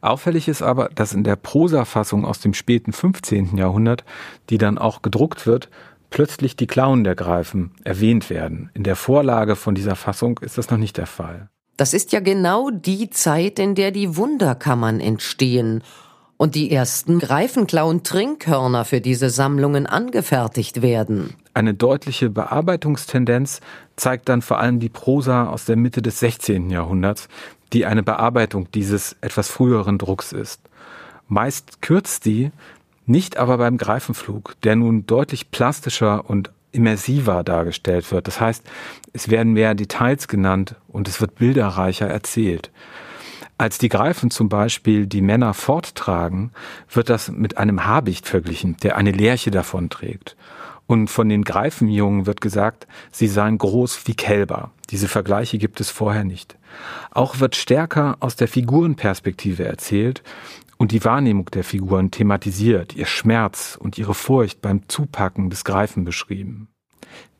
Auffällig 0.00 0.48
ist 0.48 0.62
aber, 0.62 0.90
dass 0.94 1.12
in 1.12 1.24
der 1.24 1.36
Prosafassung 1.36 2.24
aus 2.24 2.40
dem 2.40 2.54
späten 2.54 2.92
15. 2.92 3.56
Jahrhundert, 3.56 4.04
die 4.50 4.58
dann 4.58 4.78
auch 4.78 5.02
gedruckt 5.02 5.46
wird, 5.46 5.70
plötzlich 6.10 6.56
die 6.56 6.66
Klauen 6.66 7.04
der 7.04 7.14
Greifen 7.14 7.72
erwähnt 7.84 8.30
werden. 8.30 8.70
In 8.74 8.84
der 8.84 8.96
Vorlage 8.96 9.56
von 9.56 9.74
dieser 9.74 9.96
Fassung 9.96 10.38
ist 10.38 10.58
das 10.58 10.70
noch 10.70 10.78
nicht 10.78 10.98
der 10.98 11.06
Fall. 11.06 11.48
Das 11.76 11.94
ist 11.94 12.12
ja 12.12 12.20
genau 12.20 12.70
die 12.70 13.10
Zeit, 13.10 13.58
in 13.58 13.74
der 13.74 13.90
die 13.90 14.16
Wunderkammern 14.16 15.00
entstehen 15.00 15.82
und 16.42 16.56
die 16.56 16.72
ersten 16.72 17.20
Greifenklauen-Trinkhörner 17.20 18.84
für 18.84 19.00
diese 19.00 19.30
Sammlungen 19.30 19.86
angefertigt 19.86 20.82
werden. 20.82 21.34
Eine 21.54 21.72
deutliche 21.72 22.30
Bearbeitungstendenz 22.30 23.60
zeigt 23.94 24.28
dann 24.28 24.42
vor 24.42 24.58
allem 24.58 24.80
die 24.80 24.88
Prosa 24.88 25.46
aus 25.46 25.66
der 25.66 25.76
Mitte 25.76 26.02
des 26.02 26.18
16. 26.18 26.68
Jahrhunderts, 26.68 27.28
die 27.72 27.86
eine 27.86 28.02
Bearbeitung 28.02 28.68
dieses 28.72 29.14
etwas 29.20 29.50
früheren 29.50 29.98
Drucks 29.98 30.32
ist. 30.32 30.60
Meist 31.28 31.80
kürzt 31.80 32.24
die, 32.24 32.50
nicht 33.06 33.36
aber 33.36 33.56
beim 33.58 33.76
Greifenflug, 33.78 34.56
der 34.64 34.74
nun 34.74 35.06
deutlich 35.06 35.52
plastischer 35.52 36.28
und 36.28 36.50
immersiver 36.72 37.44
dargestellt 37.44 38.10
wird. 38.10 38.26
Das 38.26 38.40
heißt, 38.40 38.64
es 39.12 39.30
werden 39.30 39.52
mehr 39.52 39.76
Details 39.76 40.26
genannt 40.26 40.74
und 40.88 41.06
es 41.06 41.20
wird 41.20 41.36
bilderreicher 41.36 42.08
erzählt. 42.08 42.72
Als 43.62 43.78
die 43.78 43.88
Greifen 43.88 44.32
zum 44.32 44.48
Beispiel 44.48 45.06
die 45.06 45.20
Männer 45.22 45.54
forttragen, 45.54 46.50
wird 46.90 47.08
das 47.08 47.30
mit 47.30 47.58
einem 47.58 47.86
Habicht 47.86 48.26
verglichen, 48.26 48.76
der 48.82 48.96
eine 48.96 49.12
Lerche 49.12 49.52
davonträgt. 49.52 50.36
Und 50.88 51.06
von 51.06 51.28
den 51.28 51.44
Greifenjungen 51.44 52.26
wird 52.26 52.40
gesagt, 52.40 52.88
sie 53.12 53.28
seien 53.28 53.58
groß 53.58 54.08
wie 54.08 54.14
Kälber. 54.14 54.72
Diese 54.90 55.06
Vergleiche 55.06 55.58
gibt 55.58 55.80
es 55.80 55.90
vorher 55.90 56.24
nicht. 56.24 56.58
Auch 57.12 57.38
wird 57.38 57.54
stärker 57.54 58.16
aus 58.18 58.34
der 58.34 58.48
Figurenperspektive 58.48 59.64
erzählt 59.64 60.24
und 60.76 60.90
die 60.90 61.04
Wahrnehmung 61.04 61.46
der 61.52 61.62
Figuren 61.62 62.10
thematisiert, 62.10 62.96
ihr 62.96 63.06
Schmerz 63.06 63.78
und 63.78 63.96
ihre 63.96 64.14
Furcht 64.14 64.60
beim 64.60 64.88
Zupacken 64.88 65.50
des 65.50 65.62
Greifen 65.62 66.02
beschrieben. 66.02 66.66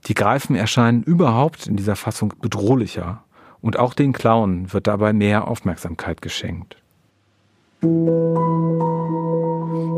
Die 0.07 0.15
Greifen 0.15 0.55
erscheinen 0.55 1.03
überhaupt 1.03 1.67
in 1.67 1.75
dieser 1.75 1.97
Fassung 1.97 2.33
bedrohlicher 2.41 3.25
und 3.63 3.79
auch 3.79 3.95
den 3.95 4.13
Clown 4.13 4.73
wird 4.73 4.87
dabei 4.87 5.13
mehr 5.13 5.49
Aufmerksamkeit 5.49 6.21
geschenkt. 6.21 6.77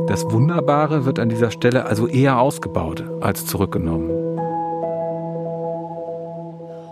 Das 0.06 0.30
Wunderbare 0.30 1.04
wird 1.06 1.18
an 1.18 1.28
dieser 1.28 1.50
Stelle 1.50 1.86
also 1.86 2.06
eher 2.06 2.38
ausgebaut 2.38 3.02
als 3.20 3.46
zurückgenommen. 3.46 4.10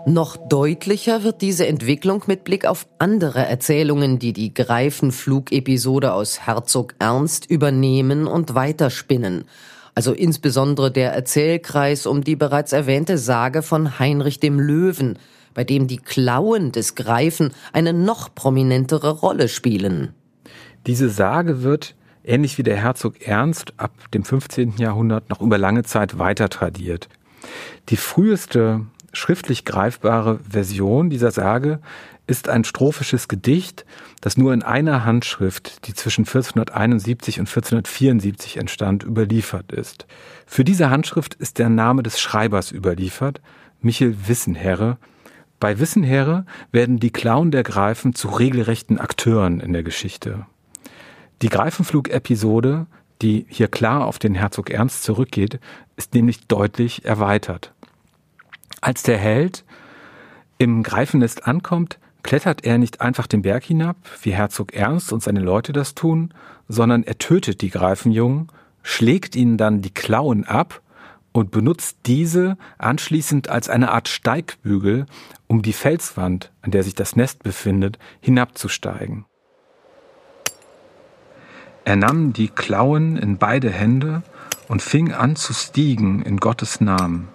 Noch 0.05 0.35
deutlicher 0.35 1.23
wird 1.23 1.41
diese 1.41 1.65
Entwicklung 1.65 2.23
mit 2.27 2.43
Blick 2.43 2.65
auf 2.65 2.87
andere 2.99 3.45
Erzählungen, 3.45 4.19
die 4.19 4.33
die 4.33 4.53
Greifenflug-Episode 4.53 6.11
aus 6.11 6.41
Herzog 6.41 6.95
Ernst 6.99 7.49
übernehmen 7.49 8.27
und 8.27 8.53
weiterspinnen. 8.53 9.45
Also 9.95 10.11
insbesondere 10.11 10.91
der 10.91 11.13
Erzählkreis 11.13 12.05
um 12.05 12.23
die 12.23 12.35
bereits 12.35 12.73
erwähnte 12.73 13.17
Sage 13.17 13.61
von 13.61 13.97
Heinrich 13.99 14.41
dem 14.41 14.59
Löwen, 14.59 15.17
bei 15.53 15.63
dem 15.63 15.87
die 15.87 15.97
Klauen 15.97 16.71
des 16.71 16.95
Greifen 16.95 17.51
eine 17.71 17.93
noch 17.93 18.33
prominentere 18.33 19.11
Rolle 19.11 19.47
spielen. 19.47 20.13
Diese 20.85 21.09
Sage 21.09 21.63
wird, 21.63 21.95
ähnlich 22.23 22.57
wie 22.57 22.63
der 22.63 22.77
Herzog 22.77 23.21
Ernst, 23.25 23.73
ab 23.77 23.91
dem 24.13 24.23
15. 24.23 24.75
Jahrhundert 24.77 25.29
noch 25.29 25.41
über 25.41 25.57
lange 25.57 25.83
Zeit 25.83 26.19
weiter 26.19 26.49
tradiert. 26.49 27.09
Die 27.89 27.97
früheste 27.97 28.85
schriftlich 29.13 29.63
greifbare 29.63 30.39
Version 30.49 31.09
dieser 31.09 31.31
Sage 31.31 31.79
ist 32.25 32.49
ein 32.49 32.63
strophisches 32.63 33.27
Gedicht, 33.27 33.85
das 34.21 34.37
nur 34.37 34.53
in 34.53 34.63
einer 34.63 35.05
Handschrift, 35.05 35.87
die 35.87 35.93
zwischen 35.93 36.21
1471 36.21 37.39
und 37.39 37.47
1474 37.47 38.57
entstand, 38.57 39.03
überliefert 39.03 39.71
ist. 39.71 40.07
Für 40.45 40.63
diese 40.63 40.89
Handschrift 40.89 41.35
ist 41.35 41.59
der 41.59 41.69
Name 41.69 42.01
des 42.01 42.19
Schreibers 42.19 42.71
überliefert, 42.71 43.41
Michel 43.81 44.15
Wissenherre, 44.27 44.97
bei 45.63 45.79
Wissenherre 45.79 46.45
werden 46.73 46.99
die 46.99 47.11
Clown 47.11 47.49
der 47.49 47.63
Greifen 47.63 48.13
zu 48.13 48.27
regelrechten 48.27 48.99
Akteuren 48.99 49.61
in 49.61 49.71
der 49.71 49.81
Geschichte. 49.81 50.45
Die 51.41 51.47
Greifenflug-Episode, 51.47 52.85
die 53.21 53.45
hier 53.47 53.69
klar 53.69 54.05
auf 54.05 54.19
den 54.19 54.35
Herzog 54.35 54.71
Ernst 54.71 55.03
zurückgeht, 55.03 55.61
ist 55.95 56.15
nämlich 56.15 56.47
deutlich 56.47 57.05
erweitert. 57.05 57.73
Als 58.81 59.03
der 59.03 59.17
Held 59.17 59.63
im 60.57 60.83
Greifennest 60.83 61.47
ankommt, 61.47 61.97
klettert 62.23 62.65
er 62.65 62.77
nicht 62.77 62.99
einfach 62.99 63.27
den 63.27 63.43
Berg 63.43 63.63
hinab, 63.63 63.95
wie 64.21 64.33
Herzog 64.33 64.73
Ernst 64.73 65.13
und 65.13 65.23
seine 65.23 65.39
Leute 65.39 65.71
das 65.71 65.95
tun, 65.95 66.33
sondern 66.67 67.03
er 67.03 67.19
tötet 67.19 67.61
die 67.61 67.69
Greifenjungen, 67.69 68.49
schlägt 68.81 69.33
ihnen 69.37 69.57
dann 69.57 69.81
die 69.81 69.93
Klauen 69.93 70.43
ab 70.43 70.81
und 71.33 71.51
benutzt 71.51 71.97
diese 72.05 72.57
anschließend 72.77 73.49
als 73.49 73.67
eine 73.67 73.91
Art 73.91 74.07
Steigbügel, 74.07 75.07
um 75.47 75.61
die 75.61 75.73
Felswand, 75.73 76.51
an 76.61 76.71
der 76.71 76.83
sich 76.83 76.95
das 76.95 77.15
Nest 77.15 77.43
befindet, 77.43 77.99
hinabzusteigen. 78.21 79.25
Er 81.85 81.97
nahm 81.97 82.31
die 82.31 82.47
Klauen 82.47 83.17
in 83.17 83.37
beide 83.37 83.69
Hände 83.69 84.23
und 84.69 84.81
fing 84.81 85.11
an 85.11 85.35
zu 85.35 85.53
stiegen 85.53 86.21
in 86.21 86.37
Gottes 86.37 86.79
Namen 86.79 87.27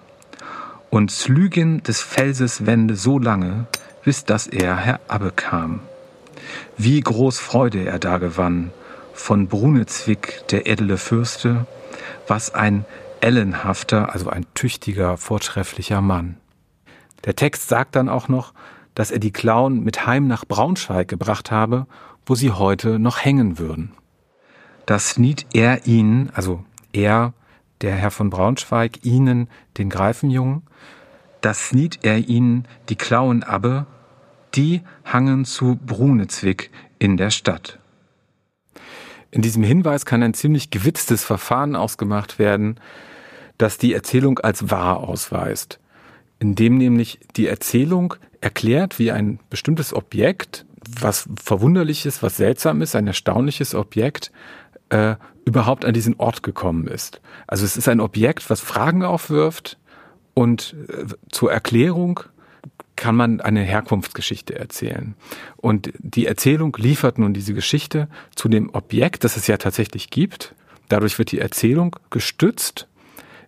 und 0.90 1.10
slügen 1.10 1.82
des 1.82 2.00
Felses 2.00 2.64
Wände 2.64 2.96
so 2.96 3.18
lange, 3.18 3.66
bis 4.04 4.24
dass 4.24 4.46
er 4.46 4.76
herabekam. 4.76 5.80
Wie 6.78 7.00
groß 7.00 7.38
Freude 7.38 7.84
er 7.84 7.98
da 7.98 8.18
gewann, 8.18 8.70
von 9.12 9.48
Brunezwick, 9.48 10.46
der 10.50 10.66
edle 10.66 10.96
Fürste, 10.96 11.66
was 12.26 12.54
ein 12.54 12.86
ellenhafter, 13.20 14.12
also 14.12 14.30
ein 14.30 14.46
tüchtiger, 14.54 15.16
vortrefflicher 15.16 16.00
Mann. 16.00 16.36
Der 17.24 17.36
Text 17.36 17.68
sagt 17.68 17.96
dann 17.96 18.08
auch 18.08 18.28
noch, 18.28 18.52
dass 18.94 19.10
er 19.10 19.18
die 19.18 19.32
Klauen 19.32 19.84
mit 19.84 20.06
heim 20.06 20.26
nach 20.26 20.44
Braunschweig 20.44 21.08
gebracht 21.08 21.50
habe, 21.50 21.86
wo 22.26 22.34
sie 22.34 22.50
heute 22.50 22.98
noch 22.98 23.24
hängen 23.24 23.58
würden. 23.58 23.92
Das 24.86 25.18
nied 25.18 25.46
er 25.52 25.86
ihnen, 25.86 26.30
also 26.34 26.64
er, 26.92 27.32
der 27.80 27.94
Herr 27.94 28.10
von 28.10 28.30
Braunschweig, 28.30 29.04
ihnen, 29.04 29.48
den 29.76 29.90
Greifenjungen, 29.90 30.62
das 31.40 31.72
nied 31.72 32.00
er 32.02 32.18
ihnen 32.18 32.66
die 32.88 32.96
Klauen 32.96 33.42
abbe, 33.42 33.86
die 34.54 34.82
hangen 35.04 35.44
zu 35.44 35.76
Brunezwick 35.76 36.70
in 36.98 37.16
der 37.16 37.30
Stadt. 37.30 37.77
In 39.30 39.42
diesem 39.42 39.62
Hinweis 39.62 40.06
kann 40.06 40.22
ein 40.22 40.34
ziemlich 40.34 40.70
gewitztes 40.70 41.24
Verfahren 41.24 41.76
ausgemacht 41.76 42.38
werden, 42.38 42.80
das 43.58 43.76
die 43.76 43.92
Erzählung 43.92 44.38
als 44.38 44.70
wahr 44.70 45.00
ausweist, 45.00 45.80
indem 46.38 46.78
nämlich 46.78 47.20
die 47.36 47.46
Erzählung 47.46 48.14
erklärt, 48.40 48.98
wie 48.98 49.12
ein 49.12 49.40
bestimmtes 49.50 49.92
Objekt, 49.92 50.64
was 51.00 51.28
verwunderliches, 51.42 52.22
was 52.22 52.36
seltsam 52.36 52.80
ist, 52.80 52.96
ein 52.96 53.06
erstaunliches 53.06 53.74
Objekt, 53.74 54.30
äh, 54.90 55.16
überhaupt 55.44 55.84
an 55.84 55.94
diesen 55.94 56.16
Ort 56.16 56.42
gekommen 56.42 56.86
ist. 56.86 57.20
Also 57.46 57.64
es 57.64 57.76
ist 57.76 57.88
ein 57.88 58.00
Objekt, 58.00 58.48
was 58.48 58.60
Fragen 58.60 59.02
aufwirft 59.02 59.78
und 60.34 60.74
äh, 60.88 61.06
zur 61.30 61.52
Erklärung 61.52 62.20
kann 62.98 63.14
man 63.14 63.40
eine 63.40 63.62
Herkunftsgeschichte 63.62 64.58
erzählen. 64.58 65.14
Und 65.56 65.92
die 65.98 66.26
Erzählung 66.26 66.76
liefert 66.78 67.18
nun 67.18 67.32
diese 67.32 67.54
Geschichte 67.54 68.08
zu 68.34 68.48
dem 68.48 68.74
Objekt, 68.74 69.24
das 69.24 69.36
es 69.36 69.46
ja 69.46 69.56
tatsächlich 69.56 70.10
gibt. 70.10 70.54
Dadurch 70.88 71.16
wird 71.18 71.30
die 71.30 71.38
Erzählung 71.38 71.96
gestützt 72.10 72.88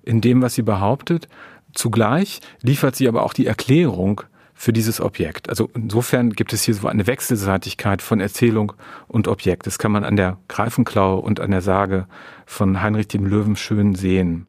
in 0.03 0.20
dem, 0.20 0.40
was 0.40 0.55
sie 0.55 0.62
behauptet. 0.62 1.28
Zugleich 1.74 2.40
liefert 2.62 2.94
sie 2.94 3.09
aber 3.09 3.24
auch 3.24 3.32
die 3.32 3.46
Erklärung 3.46 4.22
für 4.55 4.72
dieses 4.72 5.01
Objekt. 5.01 5.48
Also 5.48 5.68
insofern 5.74 6.30
gibt 6.30 6.53
es 6.53 6.62
hier 6.62 6.74
so 6.74 6.86
eine 6.86 7.09
Wechselseitigkeit 7.09 8.03
von 8.03 8.20
Erzählung 8.20 8.74
und 9.09 9.26
Objekt. 9.26 9.66
Das 9.66 9.78
kann 9.78 9.90
man 9.90 10.05
an 10.05 10.16
der 10.16 10.38
Greifenklaue 10.46 11.20
und 11.20 11.40
an 11.40 11.51
der 11.51 11.62
Sage 11.62 12.07
von 12.46 12.80
Heinrich 12.80 13.09
dem 13.09 13.26
Löwen 13.26 13.57
schön 13.57 13.96
sehen. 13.96 14.46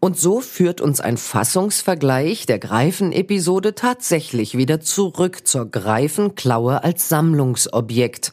Und 0.00 0.16
so 0.16 0.40
führt 0.40 0.80
uns 0.80 1.00
ein 1.00 1.16
Fassungsvergleich 1.16 2.46
der 2.46 2.60
Greifenepisode 2.60 3.74
tatsächlich 3.74 4.56
wieder 4.56 4.80
zurück 4.80 5.46
zur 5.46 5.68
Greifenklaue 5.68 6.84
als 6.84 7.08
Sammlungsobjekt. 7.08 8.32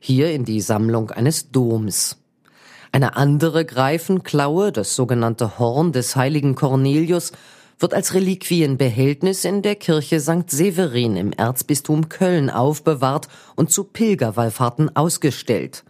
Hier 0.00 0.32
in 0.32 0.46
die 0.46 0.62
Sammlung 0.62 1.10
eines 1.10 1.50
Doms. 1.50 2.16
Eine 2.92 3.14
andere 3.16 3.66
Greifenklaue, 3.66 4.72
das 4.72 4.96
sogenannte 4.96 5.58
Horn 5.58 5.92
des 5.92 6.16
heiligen 6.16 6.54
Cornelius, 6.54 7.32
wird 7.78 7.92
als 7.92 8.14
Reliquienbehältnis 8.14 9.44
in 9.44 9.60
der 9.60 9.74
Kirche 9.74 10.18
St. 10.18 10.48
Severin 10.50 11.16
im 11.16 11.32
Erzbistum 11.32 12.08
Köln 12.08 12.48
aufbewahrt 12.48 13.28
und 13.54 13.70
zu 13.70 13.84
Pilgerwallfahrten 13.84 14.96
ausgestellt. 14.96 15.84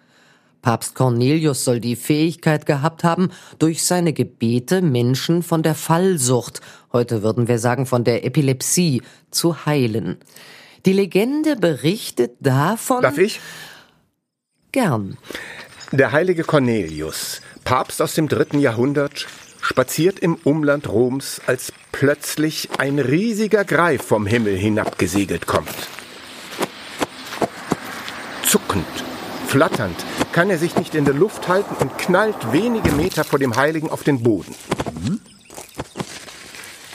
Papst 0.63 0.95
Cornelius 0.95 1.65
soll 1.65 1.81
die 1.81 1.97
Fähigkeit 1.97 2.67
gehabt 2.67 3.03
haben, 3.03 3.31
durch 3.59 3.83
seine 3.83 4.13
Gebete 4.13 4.81
Menschen 4.81 5.43
von 5.43 5.65
der 5.65 5.75
Fallsucht, 5.75 6.61
heute 6.93 7.23
würden 7.23 7.49
wir 7.49 7.59
sagen 7.59 7.85
von 7.85 8.05
der 8.05 8.25
Epilepsie, 8.25 9.03
zu 9.33 9.67
heilen. 9.67 10.19
Die 10.87 10.93
Legende 10.93 11.57
berichtet 11.57 12.37
davon. 12.41 13.03
Darf 13.03 13.19
ich? 13.19 13.41
Gern. 14.71 15.19
Der 15.91 16.13
heilige 16.13 16.45
Cornelius, 16.45 17.43
Papst 17.65 18.01
aus 18.01 18.15
dem 18.15 18.29
dritten 18.29 18.59
Jahrhundert, 18.59 19.27
spaziert 19.61 20.21
im 20.21 20.37
Umland 20.37 20.89
Roms, 20.89 21.41
als 21.47 21.73
plötzlich 21.91 22.69
ein 22.79 22.99
riesiger 22.99 23.65
Greif 23.65 24.03
vom 24.03 24.27
Himmel 24.27 24.57
hinabgesegelt 24.57 25.47
kommt. 25.47 25.69
Zuckend, 28.47 28.87
flatternd 29.53 29.97
kann 30.33 30.49
er 30.49 30.57
sich 30.57 30.77
nicht 30.77 30.95
in 30.95 31.05
der 31.05 31.13
Luft 31.13 31.47
halten 31.47 31.75
und 31.79 31.99
knallt 31.99 32.53
wenige 32.53 32.91
Meter 32.91 33.23
vor 33.23 33.39
dem 33.39 33.55
Heiligen 33.55 33.91
auf 33.91 34.03
den 34.03 34.23
Boden. 34.23 34.55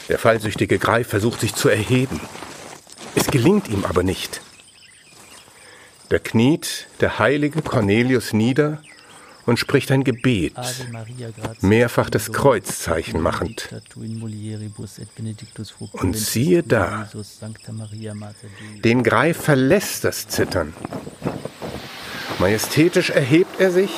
Der 0.09 0.17
fallsüchtige 0.17 0.79
Greif 0.79 1.07
versucht 1.07 1.41
sich 1.41 1.53
zu 1.53 1.69
erheben. 1.69 2.19
Es 3.13 3.27
gelingt 3.27 3.67
ihm 3.67 3.85
aber 3.85 4.01
nicht. 4.01 4.41
Da 6.09 6.17
kniet 6.17 6.87
der 6.99 7.19
heilige 7.19 7.61
Cornelius 7.61 8.33
nieder 8.33 8.81
und 9.45 9.59
spricht 9.59 9.91
ein 9.91 10.03
Gebet, 10.03 10.55
mehrfach 11.61 12.09
das 12.09 12.31
Kreuzzeichen 12.31 13.21
machend. 13.21 13.69
Und 15.91 16.17
siehe 16.17 16.63
da, 16.63 17.07
den 18.83 19.03
Greif 19.03 19.37
verlässt 19.37 20.03
das 20.03 20.27
Zittern. 20.27 20.73
Majestätisch 22.39 23.09
erhebt 23.09 23.59
er 23.59 23.71
sich 23.71 23.91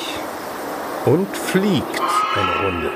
und 1.04 1.28
fliegt 1.36 2.00
eine 2.34 2.66
Runde. 2.66 2.90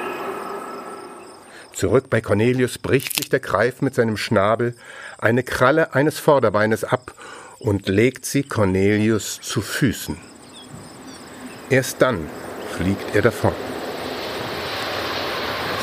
Zurück 1.75 2.09
bei 2.09 2.21
Cornelius 2.21 2.79
bricht 2.79 3.17
sich 3.17 3.29
der 3.29 3.41
Greif 3.41 3.83
mit 3.83 3.95
seinem 3.95 4.17
Schnabel 4.17 4.75
eine 5.19 5.43
Kralle 5.43 5.95
eines 5.95 6.19
Vorderbeines 6.19 6.85
ab 6.85 7.13
und 7.59 7.89
legt 7.89 8.25
sie 8.25 8.43
Cornelius 8.43 9.41
zu 9.43 9.61
Füßen. 9.61 10.17
Erst 11.69 12.01
dann 12.01 12.27
fliegt 12.77 13.15
er 13.15 13.23
davon. 13.23 13.53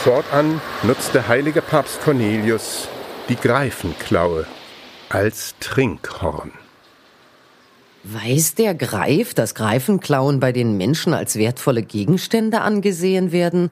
Fortan 0.04 0.60
nutzt 0.82 1.14
der 1.14 1.28
heilige 1.28 1.62
Papst 1.62 2.02
Cornelius 2.02 2.88
die 3.30 3.36
Greifenklaue 3.36 4.48
als 5.10 5.54
Trinkhorn. 5.60 6.61
Weiß 8.04 8.56
der 8.56 8.74
Greif, 8.74 9.34
dass 9.34 9.54
Greifenklauen 9.54 10.40
bei 10.40 10.52
den 10.52 10.76
Menschen 10.76 11.14
als 11.14 11.36
wertvolle 11.36 11.84
Gegenstände 11.84 12.62
angesehen 12.62 13.32
werden? 13.32 13.72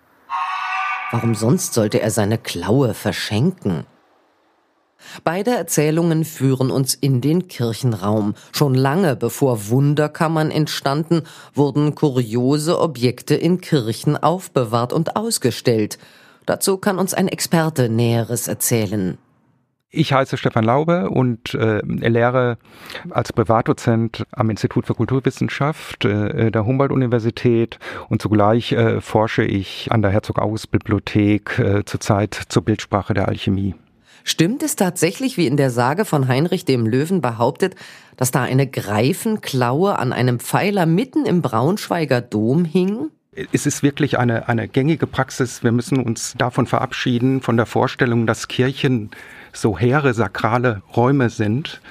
Warum 1.12 1.34
sonst 1.34 1.74
sollte 1.74 2.00
er 2.02 2.12
seine 2.12 2.38
Klaue 2.38 2.94
verschenken? 2.94 3.86
Beide 5.24 5.52
Erzählungen 5.52 6.26
führen 6.26 6.70
uns 6.70 6.94
in 6.94 7.22
den 7.22 7.48
Kirchenraum. 7.48 8.36
Schon 8.52 8.76
lange 8.76 9.16
bevor 9.16 9.70
Wunderkammern 9.70 10.52
entstanden, 10.52 11.24
wurden 11.56 11.96
kuriose 11.96 12.80
Objekte 12.80 13.34
in 13.34 13.62
Kirchen 13.62 14.18
aufbewahrt 14.18 14.94
und 14.94 15.16
ausgestellt. 15.16 15.98
Dazu 16.46 16.78
kann 16.78 17.00
uns 17.00 17.14
ein 17.14 17.28
Experte 17.28 17.90
Näheres 17.90 18.48
erzählen. 18.48 19.18
Ich 19.92 20.14
heiße 20.14 20.38
Stefan 20.38 20.66
Laube 20.66 21.10
und 21.10 21.56
äh, 21.56 21.82
lehre 21.84 22.60
als 23.10 23.34
Privatdozent 23.34 24.24
am 24.32 24.52
Institut 24.52 24.86
für 24.86 24.94
Kulturwissenschaft 24.94 26.06
äh, 26.06 26.52
der 26.52 26.66
Humboldt-Universität 26.68 27.80
und 28.08 28.22
zugleich 28.22 28.72
äh, 28.72 29.02
forsche 29.02 29.44
ich 29.44 29.88
an 29.92 30.04
der 30.04 30.12
Herzog-August-Bibliothek 30.12 31.58
äh, 31.58 31.86
zurzeit 31.86 32.40
zur 32.50 32.64
Bildsprache 32.64 33.16
der 33.16 33.28
Alchemie. 33.28 33.74
Stimmt 34.24 34.62
es 34.62 34.76
tatsächlich, 34.76 35.38
wie 35.38 35.48
in 35.48 35.58
der 35.58 35.72
Sage 35.72 36.06
von 36.06 36.28
Heinrich 36.28 36.66
dem 36.66 36.86
Löwen 36.86 37.22
behauptet, 37.22 37.74
dass 38.16 38.30
da 38.30 38.44
eine 38.44 38.68
Greifenklaue 38.68 39.98
an 39.98 40.14
einem 40.14 40.40
Pfeiler 40.40 40.86
mitten 40.86 41.26
im 41.26 41.42
Braunschweiger 41.42 42.22
Dom 42.22 42.64
hing? 42.64 43.10
Es 43.54 43.66
ist 43.66 43.82
wirklich 43.82 44.20
eine, 44.20 44.48
eine 44.50 44.68
gängige 44.68 45.08
Praxis. 45.08 45.64
Wir 45.64 45.72
müssen 45.72 46.04
uns 46.04 46.36
davon 46.38 46.68
verabschieden, 46.68 47.42
von 47.42 47.58
der 47.58 47.66
Vorstellung, 47.66 48.28
dass 48.28 48.48
Kirchen 48.48 49.10
so 49.54 49.78
hehre 49.78 50.14
sakrale 50.14 50.82
Räume 50.96 51.30
sind, 51.30 51.82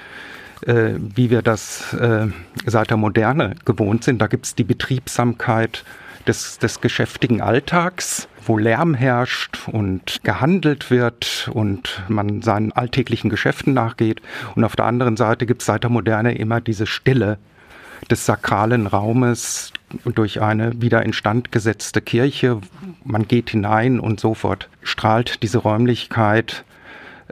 äh, 0.67 0.95
wie 0.99 1.31
wir 1.31 1.43
das 1.43 1.93
äh, 1.95 2.27
seit 2.67 2.91
der 2.91 2.97
Moderne 2.97 3.55
gewohnt 3.65 4.05
sind. 4.05 4.21
Da 4.21 4.27
gibt 4.27 4.47
es 4.47 4.55
die 4.55 4.65
Betriebsamkeit 4.65 5.85
des, 6.27 6.59
des 6.59 6.81
geschäftigen 6.81 7.41
Alltags, 7.41 8.29
wo 8.45 8.59
Lärm 8.59 8.95
herrscht 8.95 9.69
und 9.69 10.21
gehandelt 10.25 10.91
wird 10.91 11.51
und 11.53 12.03
man 12.09 12.43
seinen 12.43 12.73
alltäglichen 12.73 13.31
Geschäften 13.31 13.75
nachgeht. 13.75 14.21
Und 14.55 14.65
auf 14.65 14.77
der 14.77 14.87
anderen 14.87 15.17
Seite 15.17 15.47
gibt 15.47 15.63
es 15.63 15.67
seit 15.67 15.83
der 15.83 15.91
Moderne 15.91 16.37
immer 16.37 16.61
diese 16.61 16.87
Stille 16.87 17.39
des 18.11 18.27
sakralen 18.27 18.87
Raumes 18.87 19.73
durch 20.05 20.41
eine 20.41 20.81
wieder 20.81 21.03
instand 21.03 21.51
gesetzte 21.51 22.01
Kirche. 22.01 22.61
Man 23.05 23.27
geht 23.27 23.51
hinein 23.51 24.01
und 24.01 24.21
sofort 24.21 24.69
strahlt 24.83 25.43
diese 25.43 25.59
Räumlichkeit 25.59 26.65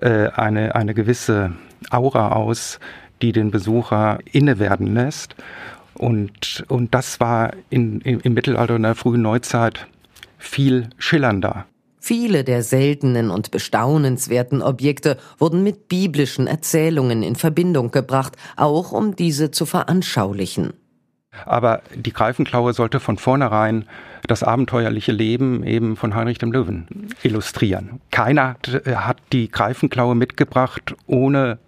äh, 0.00 0.28
eine, 0.28 0.74
eine 0.74 0.94
gewisse 0.94 1.52
Aura 1.90 2.32
aus, 2.32 2.78
die 3.22 3.32
den 3.32 3.50
Besucher 3.50 4.18
inne 4.30 4.58
werden 4.58 4.94
lässt. 4.94 5.34
Und, 5.94 6.64
und 6.68 6.94
das 6.94 7.20
war 7.20 7.52
in, 7.70 8.00
im, 8.02 8.20
im 8.20 8.34
Mittelalter 8.34 8.74
und 8.74 8.82
der 8.82 8.94
frühen 8.94 9.22
Neuzeit 9.22 9.86
viel 10.38 10.90
schillernder. 10.98 11.66
Viele 11.98 12.44
der 12.44 12.62
seltenen 12.62 13.30
und 13.30 13.50
bestaunenswerten 13.50 14.62
Objekte 14.62 15.16
wurden 15.38 15.64
mit 15.64 15.88
biblischen 15.88 16.46
Erzählungen 16.46 17.24
in 17.24 17.34
Verbindung 17.34 17.90
gebracht, 17.90 18.36
auch 18.56 18.92
um 18.92 19.16
diese 19.16 19.50
zu 19.50 19.66
veranschaulichen. 19.66 20.74
Aber 21.44 21.82
die 21.94 22.12
Greifenklaue 22.12 22.72
sollte 22.72 23.00
von 23.00 23.18
vornherein 23.18 23.84
das 24.26 24.42
abenteuerliche 24.42 25.12
Leben 25.12 25.64
eben 25.64 25.96
von 25.96 26.14
Heinrich 26.14 26.38
dem 26.38 26.52
Löwen 26.52 26.88
illustrieren. 27.22 28.00
Keiner 28.10 28.56
hat 28.86 29.18
die 29.32 29.50
Greifenklaue 29.50 30.14
mitgebracht, 30.14 30.94
ohne 31.06 31.58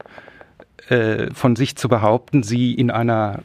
äh, 0.88 1.32
von 1.34 1.54
sich 1.54 1.76
zu 1.76 1.88
behaupten, 1.88 2.42
sie 2.42 2.74
in 2.74 2.90
einer 2.90 3.40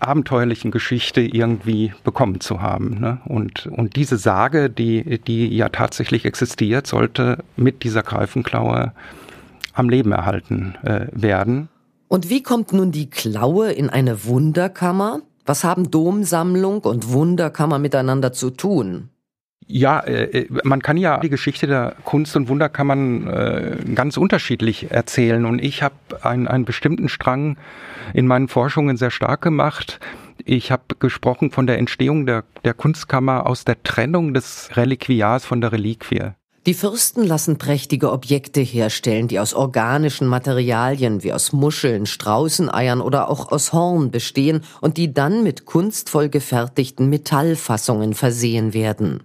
abenteuerlichen 0.00 0.70
Geschichte 0.70 1.20
irgendwie 1.20 1.92
bekommen 2.04 2.40
zu 2.40 2.60
haben. 2.62 2.98
Ne? 3.00 3.20
Und, 3.24 3.66
und 3.66 3.96
diese 3.96 4.16
Sage, 4.16 4.70
die, 4.70 5.18
die 5.20 5.48
ja 5.48 5.68
tatsächlich 5.68 6.24
existiert, 6.24 6.86
sollte 6.86 7.38
mit 7.56 7.82
dieser 7.84 8.02
Greifenklaue 8.02 8.92
am 9.72 9.88
Leben 9.88 10.12
erhalten 10.12 10.74
äh, 10.82 11.06
werden. 11.12 11.68
Und 12.08 12.30
wie 12.30 12.42
kommt 12.42 12.72
nun 12.72 12.90
die 12.90 13.10
Klaue 13.10 13.72
in 13.72 13.90
eine 13.90 14.24
Wunderkammer? 14.24 15.20
Was 15.48 15.64
haben 15.64 15.90
Domsammlung 15.90 16.80
und 16.82 17.10
Wunderkammer 17.10 17.78
miteinander 17.78 18.34
zu 18.34 18.50
tun? 18.50 19.08
Ja, 19.66 20.00
äh, 20.00 20.40
äh, 20.42 20.48
man 20.62 20.82
kann 20.82 20.98
ja 20.98 21.20
die 21.20 21.30
Geschichte 21.30 21.66
der 21.66 21.94
Kunst 22.04 22.36
und 22.36 22.48
Wunder 22.48 22.68
kann 22.68 22.86
man 22.86 23.26
äh, 23.26 23.76
ganz 23.94 24.18
unterschiedlich 24.18 24.90
erzählen. 24.90 25.46
Und 25.46 25.64
ich 25.64 25.82
habe 25.82 25.94
einen, 26.20 26.48
einen 26.48 26.66
bestimmten 26.66 27.08
Strang 27.08 27.56
in 28.12 28.26
meinen 28.26 28.48
Forschungen 28.48 28.98
sehr 28.98 29.10
stark 29.10 29.40
gemacht. 29.40 30.00
Ich 30.44 30.70
habe 30.70 30.82
gesprochen 30.98 31.50
von 31.50 31.66
der 31.66 31.78
Entstehung 31.78 32.26
der, 32.26 32.44
der 32.66 32.74
Kunstkammer 32.74 33.46
aus 33.46 33.64
der 33.64 33.82
Trennung 33.82 34.34
des 34.34 34.76
Reliquiars 34.76 35.46
von 35.46 35.62
der 35.62 35.72
Reliquie. 35.72 36.32
Die 36.68 36.74
Fürsten 36.74 37.24
lassen 37.24 37.56
prächtige 37.56 38.12
Objekte 38.12 38.60
herstellen, 38.60 39.26
die 39.26 39.40
aus 39.40 39.54
organischen 39.54 40.26
Materialien 40.26 41.22
wie 41.22 41.32
aus 41.32 41.54
Muscheln, 41.54 42.04
Straußeneiern 42.04 43.00
oder 43.00 43.30
auch 43.30 43.50
aus 43.50 43.72
Horn 43.72 44.10
bestehen 44.10 44.60
und 44.82 44.98
die 44.98 45.14
dann 45.14 45.42
mit 45.42 45.64
kunstvoll 45.64 46.28
gefertigten 46.28 47.08
Metallfassungen 47.08 48.12
versehen 48.12 48.74
werden. 48.74 49.22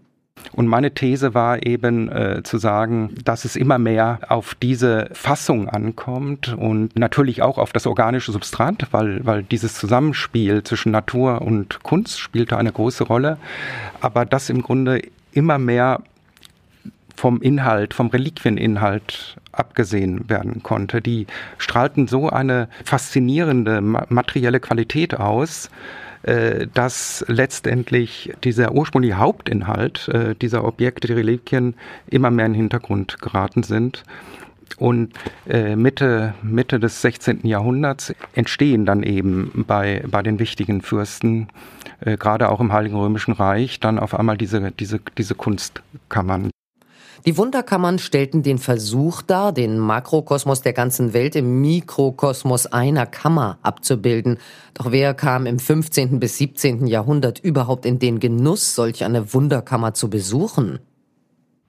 Und 0.54 0.68
meine 0.68 0.94
These 0.94 1.34
war 1.34 1.66
eben 1.66 2.08
äh, 2.08 2.44
zu 2.46 2.60
sagen, 2.60 3.14
dass 3.26 3.44
es 3.44 3.58
immer 3.58 3.78
mehr 3.78 4.20
auf 4.30 4.56
diese 4.56 5.10
Fassung 5.12 5.68
ankommt 5.68 6.56
und 6.58 6.98
natürlich 6.98 7.42
auch 7.42 7.58
auf 7.58 7.74
das 7.74 7.86
organische 7.88 8.32
Substrat, 8.32 8.88
weil, 8.92 9.26
weil 9.26 9.44
dieses 9.44 9.74
Zusammenspiel 9.74 10.64
zwischen 10.64 10.94
Natur 10.94 11.42
und 11.42 11.84
Kunst 11.84 12.22
spielte 12.22 12.56
eine 12.56 12.72
große 12.72 13.04
Rolle, 13.04 13.38
aber 14.00 14.24
dass 14.26 14.50
im 14.50 14.62
Grunde 14.62 15.02
immer 15.34 15.58
mehr 15.58 16.00
vom 17.24 17.42
Inhalt, 17.42 17.94
vom 17.94 18.08
Reliquieninhalt 18.08 19.38
abgesehen 19.54 20.30
werden 20.30 20.62
konnte. 20.62 21.00
Die 21.02 21.26
strahlten 21.58 22.10
so 22.10 22.28
eine 22.28 22.68
faszinierende 22.84 23.80
materielle 23.80 24.60
Qualität 24.60 25.18
aus, 25.18 25.70
äh, 26.24 26.68
dass 26.74 27.24
letztendlich 27.30 28.34
dieser 28.44 28.74
ursprüngliche 28.74 29.20
Hauptinhalt 29.20 30.10
äh, 30.10 30.36
dieser 30.36 30.66
Objekte, 30.66 31.08
die 31.08 31.14
Reliquien, 31.14 31.76
immer 32.08 32.30
mehr 32.30 32.46
in 32.46 32.52
den 32.52 32.60
Hintergrund 32.60 33.22
geraten 33.22 33.64
sind. 33.64 34.04
Und 34.78 35.14
äh, 35.48 35.78
Mitte, 35.78 36.34
Mitte 36.42 36.78
des 36.78 37.02
16. 37.02 37.48
Jahrhunderts 37.48 38.14
entstehen 38.36 38.86
dann 38.86 39.02
eben 39.02 39.64
bei, 39.66 40.04
bei 40.12 40.24
den 40.24 40.40
wichtigen 40.40 40.82
Fürsten, 40.82 41.48
gerade 42.02 42.50
auch 42.50 42.60
im 42.60 42.74
Heiligen 42.74 42.98
Römischen 42.98 43.34
Reich, 43.34 43.80
dann 43.80 43.98
auf 43.98 44.14
einmal 44.14 44.36
diese, 44.36 44.72
diese, 44.72 45.00
diese 45.18 45.36
Kunstkammern. 45.36 46.53
Die 47.26 47.38
Wunderkammern 47.38 48.00
stellten 48.00 48.44
den 48.44 48.58
Versuch 48.58 49.22
dar, 49.22 49.52
den 49.52 49.80
Makrokosmos 49.80 50.62
der 50.62 50.74
ganzen 50.74 51.14
Welt 51.14 51.36
im 51.36 51.62
Mikrokosmos 51.62 52.66
einer 52.68 53.06
Kammer 53.06 53.60
abzubilden. 53.62 54.40
Doch 54.74 54.92
wer 54.92 55.14
kam 55.14 55.46
im 55.46 55.60
15. 55.60 56.20
bis 56.20 56.38
17. 56.38 56.88
Jahrhundert 56.88 57.40
überhaupt 57.40 57.86
in 57.86 58.00
den 58.00 58.20
Genuss, 58.20 58.76
solch 58.76 59.04
eine 59.06 59.34
Wunderkammer 59.34 59.94
zu 59.94 60.10
besuchen? 60.10 60.80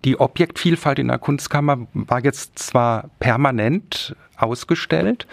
Die 0.05 0.21
Objektvielfalt 0.21 0.99
in 0.99 1.09
der 1.09 1.19
Kunstkammer 1.19 1.87
war 1.95 2.23
jetzt 2.23 2.59
zwar 2.59 3.11
permanent 3.21 4.15
ausgestellt, 4.37 5.27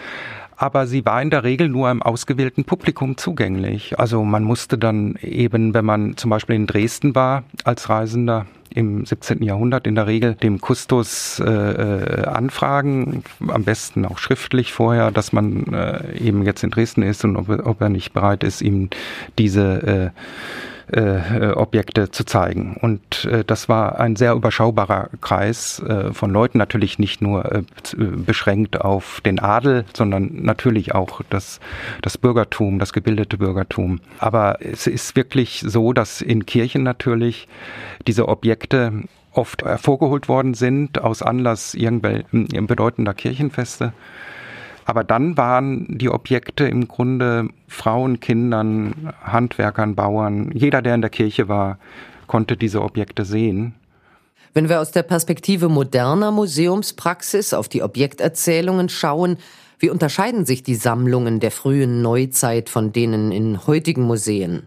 aber 0.61 0.85
sie 0.85 1.05
war 1.05 1.19
in 1.21 1.31
der 1.31 1.43
Regel 1.43 1.69
nur 1.69 1.87
einem 1.87 2.03
ausgewählten 2.03 2.65
Publikum 2.65 3.17
zugänglich. 3.17 3.97
Also 3.99 4.23
man 4.23 4.43
musste 4.43 4.77
dann 4.77 5.15
eben, 5.23 5.73
wenn 5.73 5.85
man 5.85 6.17
zum 6.17 6.29
Beispiel 6.29 6.55
in 6.55 6.67
Dresden 6.67 7.15
war 7.15 7.43
als 7.63 7.89
Reisender, 7.89 8.45
im 8.73 9.05
17. 9.05 9.43
Jahrhundert 9.43 9.85
in 9.85 9.95
der 9.95 10.07
Regel 10.07 10.35
dem 10.35 10.61
Kustos 10.61 11.39
äh, 11.39 11.51
äh, 11.51 12.25
anfragen, 12.25 13.23
am 13.45 13.63
besten 13.63 14.05
auch 14.05 14.17
schriftlich 14.17 14.71
vorher, 14.71 15.11
dass 15.11 15.33
man 15.33 15.73
äh, 15.73 16.17
eben 16.17 16.43
jetzt 16.43 16.63
in 16.63 16.69
Dresden 16.69 17.01
ist 17.01 17.25
und 17.25 17.35
ob, 17.35 17.49
ob 17.49 17.81
er 17.81 17.89
nicht 17.89 18.13
bereit 18.13 18.43
ist, 18.43 18.61
ihm 18.61 18.89
diese 19.37 20.13
äh, 20.13 20.19
äh, 20.91 21.51
Objekte 21.51 22.11
zu 22.11 22.25
zeigen. 22.25 22.77
Und 22.79 23.25
äh, 23.25 23.43
das 23.45 23.69
war 23.69 23.99
ein 23.99 24.15
sehr 24.15 24.33
überschaubarer 24.33 25.09
Kreis 25.21 25.79
äh, 25.79 26.13
von 26.13 26.31
Leuten, 26.31 26.57
natürlich 26.57 26.99
nicht 26.99 27.21
nur 27.21 27.51
äh, 27.51 27.63
beschränkt 27.95 28.81
auf 28.81 29.21
den 29.21 29.39
Adel, 29.39 29.85
sondern 29.95 30.43
natürlich 30.43 30.93
auch 30.93 31.21
das, 31.29 31.59
das 32.01 32.17
Bürgertum, 32.17 32.79
das 32.79 32.93
gebildete 32.93 33.37
Bürgertum. 33.37 34.01
Aber 34.19 34.57
es 34.61 34.87
ist 34.87 35.15
wirklich 35.15 35.63
so, 35.65 35.93
dass 35.93 36.21
in 36.21 36.45
Kirchen 36.45 36.83
natürlich 36.83 37.47
diese 38.07 38.27
Objekte 38.27 39.03
oft 39.33 39.63
hervorgeholt 39.63 40.27
worden 40.27 40.53
sind 40.53 40.99
aus 41.01 41.21
Anlass 41.21 41.73
irgendwelcher 41.73 42.25
bedeutender 42.31 43.13
Kirchenfeste. 43.13 43.93
Aber 44.85 45.03
dann 45.03 45.37
waren 45.37 45.85
die 45.97 46.09
Objekte 46.09 46.65
im 46.67 46.87
Grunde 46.87 47.49
Frauen, 47.67 48.19
Kindern, 48.19 49.13
Handwerkern, 49.21 49.95
Bauern. 49.95 50.51
Jeder, 50.53 50.81
der 50.81 50.95
in 50.95 51.01
der 51.01 51.09
Kirche 51.09 51.47
war, 51.47 51.77
konnte 52.27 52.57
diese 52.57 52.81
Objekte 52.81 53.25
sehen. 53.25 53.75
Wenn 54.53 54.67
wir 54.67 54.81
aus 54.81 54.91
der 54.91 55.03
Perspektive 55.03 55.69
moderner 55.69 56.31
Museumspraxis 56.31 57.53
auf 57.53 57.69
die 57.69 57.83
Objekterzählungen 57.83 58.89
schauen, 58.89 59.37
wie 59.79 59.89
unterscheiden 59.89 60.45
sich 60.45 60.61
die 60.61 60.75
Sammlungen 60.75 61.39
der 61.39 61.51
frühen 61.51 62.01
Neuzeit 62.01 62.69
von 62.69 62.91
denen 62.91 63.31
in 63.31 63.65
heutigen 63.65 64.03
Museen? 64.03 64.63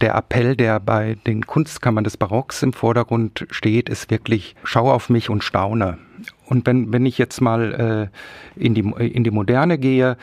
Der 0.00 0.14
Appell, 0.14 0.56
der 0.56 0.80
bei 0.80 1.18
den 1.26 1.46
Kunstkammern 1.46 2.04
des 2.04 2.16
Barocks 2.16 2.62
im 2.62 2.72
Vordergrund 2.72 3.46
steht, 3.50 3.90
ist 3.90 4.10
wirklich, 4.10 4.56
schau 4.64 4.90
auf 4.90 5.10
mich 5.10 5.28
und 5.28 5.44
staune. 5.44 5.98
Und 6.50 6.66
wenn, 6.66 6.92
wenn 6.92 7.06
ich 7.06 7.16
jetzt 7.16 7.40
mal 7.40 8.10
äh, 8.58 8.62
in, 8.62 8.74
die, 8.74 8.80
in 8.80 9.24
die 9.24 9.30
Moderne 9.30 9.78
gehe, 9.78 10.18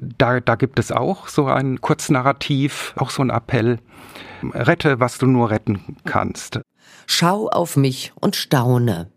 da, 0.00 0.40
da 0.40 0.54
gibt 0.54 0.78
es 0.78 0.92
auch 0.92 1.28
so 1.28 1.46
ein 1.46 1.80
Kurznarrativ, 1.80 2.94
auch 2.96 3.10
so 3.10 3.22
ein 3.22 3.30
Appell. 3.30 3.78
Rette, 4.52 5.00
was 5.00 5.18
du 5.18 5.26
nur 5.26 5.50
retten 5.50 5.96
kannst. 6.04 6.60
Schau 7.06 7.48
auf 7.48 7.76
mich 7.76 8.12
und 8.20 8.36
staune. 8.36 9.10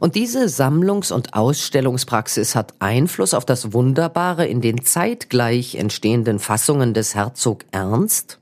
Und 0.00 0.14
diese 0.14 0.44
Sammlungs- 0.48 1.12
und 1.12 1.34
Ausstellungspraxis 1.34 2.54
hat 2.54 2.74
Einfluss 2.78 3.34
auf 3.34 3.44
das 3.44 3.72
Wunderbare 3.72 4.46
in 4.46 4.60
den 4.60 4.82
zeitgleich 4.82 5.74
entstehenden 5.74 6.38
Fassungen 6.38 6.94
des 6.94 7.14
Herzog 7.14 7.64
Ernst? 7.72 8.38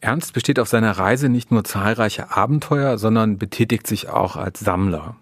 Ernst 0.00 0.32
besteht 0.32 0.58
auf 0.58 0.68
seiner 0.68 0.92
Reise 0.92 1.28
nicht 1.28 1.50
nur 1.50 1.64
zahlreiche 1.64 2.36
Abenteuer, 2.36 2.98
sondern 2.98 3.38
betätigt 3.38 3.86
sich 3.86 4.08
auch 4.08 4.36
als 4.36 4.60
Sammler. 4.60 5.16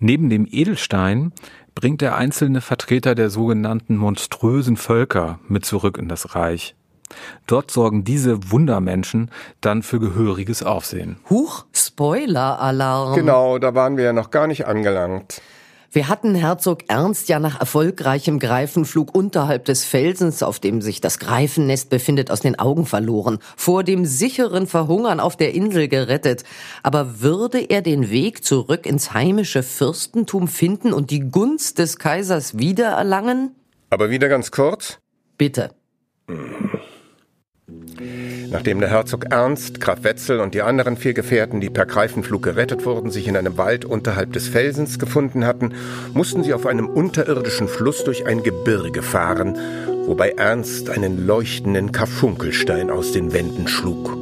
Neben 0.00 0.30
dem 0.30 0.48
Edelstein 0.50 1.32
bringt 1.74 2.00
er 2.00 2.16
einzelne 2.16 2.62
Vertreter 2.62 3.14
der 3.14 3.28
sogenannten 3.28 3.96
monströsen 3.96 4.78
Völker 4.78 5.38
mit 5.46 5.66
zurück 5.66 5.98
in 5.98 6.08
das 6.08 6.34
Reich. 6.34 6.74
Dort 7.46 7.70
sorgen 7.70 8.02
diese 8.02 8.50
Wundermenschen 8.50 9.30
dann 9.60 9.82
für 9.82 10.00
gehöriges 10.00 10.62
Aufsehen. 10.62 11.16
Huch, 11.28 11.66
Spoiler-Alarm. 11.74 13.14
Genau, 13.14 13.58
da 13.58 13.74
waren 13.74 13.96
wir 13.98 14.04
ja 14.04 14.12
noch 14.12 14.30
gar 14.30 14.46
nicht 14.46 14.66
angelangt. 14.66 15.42
Wir 15.92 16.06
hatten 16.06 16.36
Herzog 16.36 16.84
Ernst 16.86 17.28
ja 17.28 17.40
nach 17.40 17.58
erfolgreichem 17.58 18.38
Greifenflug 18.38 19.12
unterhalb 19.12 19.64
des 19.64 19.84
Felsens, 19.84 20.40
auf 20.44 20.60
dem 20.60 20.82
sich 20.82 21.00
das 21.00 21.18
Greifennest 21.18 21.90
befindet, 21.90 22.30
aus 22.30 22.38
den 22.38 22.56
Augen 22.56 22.86
verloren, 22.86 23.40
vor 23.56 23.82
dem 23.82 24.04
sicheren 24.04 24.68
Verhungern 24.68 25.18
auf 25.18 25.36
der 25.36 25.52
Insel 25.52 25.88
gerettet. 25.88 26.44
Aber 26.84 27.20
würde 27.22 27.58
er 27.58 27.82
den 27.82 28.08
Weg 28.08 28.44
zurück 28.44 28.86
ins 28.86 29.14
heimische 29.14 29.64
Fürstentum 29.64 30.46
finden 30.46 30.92
und 30.92 31.10
die 31.10 31.28
Gunst 31.28 31.80
des 31.80 31.98
Kaisers 31.98 32.56
wiedererlangen? 32.56 33.56
Aber 33.90 34.10
wieder 34.10 34.28
ganz 34.28 34.52
kurz? 34.52 34.98
Bitte. 35.38 35.70
Hm. 36.28 36.69
Nachdem 38.50 38.80
der 38.80 38.90
Herzog 38.90 39.26
Ernst, 39.30 39.80
Graf 39.80 40.02
Wetzel 40.02 40.40
und 40.40 40.54
die 40.54 40.62
anderen 40.62 40.96
vier 40.96 41.14
Gefährten, 41.14 41.60
die 41.60 41.70
per 41.70 41.86
Greifenflug 41.86 42.42
gerettet 42.42 42.84
wurden, 42.84 43.10
sich 43.10 43.28
in 43.28 43.36
einem 43.36 43.58
Wald 43.58 43.84
unterhalb 43.84 44.32
des 44.32 44.48
Felsens 44.48 44.98
gefunden 44.98 45.46
hatten, 45.46 45.72
mussten 46.14 46.42
sie 46.42 46.52
auf 46.52 46.66
einem 46.66 46.86
unterirdischen 46.86 47.68
Fluss 47.68 48.02
durch 48.02 48.26
ein 48.26 48.42
Gebirge 48.42 49.02
fahren, 49.02 49.56
wobei 50.06 50.30
Ernst 50.30 50.90
einen 50.90 51.26
leuchtenden 51.26 51.92
Karfunkelstein 51.92 52.90
aus 52.90 53.12
den 53.12 53.32
Wänden 53.32 53.68
schlug. 53.68 54.16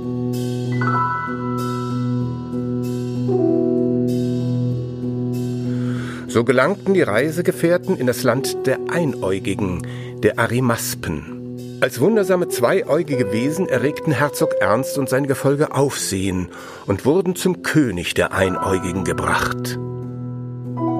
So 6.29 6.45
gelangten 6.45 6.93
die 6.93 7.03
Reisegefährten 7.03 7.97
in 7.97 8.07
das 8.07 8.22
Land 8.22 8.66
der 8.66 8.79
Einäugigen, 8.91 9.87
der 10.22 10.39
Arimaspen. 10.39 11.38
Als 11.81 12.01
wundersame 12.01 12.49
zweieugige 12.49 13.31
Wesen 13.31 13.68
erregten 13.68 14.11
Herzog 14.11 14.57
Ernst 14.61 14.99
und 14.99 15.09
sein 15.09 15.29
Gefolge 15.29 15.72
Aufsehen 15.72 16.49
und 16.87 17.05
wurden 17.05 17.37
zum 17.37 17.62
König 17.62 18.14
der 18.14 18.33
Einäugigen 18.33 19.05
gebracht. 19.05 19.79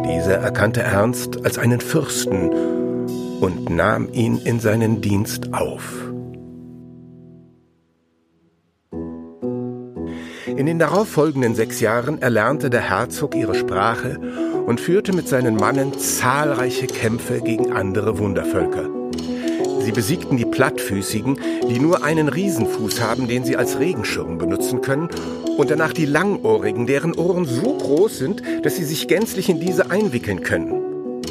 Dieser 0.07 0.37
erkannte 0.37 0.83
Ernst 0.83 1.45
als 1.45 1.59
einen 1.59 1.81
Fürsten 1.81 2.51
und 3.41 3.71
nahm 3.71 4.13
ihn 4.13 4.39
in 4.39 4.61
seinen 4.61 5.01
Dienst 5.01 5.53
auf. 5.53 5.83
In 10.47 10.67
den 10.67 10.79
darauffolgenden 10.79 11.57
sechs 11.57 11.81
Jahren 11.81 12.23
erlernte 12.23 12.71
der 12.71 12.83
Herzog 12.83 13.35
ihre 13.35 13.57
Sprache 13.57 14.21
und 14.67 14.81
führte 14.81 15.13
mit 15.13 15.27
seinen 15.27 15.57
Mannen 15.57 15.99
zahlreiche 15.99 16.87
Kämpfe 16.87 17.41
gegen 17.41 17.73
andere 17.73 18.19
Wundervölker. 18.19 18.98
Sie 19.89 19.93
besiegten 19.93 20.37
die 20.37 20.45
Plattfüßigen, 20.45 21.41
die 21.71 21.79
nur 21.79 22.05
einen 22.05 22.29
Riesenfuß 22.29 23.01
haben, 23.01 23.27
den 23.27 23.47
sie 23.47 23.57
als 23.57 23.79
Regenschirm 23.79 24.37
benutzen 24.37 24.83
können, 24.83 25.09
und 25.57 25.71
danach 25.71 25.95
die 25.95 26.05
Langohrigen, 26.05 26.87
deren 26.87 27.15
Ohren 27.15 27.47
so 27.47 27.75
groß 27.75 28.19
sind, 28.19 28.43
dass 28.65 28.77
sie 28.77 28.85
sich 28.85 29.09
gänzlich 29.09 29.49
in 29.49 29.61
diese 29.61 29.91
einwickeln 29.91 30.43
können. 30.43 31.23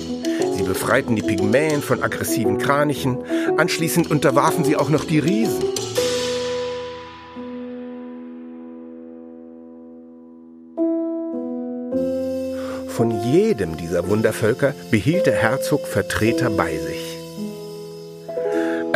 Sie 0.56 0.64
befreiten 0.64 1.16
die 1.16 1.22
Pygmäen 1.22 1.84
von 1.84 2.02
aggressiven 2.02 2.58
Kranichen, 2.58 3.20
anschließend 3.58 4.10
unterwarfen 4.10 4.64
sie 4.64 4.76
auch 4.76 4.90
noch 4.90 5.06
die 5.06 5.20
Riesen. 5.20 5.64
Von 12.88 13.22
jedem 13.32 13.78
dieser 13.78 14.10
Wundervölker 14.10 14.74
behielt 14.90 15.28
der 15.28 15.36
Herzog 15.36 15.86
Vertreter 15.86 16.50
bei 16.50 16.76
sich. 16.76 17.07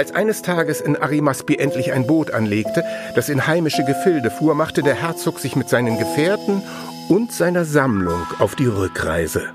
Als 0.01 0.13
eines 0.13 0.41
Tages 0.41 0.81
in 0.81 0.95
Arimaspi 0.95 1.57
endlich 1.57 1.93
ein 1.93 2.07
Boot 2.07 2.31
anlegte, 2.31 2.83
das 3.13 3.29
in 3.29 3.45
heimische 3.45 3.85
Gefilde 3.85 4.31
fuhr, 4.31 4.55
machte 4.55 4.81
der 4.81 4.95
Herzog 4.95 5.37
sich 5.37 5.55
mit 5.55 5.69
seinen 5.69 5.99
Gefährten 5.99 6.63
und 7.07 7.31
seiner 7.31 7.65
Sammlung 7.65 8.25
auf 8.39 8.55
die 8.55 8.65
Rückreise. 8.65 9.53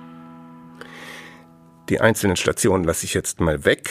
Die 1.89 2.01
einzelnen 2.01 2.37
Stationen 2.37 2.85
lasse 2.85 3.07
ich 3.07 3.15
jetzt 3.15 3.41
mal 3.41 3.65
weg. 3.65 3.91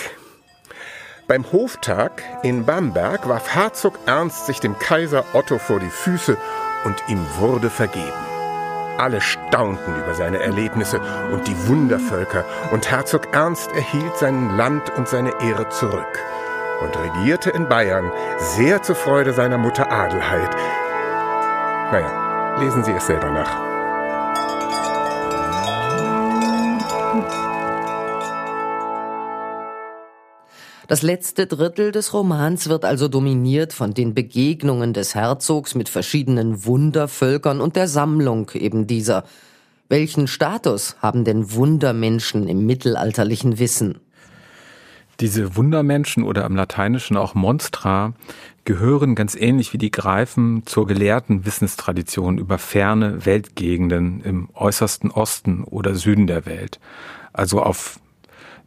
Beim 1.28 1.52
Hoftag 1.52 2.24
in 2.42 2.66
Bamberg 2.66 3.28
warf 3.28 3.54
Herzog 3.54 4.00
Ernst 4.06 4.46
sich 4.46 4.62
dem 4.62 4.80
Kaiser 4.80 5.26
Otto 5.34 5.58
vor 5.58 5.82
die 5.82 5.90
Füße 5.90 6.38
und 6.86 6.96
ihm 7.10 7.20
wurde 7.38 7.70
vergeben. 7.70 8.14
Alle 8.98 9.20
staunten 9.20 9.94
über 10.02 10.14
seine 10.14 10.40
Erlebnisse 10.40 11.02
und 11.34 11.50
die 11.50 11.68
Wundervölker, 11.68 12.46
und 12.72 12.90
Herzog 12.90 13.34
Ernst 13.34 13.74
erhielt 13.74 14.16
sein 14.16 14.56
Land 14.56 14.90
und 14.92 15.10
seine 15.10 15.34
Ehre 15.42 15.68
zurück 15.68 16.08
und 16.82 16.98
regierte 16.98 17.50
in 17.50 17.68
Bayern, 17.68 18.12
sehr 18.38 18.82
zur 18.82 18.96
Freude 18.96 19.34
seiner 19.34 19.58
Mutter 19.58 19.92
Adelheid. 19.92 20.56
Naja, 21.92 22.58
lesen 22.60 22.84
Sie 22.84 22.92
es 22.92 23.06
selber 23.06 23.32
nach. 23.32 23.76
Das 30.88 31.02
letzte 31.02 31.48
Drittel 31.48 31.92
des 31.92 32.14
Romans 32.14 32.70
wird 32.70 32.86
also 32.86 33.08
dominiert 33.08 33.74
von 33.74 33.96
den 33.96 34.14
Begegnungen 34.14 34.94
des 34.94 35.16
Herzogs 35.16 35.74
mit 35.74 35.90
verschiedenen 35.90 36.64
Wundervölkern 36.66 37.60
und 37.60 37.76
der 37.76 37.88
Sammlung 37.88 38.52
eben 38.54 38.86
dieser. 38.86 39.24
Welchen 39.90 40.28
Status 40.28 40.96
haben 41.00 41.24
denn 41.24 41.54
Wundermenschen 41.54 42.48
im 42.48 42.68
mittelalterlichen 42.68 43.58
Wissen? 43.58 44.00
Diese 45.20 45.56
Wundermenschen 45.56 46.24
oder 46.24 46.46
im 46.46 46.56
Lateinischen 46.56 47.16
auch 47.16 47.36
Monstra 47.36 48.14
gehören 48.66 49.16
ganz 49.16 49.36
ähnlich 49.36 49.72
wie 49.72 49.78
die 49.78 49.92
Greifen 49.92 50.64
zur 50.66 50.88
gelehrten 50.88 51.46
Wissenstradition 51.46 52.38
über 52.38 52.58
ferne 52.58 53.26
Weltgegenden 53.26 54.22
im 54.22 54.50
äußersten 54.54 55.12
Osten 55.12 55.64
oder 55.64 55.96
Süden 55.96 56.28
der 56.28 56.46
Welt. 56.46 56.80
Also 57.32 57.62
auf 57.62 58.00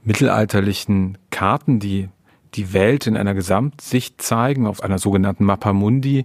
mittelalterlichen 0.04 1.18
Karten, 1.30 1.80
die 1.80 2.08
die 2.54 2.72
Welt 2.72 3.06
in 3.06 3.16
einer 3.16 3.34
Gesamtsicht 3.34 4.22
zeigen, 4.22 4.66
auf 4.66 4.82
einer 4.82 4.98
sogenannten 4.98 5.44
Mappa 5.44 5.72
Mundi, 5.72 6.24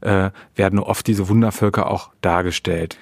äh, 0.00 0.30
werden 0.54 0.78
oft 0.78 1.06
diese 1.06 1.28
Wundervölker 1.28 1.90
auch 1.90 2.10
dargestellt. 2.20 2.98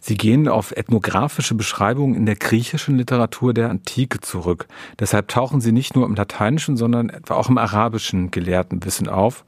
Sie 0.00 0.16
gehen 0.16 0.48
auf 0.48 0.72
ethnografische 0.72 1.54
Beschreibungen 1.54 2.14
in 2.14 2.26
der 2.26 2.36
griechischen 2.36 2.96
Literatur 2.96 3.52
der 3.52 3.70
Antike 3.70 4.20
zurück. 4.20 4.66
Deshalb 4.98 5.28
tauchen 5.28 5.60
sie 5.60 5.72
nicht 5.72 5.96
nur 5.96 6.06
im 6.06 6.14
lateinischen, 6.14 6.76
sondern 6.76 7.08
etwa 7.08 7.34
auch 7.34 7.48
im 7.48 7.58
arabischen 7.58 8.30
Gelehrtenwissen 8.30 9.08
auf 9.08 9.44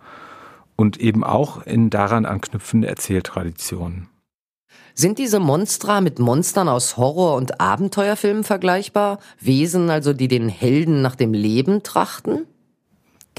und 0.76 0.98
eben 0.98 1.24
auch 1.24 1.66
in 1.66 1.90
daran 1.90 2.24
anknüpfende 2.24 2.88
Erzähltraditionen. 2.88 4.08
Sind 4.94 5.18
diese 5.18 5.40
Monstra 5.40 6.00
mit 6.00 6.18
Monstern 6.18 6.68
aus 6.68 6.96
Horror- 6.96 7.36
und 7.36 7.60
Abenteuerfilmen 7.60 8.44
vergleichbar? 8.44 9.18
Wesen 9.38 9.88
also, 9.88 10.12
die 10.12 10.28
den 10.28 10.48
Helden 10.48 11.00
nach 11.00 11.16
dem 11.16 11.32
Leben 11.32 11.82
trachten? 11.82 12.46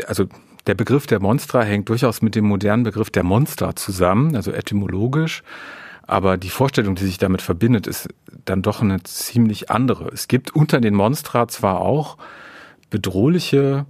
Also 0.07 0.25
der 0.67 0.75
Begriff 0.75 1.07
der 1.07 1.19
Monstra 1.19 1.63
hängt 1.63 1.89
durchaus 1.89 2.21
mit 2.21 2.35
dem 2.35 2.45
modernen 2.45 2.83
Begriff 2.83 3.09
der 3.09 3.23
Monster 3.23 3.75
zusammen, 3.75 4.35
also 4.35 4.51
etymologisch. 4.51 5.43
Aber 6.07 6.37
die 6.37 6.49
Vorstellung, 6.49 6.95
die 6.95 7.05
sich 7.05 7.17
damit 7.17 7.41
verbindet, 7.41 7.87
ist 7.87 8.09
dann 8.45 8.61
doch 8.61 8.81
eine 8.81 9.01
ziemlich 9.03 9.69
andere. 9.69 10.09
Es 10.09 10.27
gibt 10.27 10.55
unter 10.55 10.81
den 10.81 10.93
Monstra 10.93 11.47
zwar 11.47 11.79
auch 11.81 12.17
bedrohliche 12.89 13.85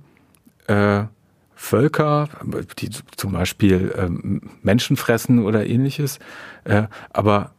äh, 0.67 1.03
Völker, 1.55 2.29
die 2.79 2.89
zum 3.15 3.33
Beispiel 3.33 3.93
ähm, 3.97 4.41
Menschen 4.61 4.97
fressen 4.97 5.43
oder 5.45 5.65
ähnliches, 5.65 6.19
äh, 6.63 6.83
aber 7.11 7.51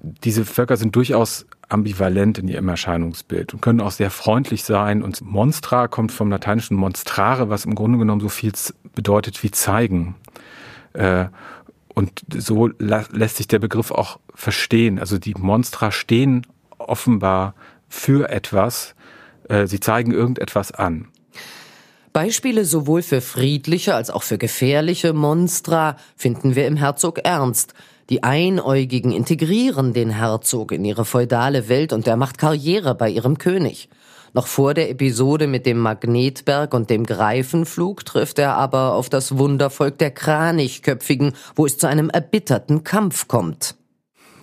diese 0.00 0.44
Völker 0.44 0.76
sind 0.76 0.94
durchaus 0.94 1.46
ambivalent 1.68 2.38
in 2.38 2.48
ihrem 2.48 2.68
Erscheinungsbild 2.68 3.54
und 3.54 3.60
können 3.60 3.80
auch 3.80 3.90
sehr 3.90 4.10
freundlich 4.10 4.64
sein. 4.64 5.02
Und 5.02 5.20
Monstra 5.20 5.88
kommt 5.88 6.12
vom 6.12 6.30
lateinischen 6.30 6.76
monstrare, 6.76 7.50
was 7.50 7.64
im 7.64 7.74
Grunde 7.74 7.98
genommen 7.98 8.20
so 8.20 8.28
viel 8.28 8.52
bedeutet 8.94 9.42
wie 9.42 9.50
zeigen. 9.50 10.16
Äh, 10.94 11.26
und 11.94 12.22
so 12.32 12.68
lässt 12.78 13.36
sich 13.36 13.48
der 13.48 13.58
Begriff 13.58 13.90
auch 13.90 14.18
verstehen. 14.34 14.98
Also 14.98 15.18
die 15.18 15.34
Monstra 15.34 15.90
stehen 15.90 16.46
offenbar 16.78 17.54
für 17.88 18.30
etwas. 18.30 18.94
Äh, 19.48 19.66
sie 19.66 19.80
zeigen 19.80 20.12
irgendetwas 20.12 20.72
an. 20.72 21.08
Beispiele 22.12 22.64
sowohl 22.64 23.02
für 23.02 23.20
friedliche 23.20 23.94
als 23.94 24.10
auch 24.10 24.22
für 24.22 24.38
gefährliche 24.38 25.12
Monstra 25.12 25.96
finden 26.16 26.54
wir 26.54 26.66
im 26.66 26.76
Herzog 26.76 27.18
Ernst. 27.18 27.74
Die 28.10 28.22
Einäugigen 28.22 29.12
integrieren 29.12 29.92
den 29.92 30.08
Herzog 30.08 30.72
in 30.72 30.82
ihre 30.84 31.04
feudale 31.04 31.68
Welt 31.68 31.92
und 31.92 32.06
er 32.06 32.16
macht 32.16 32.38
Karriere 32.38 32.94
bei 32.94 33.10
ihrem 33.10 33.36
König. 33.36 33.90
Noch 34.32 34.46
vor 34.46 34.72
der 34.72 34.88
Episode 34.88 35.46
mit 35.46 35.66
dem 35.66 35.78
Magnetberg 35.78 36.72
und 36.72 36.88
dem 36.88 37.04
Greifenflug 37.04 38.06
trifft 38.06 38.38
er 38.38 38.54
aber 38.54 38.94
auf 38.94 39.10
das 39.10 39.36
Wundervolk 39.36 39.98
der 39.98 40.10
Kranichköpfigen, 40.10 41.32
wo 41.54 41.66
es 41.66 41.76
zu 41.76 41.86
einem 41.86 42.08
erbitterten 42.08 42.82
Kampf 42.82 43.28
kommt. 43.28 43.74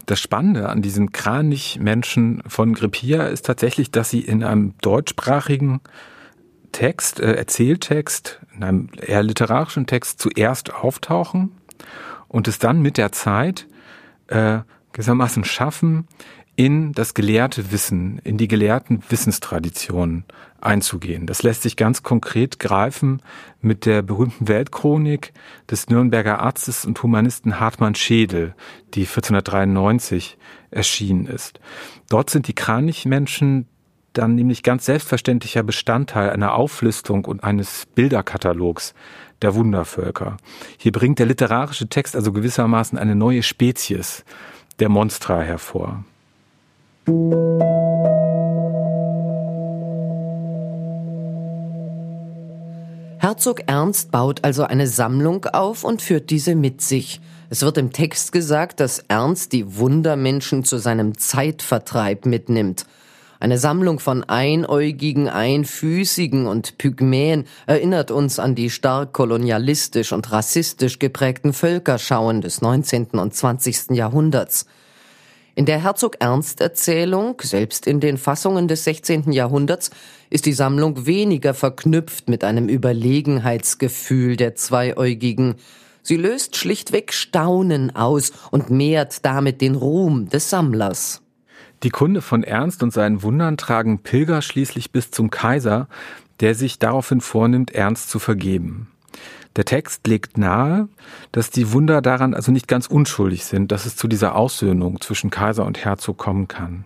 Das 0.06 0.20
Spannende 0.20 0.70
an 0.70 0.84
diesen 0.84 1.12
Kranichmenschen 1.12 2.44
von 2.48 2.76
Grippia 2.76 3.26
ist 3.26 3.48
tatsächlich, 3.48 3.90
dass 3.90 4.12
sie 4.12 4.22
in 4.22 4.44
einem 4.44 4.76
deutschsprachigen 4.82 5.82
Text, 6.72 7.20
äh, 7.20 7.34
Erzähltext, 7.34 8.42
in 8.56 8.64
einem 8.64 8.90
eher 9.02 9.24
literarischen 9.24 9.88
Text 9.88 10.20
zuerst 10.20 10.72
auftauchen 10.72 11.52
und 12.36 12.50
es 12.50 12.60
dann 12.60 12.82
mit 12.82 12.98
der 12.98 13.14
Zeit 13.14 13.66
äh, 14.28 14.60
gewissermaßen 14.92 15.46
schaffen, 15.46 16.06
in 16.58 16.92
das 16.92 17.14
gelehrte 17.14 17.72
Wissen, 17.72 18.20
in 18.26 18.38
die 18.38 18.50
gelehrten 18.50 19.02
Wissenstraditionen 19.08 20.26
einzugehen. 20.60 21.28
Das 21.28 21.44
lässt 21.44 21.62
sich 21.62 21.78
ganz 21.78 22.04
konkret 22.04 22.60
greifen 22.60 23.22
mit 23.62 23.86
der 23.86 24.02
berühmten 24.02 24.50
Weltchronik 24.50 25.32
des 25.72 25.88
Nürnberger 25.88 26.42
Arztes 26.42 26.84
und 26.84 27.02
Humanisten 27.02 27.62
Hartmann 27.62 27.96
Schädel, 27.96 28.54
die 28.96 29.04
1493 29.04 30.38
erschienen 30.72 31.28
ist. 31.28 31.62
Dort 32.10 32.30
sind 32.30 32.50
die 32.50 32.56
Kranichmenschen 32.56 33.66
dann 34.12 34.36
nämlich 34.36 34.62
ganz 34.62 34.86
selbstverständlicher 34.86 35.64
Bestandteil 35.64 36.32
einer 36.32 36.54
Auflistung 36.56 37.24
und 37.26 37.44
eines 37.44 37.86
Bilderkatalogs 37.96 38.94
der 39.42 39.56
Wundervölker. 39.56 40.38
Hier 40.78 40.92
bringt 40.92 41.20
der 41.20 41.26
literarische 41.26 41.88
Text 41.88 42.16
also 42.16 42.32
gewissermaßen 42.32 42.98
eine 42.98 43.16
neue 43.16 43.44
Spezies 43.44 44.24
der 44.80 44.90
Monstra 44.90 45.42
hervor. 45.42 46.04
Herzog 53.20 53.62
Ernst 53.68 54.12
baut 54.12 54.44
also 54.44 54.64
eine 54.64 54.88
Sammlung 54.88 55.46
auf 55.46 55.84
und 55.84 56.02
führt 56.02 56.30
diese 56.30 56.56
mit 56.56 56.82
sich. 56.82 57.22
Es 57.50 57.62
wird 57.62 57.78
im 57.78 57.92
Text 57.92 58.32
gesagt, 58.32 58.80
dass 58.80 59.00
Ernst 59.08 59.54
die 59.54 59.78
Wundermenschen 59.78 60.64
zu 60.64 60.78
seinem 60.78 61.18
Zeitvertreib 61.18 62.26
mitnimmt. 62.26 62.86
Eine 63.40 63.58
Sammlung 63.58 64.00
von 64.00 64.24
Einäugigen, 64.24 65.28
Einfüßigen 65.28 66.48
und 66.48 66.78
Pygmäen 66.78 67.46
erinnert 67.68 68.10
uns 68.10 68.40
an 68.40 68.56
die 68.56 68.70
stark 68.70 69.12
kolonialistisch 69.12 70.14
und 70.14 70.32
rassistisch 70.32 71.00
geprägten 71.00 71.52
Völkerschauen 71.52 72.42
des 72.42 72.62
19. 72.62 73.08
und 73.12 73.34
20. 73.34 73.92
Jahrhunderts. 73.92 74.66
In 75.54 75.66
der 75.66 75.82
Herzog 75.82 76.18
Ernst 76.20 76.60
Erzählung, 76.62 77.36
selbst 77.42 77.88
in 77.88 78.00
den 78.00 78.18
Fassungen 78.18 78.68
des 78.68 78.84
16. 78.86 79.32
Jahrhunderts, 79.32 79.90
ist 80.30 80.46
die 80.46 80.54
Sammlung 80.54 81.06
weniger 81.06 81.54
verknüpft 81.54 82.30
mit 82.30 82.44
einem 82.44 82.68
Überlegenheitsgefühl 82.68 84.38
der 84.38 84.56
Zweiäugigen. 84.56 85.56
Sie 86.04 86.18
löst 86.18 86.56
schlichtweg 86.58 87.14
Staunen 87.14 87.96
aus 87.96 88.32
und 88.52 88.70
mehrt 88.70 89.26
damit 89.26 89.62
den 89.62 89.76
Ruhm 89.76 90.30
des 90.30 90.50
Sammlers. 90.50 91.22
Die 91.86 91.92
Kunde 91.92 92.24
von 92.24 92.44
Ernst 92.44 92.82
und 92.82 92.92
seinen 92.92 93.22
Wundern 93.22 93.58
tragen 93.58 94.00
Pilger 94.00 94.42
schließlich 94.42 94.92
bis 94.92 95.12
zum 95.12 95.30
Kaiser, 95.30 95.88
der 96.40 96.56
sich 96.56 96.80
daraufhin 96.80 97.22
vornimmt, 97.22 97.76
Ernst 97.76 98.10
zu 98.10 98.18
vergeben. 98.18 98.88
Der 99.56 99.66
Text 99.66 100.08
legt 100.08 100.36
nahe, 100.36 100.90
dass 101.32 101.52
die 101.52 101.74
Wunder 101.74 102.02
daran 102.02 102.34
also 102.34 102.52
nicht 102.52 102.68
ganz 102.68 102.88
unschuldig 102.88 103.46
sind, 103.46 103.72
dass 103.72 103.86
es 103.86 103.96
zu 103.96 104.08
dieser 104.08 104.34
Aussöhnung 104.34 105.00
zwischen 105.00 105.30
Kaiser 105.30 105.64
und 105.64 105.86
Herzog 105.86 106.18
kommen 106.18 106.48
kann. 106.48 106.86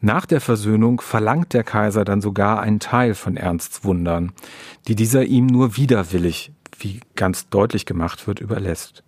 Nach 0.00 0.24
der 0.24 0.40
Versöhnung 0.40 1.02
verlangt 1.02 1.52
der 1.52 1.62
Kaiser 1.62 2.06
dann 2.06 2.22
sogar 2.22 2.60
einen 2.60 2.80
Teil 2.80 3.14
von 3.14 3.36
Ernsts 3.36 3.84
Wundern, 3.84 4.32
die 4.88 4.94
dieser 4.94 5.24
ihm 5.24 5.44
nur 5.44 5.76
widerwillig, 5.76 6.52
wie 6.78 7.00
ganz 7.16 7.50
deutlich 7.50 7.84
gemacht 7.84 8.26
wird, 8.26 8.40
überlässt. 8.40 9.04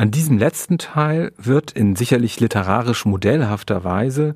An 0.00 0.10
diesem 0.10 0.38
letzten 0.38 0.78
Teil 0.78 1.30
wird 1.36 1.72
in 1.72 1.94
sicherlich 1.94 2.40
literarisch 2.40 3.04
modellhafter 3.04 3.84
Weise 3.84 4.34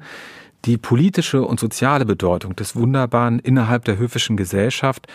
die 0.67 0.77
politische 0.77 1.41
und 1.41 1.59
soziale 1.59 2.05
Bedeutung 2.05 2.55
des 2.55 2.77
Wunderbaren 2.77 3.39
innerhalb 3.39 3.83
der 3.87 3.97
höfischen 3.97 4.37
Gesellschaft, 4.37 5.07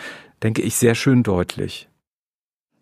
denke 0.42 0.62
ich, 0.62 0.74
sehr 0.74 0.96
schön 0.96 1.22
deutlich. 1.22 1.88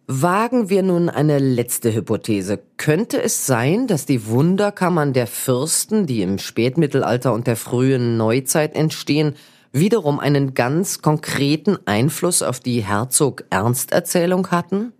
Wagen 0.06 0.70
wir 0.70 0.82
nun 0.82 1.10
eine 1.10 1.38
letzte 1.38 1.94
Hypothese. 1.94 2.58
Könnte 2.78 3.22
es 3.22 3.44
sein, 3.44 3.86
dass 3.86 4.06
die 4.06 4.24
Wunderkammern 4.28 5.12
der 5.12 5.26
Fürsten, 5.26 6.06
die 6.06 6.22
im 6.22 6.38
Spätmittelalter 6.38 7.34
und 7.34 7.46
der 7.46 7.56
frühen 7.56 8.16
Neuzeit 8.16 8.74
entstehen, 8.76 9.34
wiederum 9.72 10.20
einen 10.20 10.54
ganz 10.54 11.02
konkreten 11.02 11.76
Einfluss 11.84 12.40
auf 12.40 12.60
die 12.60 12.80
Herzog-Ernst-Erzählung 12.80 14.50
hatten? 14.52 14.94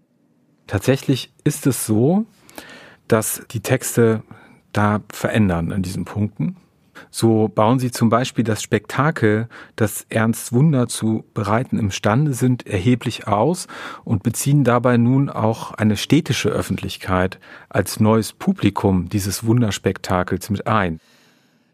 Tatsächlich 0.66 1.32
ist 1.44 1.66
es 1.66 1.86
so, 1.86 2.26
dass 3.08 3.42
die 3.50 3.60
Texte 3.60 4.22
da 4.72 5.00
verändern 5.10 5.72
an 5.72 5.82
diesen 5.82 6.04
Punkten. 6.04 6.56
So 7.10 7.48
bauen 7.48 7.78
sie 7.78 7.90
zum 7.90 8.08
Beispiel 8.08 8.44
das 8.44 8.62
Spektakel, 8.62 9.48
das 9.76 10.06
Ernst 10.08 10.52
Wunder 10.52 10.88
zu 10.88 11.24
bereiten 11.34 11.78
imstande 11.78 12.34
sind, 12.34 12.66
erheblich 12.66 13.26
aus 13.26 13.66
und 14.04 14.22
beziehen 14.22 14.64
dabei 14.64 14.96
nun 14.96 15.30
auch 15.30 15.72
eine 15.72 15.96
städtische 15.96 16.48
Öffentlichkeit 16.50 17.38
als 17.68 18.00
neues 18.00 18.32
Publikum 18.32 19.08
dieses 19.08 19.44
Wunderspektakels 19.44 20.50
mit 20.50 20.66
ein. 20.66 21.00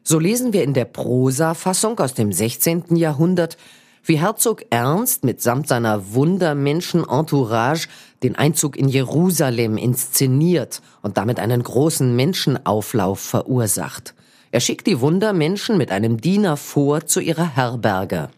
So 0.03 0.19
lesen 0.19 0.53
wir 0.53 0.63
in 0.63 0.75
der 0.75 0.85
Prosa-Fassung 0.85 1.99
aus 1.99 2.15
dem 2.15 2.31
16. 2.31 2.97
Jahrhundert, 2.97 3.57
wie 4.05 4.19
Herzog 4.19 4.65
Ernst 4.69 5.25
mitsamt 5.25 5.67
seiner 5.67 6.13
Wundermenschen-Entourage 6.13 7.89
den 8.25 8.37
Einzug 8.37 8.77
in 8.77 8.89
Jerusalem 8.89 9.77
inszeniert 9.77 10.83
und 11.03 11.19
damit 11.19 11.39
einen 11.39 11.63
großen 11.63 12.17
Menschenauflauf 12.17 13.21
verursacht. 13.21 14.15
Er 14.51 14.61
schickt 14.61 14.87
die 14.87 15.01
Wundermenschen 15.01 15.77
mit 15.77 15.93
einem 15.93 16.21
Diener 16.21 16.57
vor 16.57 17.07
zu 17.07 17.21
ihrer 17.21 17.55
Herberge. 17.55 18.31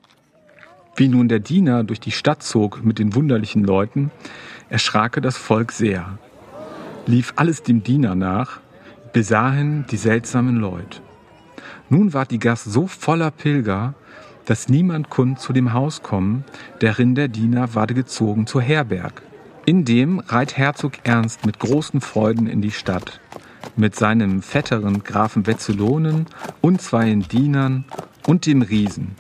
Wie 0.97 1.09
nun 1.09 1.29
der 1.29 1.39
Diener 1.39 1.85
durch 1.85 2.01
die 2.01 2.11
Stadt 2.11 2.43
zog 2.43 2.85
mit 2.85 2.99
den 2.99 3.15
wunderlichen 3.15 3.63
Leuten, 3.63 4.11
erschrake 4.71 5.21
das 5.21 5.37
Volk 5.37 5.71
sehr, 5.73 6.19
lief 7.07 7.35
alles 7.37 7.63
dem 7.63 7.83
Diener 7.83 8.15
nach, 8.15 8.61
besahen 9.13 9.85
die 9.91 9.99
seltsamen 9.99 10.57
Leute. 10.57 11.01
Nun 11.91 12.13
ward 12.13 12.33
die 12.33 12.39
Gast 12.41 12.65
so 12.65 12.87
voller 12.87 13.31
Pilger, 13.31 13.95
dass 14.47 14.69
niemand 14.69 15.11
kund 15.11 15.39
zu 15.39 15.53
dem 15.53 15.73
Haus 15.73 16.03
kommen, 16.03 16.45
darin 16.81 17.15
der 17.15 17.29
Diener 17.29 17.75
ward 17.75 17.95
gezogen 17.95 18.47
zur 18.47 18.63
Herberg. 18.63 19.23
Indem 19.69 20.21
reit 20.21 20.57
Herzog 20.57 20.93
Ernst 21.03 21.45
mit 21.45 21.59
großen 21.59 22.01
Freuden 22.01 22.47
in 22.47 22.63
die 22.63 22.71
Stadt 22.71 23.21
mit 23.75 23.97
seinem 23.97 24.41
fetteren 24.41 25.03
Grafen 25.03 25.49
Wetzelonen 25.49 26.27
und 26.61 26.81
zweien 26.81 27.23
Dienern 27.23 27.85
und 28.29 28.47
dem 28.47 28.63
Riesen. 28.63 29.17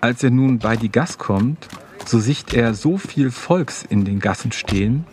Als 0.00 0.22
er 0.22 0.30
nun 0.30 0.60
bei 0.60 0.76
die 0.76 0.92
Gass 0.92 1.18
kommt, 1.18 1.66
so 2.04 2.20
sicht 2.20 2.54
er 2.54 2.74
so 2.74 2.96
viel 2.96 3.32
Volks 3.32 3.82
in 3.82 4.04
den 4.04 4.20
Gassen 4.20 4.52
stehen, 4.52 5.04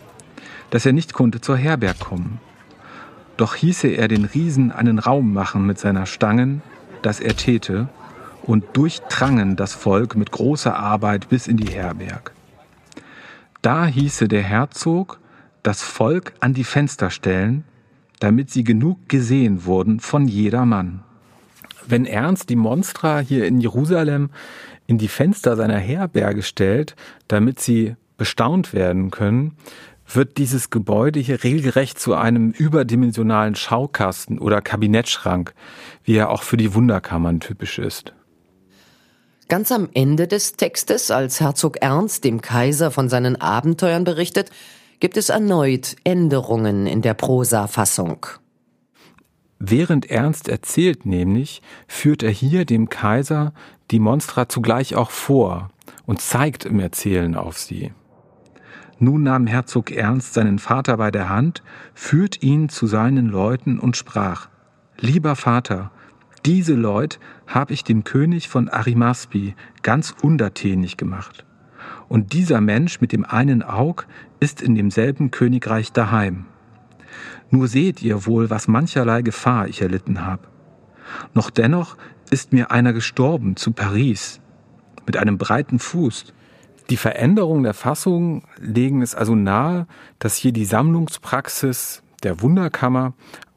dass 0.70 0.86
er 0.86 0.94
nicht 0.94 1.14
konnte 1.14 1.42
zur 1.42 1.58
Herberg 1.58 2.00
kommen. 2.00 2.40
Doch 3.38 3.56
hieße 3.56 3.88
er 3.88 4.08
den 4.08 4.26
Riesen 4.26 4.72
einen 4.72 5.00
Raum 5.00 5.34
machen 5.34 5.66
mit 5.66 5.80
seiner 5.80 6.06
Stangen, 6.06 6.62
dass 7.02 7.20
er 7.20 7.36
täte, 7.36 7.90
und 8.44 8.64
durchtrangen 8.78 9.56
das 9.56 9.74
Volk 9.74 10.16
mit 10.16 10.32
großer 10.32 10.78
Arbeit 10.78 11.30
bis 11.30 11.48
in 11.48 11.58
die 11.58 11.72
Herberg. 11.72 12.34
Da 13.64 13.86
hieße 13.86 14.28
der 14.28 14.44
Herzog 14.44 15.22
das 15.64 15.82
Volk 15.82 16.34
an 16.42 16.54
die 16.54 16.66
Fenster 16.66 17.10
stellen, 17.10 17.64
damit 18.20 18.52
sie 18.52 18.66
genug 18.66 19.08
gesehen 19.08 19.64
wurden 19.64 20.02
von 20.02 20.28
jedermann. 20.28 21.02
Wenn 21.88 22.06
Ernst 22.06 22.50
die 22.50 22.58
Monstra 22.58 23.20
hier 23.20 23.46
in 23.46 23.62
Jerusalem 23.62 24.32
in 24.86 24.98
die 24.98 25.08
Fenster 25.08 25.56
seiner 25.56 25.78
Herberge 25.78 26.44
stellt, 26.44 26.98
damit 27.30 27.62
sie 27.62 27.96
bestaunt 28.18 28.74
werden 28.74 29.12
können, 29.12 29.56
wird 30.12 30.38
dieses 30.38 30.70
Gebäude 30.70 31.22
hier 31.22 31.46
regelrecht 31.46 31.98
zu 31.98 32.16
einem 32.16 32.52
überdimensionalen 32.52 33.56
Schaukasten 33.56 34.40
oder 34.40 34.62
Kabinettschrank, 34.62 35.54
wie 36.04 36.16
er 36.16 36.32
auch 36.32 36.44
für 36.44 36.58
die 36.58 36.74
Wunderkammern 36.74 37.40
typisch 37.40 37.80
ist. 37.80 38.14
Ganz 39.50 39.72
am 39.72 39.90
Ende 39.94 40.28
des 40.28 40.54
Textes, 40.54 41.12
als 41.12 41.40
Herzog 41.40 41.78
Ernst 41.82 42.24
dem 42.24 42.42
Kaiser 42.42 42.92
von 42.92 43.10
seinen 43.10 43.40
Abenteuern 43.40 44.04
berichtet, 44.04 44.50
gibt 45.00 45.18
es 45.18 45.30
erneut 45.30 45.96
Änderungen 46.04 46.88
in 46.88 47.02
der 47.02 47.14
Prosa-Fassung. 47.14 48.26
Während 49.60 50.10
Ernst 50.10 50.50
erzählt 50.50 51.06
nämlich, 51.06 51.62
führt 51.88 52.24
er 52.24 52.32
hier 52.32 52.66
dem 52.66 52.90
Kaiser 52.90 53.54
die 53.92 54.00
Monstra 54.00 54.50
zugleich 54.50 54.96
auch 54.96 55.12
vor 55.12 55.70
und 56.06 56.22
zeigt 56.22 56.66
im 56.66 56.80
Erzählen 56.80 57.36
auf 57.36 57.58
sie. 57.58 57.94
Nun 59.00 59.24
nahm 59.24 59.48
Herzog 59.48 59.92
Ernst 59.92 60.34
seinen 60.34 60.60
Vater 60.60 60.98
bei 60.98 61.12
der 61.12 61.30
Hand, 61.30 61.64
führt 61.94 62.42
ihn 62.42 62.70
zu 62.70 62.88
seinen 62.88 63.28
Leuten 63.28 63.80
und 63.80 63.98
sprach, 63.98 64.50
Lieber 65.00 65.36
Vater, 65.36 65.92
diese 66.46 66.74
Leut 66.74 67.20
habe 67.48 67.74
ich 67.74 67.84
dem 67.84 68.04
König 68.04 68.50
von 68.50 68.70
Arimaspi 68.70 69.56
ganz 69.82 70.14
untertänig 70.22 70.98
gemacht. 70.98 71.46
Und 72.10 72.34
dieser 72.34 72.62
Mensch 72.62 73.02
mit 73.02 73.12
dem 73.12 73.26
einen 73.26 73.64
Aug 73.64 74.06
ist 74.40 74.62
in 74.62 74.76
demselben 74.76 75.32
Königreich 75.32 75.92
daheim. 75.92 76.46
Nur 77.50 77.68
seht 77.68 78.02
ihr 78.02 78.26
wohl, 78.26 78.50
was 78.50 78.68
mancherlei 78.68 79.22
Gefahr 79.22 79.68
ich 79.68 79.82
erlitten 79.82 80.26
habe. 80.26 80.48
Noch 81.34 81.50
dennoch 81.50 81.98
ist 82.30 82.52
mir 82.52 82.72
einer 82.72 82.94
gestorben 82.94 83.56
zu 83.56 83.72
Paris 83.72 84.42
mit 85.06 85.18
einem 85.18 85.38
breiten 85.38 85.80
Fuß. 85.80 86.34
Die 86.90 86.98
Veränderungen 86.98 87.64
der 87.64 87.74
Fassung 87.74 88.44
legen 88.60 89.02
es 89.02 89.16
also 89.16 89.36
nahe, 89.36 89.88
dass 90.20 90.36
hier 90.36 90.52
die 90.52 90.66
Sammlungspraxis 90.66 92.04
der 92.24 92.42
Wunderkammer 92.42 93.14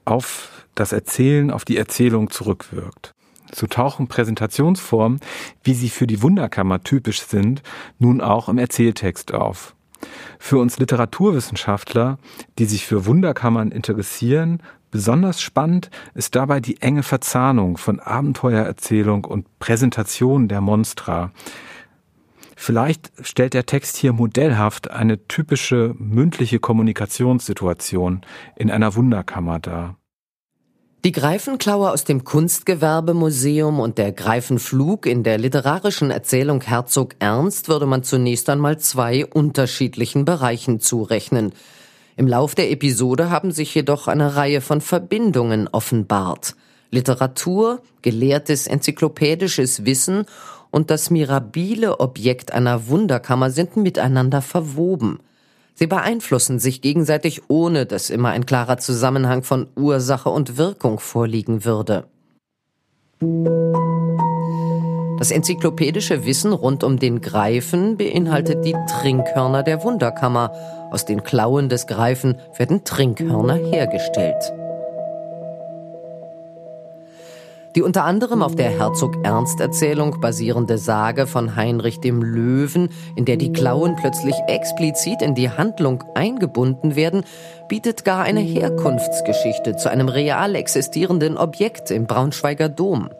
auf 0.07 0.67
das 0.75 0.93
Erzählen, 0.93 1.51
auf 1.51 1.65
die 1.65 1.77
Erzählung 1.77 2.31
zurückwirkt. 2.31 3.15
So 3.53 3.67
tauchen 3.67 4.09
Präsentationsformen, 4.09 5.21
wie 5.63 5.75
sie 5.75 5.89
für 5.89 6.07
die 6.07 6.23
Wunderkammer 6.23 6.83
typisch 6.83 7.23
sind, 7.23 7.63
nun 7.99 8.21
auch 8.21 8.49
im 8.49 8.59
Erzähltext 8.59 9.33
auf. 9.35 9.75
Für 10.39 10.59
uns 10.59 10.79
Literaturwissenschaftler, 10.79 12.19
die 12.59 12.67
sich 12.67 12.87
für 12.87 13.07
Wunderkammern 13.07 13.71
interessieren, 13.71 14.63
besonders 14.91 15.41
spannend 15.41 15.91
ist 16.15 16.37
dabei 16.37 16.61
die 16.61 16.83
enge 16.83 17.03
Verzahnung 17.03 17.77
von 17.77 18.01
Abenteuererzählung 18.01 19.25
und 19.25 19.59
Präsentation 19.59 20.49
der 20.49 20.61
Monstra. 20.61 21.33
Vielleicht 22.59 23.13
stellt 23.21 23.53
der 23.53 23.67
Text 23.67 23.97
hier 23.97 24.15
modellhaft 24.15 24.91
eine 24.91 25.29
typische 25.29 25.95
mündliche 25.99 26.59
Kommunikationssituation 26.59 28.23
in 28.57 28.71
einer 28.71 28.97
Wunderkammer 28.97 29.61
dar. 29.61 29.97
Die 31.05 31.13
Greifenklaue 31.13 31.91
aus 31.91 32.03
dem 32.03 32.25
Kunstgewerbemuseum 32.25 33.79
und 33.79 33.99
der 33.99 34.11
Greifenflug 34.11 35.07
in 35.07 35.23
der 35.23 35.39
literarischen 35.39 36.11
Erzählung 36.11 36.63
Herzog 36.63 37.15
Ernst 37.21 37.69
würde 37.69 37.87
man 37.87 38.03
zunächst 38.03 38.49
einmal 38.49 38.79
zwei 38.79 39.25
unterschiedlichen 39.27 40.25
Bereichen 40.25 40.81
zurechnen. 40.81 41.53
Im 42.17 42.27
Lauf 42.27 42.55
der 42.55 42.73
Episode 42.73 43.31
haben 43.31 43.53
sich 43.53 43.73
jedoch 43.75 44.09
eine 44.09 44.35
Reihe 44.35 44.63
von 44.63 44.81
Verbindungen 44.81 45.69
offenbart. 45.69 46.57
Literatur, 46.91 47.83
gelehrtes 48.03 48.67
enzyklopädisches 48.67 49.85
Wissen 49.85 50.25
und 50.77 50.91
das 50.91 51.09
mirabile 51.09 52.01
Objekt 52.01 52.53
einer 52.53 52.89
Wunderkammer 52.89 53.49
sind 53.49 53.79
miteinander 53.79 54.43
verwoben. 54.43 55.21
Sie 55.73 55.87
beeinflussen 55.87 56.59
sich 56.59 56.83
gegenseitig, 56.83 57.45
ohne 57.49 57.87
dass 57.87 58.11
immer 58.11 58.29
ein 58.29 58.45
klarer 58.45 58.77
Zusammenhang 58.77 59.43
von 59.43 59.69
Ursache 59.75 60.29
und 60.29 60.59
Wirkung 60.59 60.99
vorliegen 60.99 61.65
würde. 61.65 62.05
Das 65.19 65.31
enzyklopädische 65.31 66.27
Wissen 66.27 66.53
rund 66.53 66.85
um 66.85 66.99
den 66.99 67.23
Greifen 67.23 67.97
beinhaltet 67.97 68.63
die 68.67 68.77
Trinkhörner 69.01 69.63
der 69.63 69.83
Wunderkammer. 69.83 70.53
Aus 70.91 71.07
den 71.07 71.23
Klauen 71.23 71.71
des 71.71 71.87
Greifen 71.87 72.37
werden 72.59 72.85
Trinkhörner 72.85 73.55
hergestellt. 73.55 74.53
Die 77.77 77.83
unter 77.83 78.05
anderem 78.05 78.43
auf 78.43 78.55
der 78.55 78.71
Herzog 78.71 79.23
Ernst 79.23 79.61
Erzählung 79.61 80.19
basierende 80.19 80.79
Sage 80.79 81.27
von 81.27 81.57
Heinrich 81.57 82.01
dem 82.01 82.23
Löwen, 82.23 82.89
in 83.17 83.27
der 83.27 83.37
die 83.37 83.53
Klauen 83.53 83.97
plötzlich 83.97 84.35
explizit 84.49 85.21
in 85.21 85.35
die 85.35 85.51
Handlung 85.51 86.03
eingebunden 86.15 86.97
werden, 86.97 87.23
bietet 87.69 88.07
gar 88.07 88.23
eine 88.23 88.41
Herkunftsgeschichte 88.41 89.77
zu 89.77 89.91
einem 89.91 90.09
real 90.09 90.55
existierenden 90.55 91.37
Objekt 91.37 91.91
im 91.91 92.07
Braunschweiger 92.07 92.71
Dom. 92.71 93.11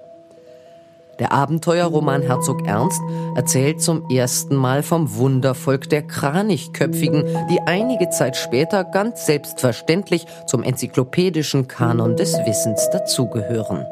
Der 1.19 1.33
Abenteuerroman 1.33 2.23
Herzog 2.23 2.67
Ernst 2.67 3.01
erzählt 3.35 3.83
zum 3.83 4.09
ersten 4.09 4.57
Mal 4.57 4.83
vom 4.83 5.17
Wundervolk 5.17 5.91
der 5.91 6.03
Kranichköpfigen, 6.03 7.25
die 7.51 7.61
einige 7.67 8.09
Zeit 8.09 8.37
später 8.37 8.85
ganz 8.85 9.27
selbstverständlich 9.27 10.27
zum 10.47 10.63
enzyklopädischen 10.63 11.69
Kanon 11.69 12.17
des 12.17 12.35
Wissens 12.47 12.89
dazugehören. 12.91 13.87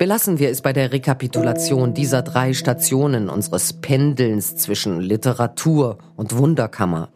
Belassen 0.00 0.38
wir 0.38 0.48
es 0.48 0.62
bei 0.62 0.72
der 0.72 0.92
Rekapitulation 0.92 1.92
dieser 1.92 2.22
drei 2.22 2.54
Stationen 2.54 3.28
unseres 3.28 3.74
Pendelns 3.74 4.56
zwischen 4.56 4.98
Literatur 4.98 5.98
und 6.16 6.38
Wunderkammer. 6.38 7.10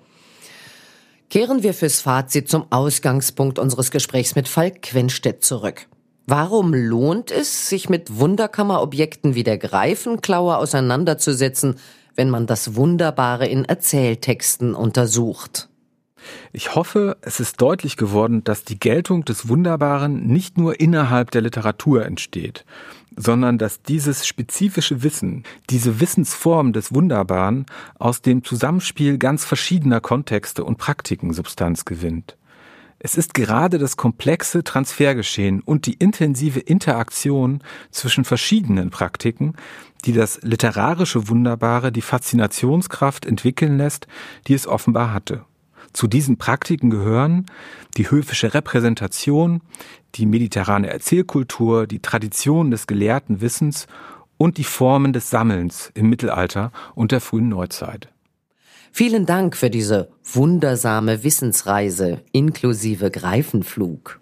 Kehren 1.31 1.63
wir 1.63 1.73
fürs 1.73 2.03
Fazit 2.03 2.51
zum 2.51 2.67
Ausgangspunkt 2.71 3.59
unseres 3.59 3.91
Gesprächs 3.91 4.35
mit 4.35 4.49
Falk 4.49 4.83
Quenstedt 4.83 5.43
zurück. 5.43 5.87
Warum 6.27 6.75
lohnt 6.75 7.31
es, 7.31 7.71
sich 7.71 7.89
mit 7.89 8.19
Wunderkammerobjekten 8.19 9.35
wie 9.35 9.45
der 9.45 9.57
Greifenklaue 9.57 10.59
auseinanderzusetzen, 10.59 11.77
wenn 12.17 12.29
man 12.29 12.47
das 12.47 12.77
Wunderbare 12.77 13.47
in 13.47 13.65
Erzähltexten 13.65 14.75
untersucht? 14.75 15.71
Ich 16.53 16.75
hoffe, 16.75 17.17
es 17.23 17.41
ist 17.41 17.61
deutlich 17.61 17.97
geworden, 17.97 18.45
dass 18.45 18.65
die 18.65 18.79
Geltung 18.79 19.25
des 19.25 19.49
Wunderbaren 19.49 20.27
nicht 20.27 20.59
nur 20.59 20.81
innerhalb 20.81 21.31
der 21.31 21.43
Literatur 21.43 22.05
entsteht, 22.05 22.65
sondern 23.17 23.59
dass 23.59 23.83
dieses 23.83 24.27
spezifische 24.27 25.03
Wissen, 25.03 25.45
diese 25.71 26.01
Wissensform 26.01 26.73
des 26.73 26.95
Wunderbaren 26.95 27.67
aus 27.99 28.23
dem 28.23 28.45
Zusammenspiel 28.45 29.19
ganz 29.19 29.45
verschiedener 29.45 30.01
Kontexte 30.01 30.65
und 30.65 30.79
Praktiken 30.79 31.33
Substanz 31.33 31.85
gewinnt. 31.85 32.37
Es 32.99 33.17
ist 33.17 33.35
gerade 33.35 33.77
das 33.77 33.99
komplexe 33.99 34.65
Transfergeschehen 34.65 35.61
und 35.61 35.85
die 35.85 35.93
intensive 35.93 36.61
Interaktion 36.61 37.63
zwischen 37.91 38.25
verschiedenen 38.25 38.89
Praktiken, 38.89 39.55
die 40.07 40.15
das 40.15 40.41
literarische 40.43 41.29
Wunderbare 41.29 41.93
die 41.93 42.01
Faszinationskraft 42.01 43.27
entwickeln 43.27 43.77
lässt, 43.77 44.07
die 44.47 44.55
es 44.55 44.67
offenbar 44.67 45.13
hatte. 45.13 45.45
Zu 45.95 46.09
diesen 46.09 46.37
Praktiken 46.37 46.91
gehören 46.91 47.47
die 47.97 48.11
höfische 48.11 48.53
Repräsentation, 48.53 49.63
die 50.17 50.27
mediterrane 50.27 50.91
Erzählkultur, 50.91 51.87
die 51.87 52.01
Tradition 52.01 52.73
des 52.73 52.89
gelehrten 52.89 53.41
Wissens 53.41 53.87
und 54.37 54.59
die 54.59 54.65
Formen 54.65 55.13
des 55.13 55.31
Sammelns 55.31 55.93
im 55.95 56.11
Mittelalter 56.11 56.73
und 56.97 57.13
der 57.13 57.21
frühen 57.21 57.49
Neuzeit. 57.49 58.09
Vielen 58.91 59.25
Dank 59.25 59.57
für 59.57 59.71
diese 59.71 60.11
wundersame 60.25 61.23
Wissensreise 61.23 62.23
inklusive 62.33 63.13
Greifenflug. 63.13 64.19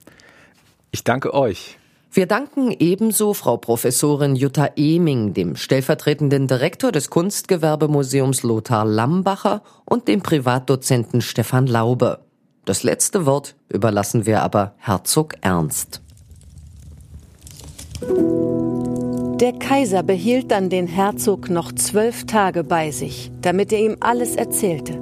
Ich 0.90 1.04
danke 1.04 1.32
euch. 1.32 1.78
Wir 2.14 2.26
danken 2.26 2.76
ebenso 2.78 3.32
Frau 3.32 3.56
Professorin 3.56 4.36
Jutta 4.36 4.68
Eming, 4.76 5.32
dem 5.32 5.56
stellvertretenden 5.56 6.46
Direktor 6.46 6.92
des 6.92 7.08
Kunstgewerbemuseums 7.08 8.42
Lothar 8.42 8.84
Lambacher 8.84 9.62
und 9.86 10.08
dem 10.08 10.20
Privatdozenten 10.20 11.22
Stefan 11.22 11.66
Laube. 11.66 12.18
Das 12.66 12.82
letzte 12.82 13.24
Wort 13.24 13.56
überlassen 13.70 14.26
wir 14.26 14.42
aber 14.42 14.74
Herzog 14.76 15.36
Ernst. 15.40 16.02
Der 19.40 19.54
Kaiser 19.54 20.02
behielt 20.02 20.50
dann 20.50 20.68
den 20.68 20.88
Herzog 20.88 21.48
noch 21.48 21.72
zwölf 21.72 22.26
Tage 22.26 22.62
bei 22.62 22.90
sich, 22.90 23.32
damit 23.40 23.72
er 23.72 23.78
ihm 23.78 23.96
alles 24.00 24.36
erzählte. 24.36 24.98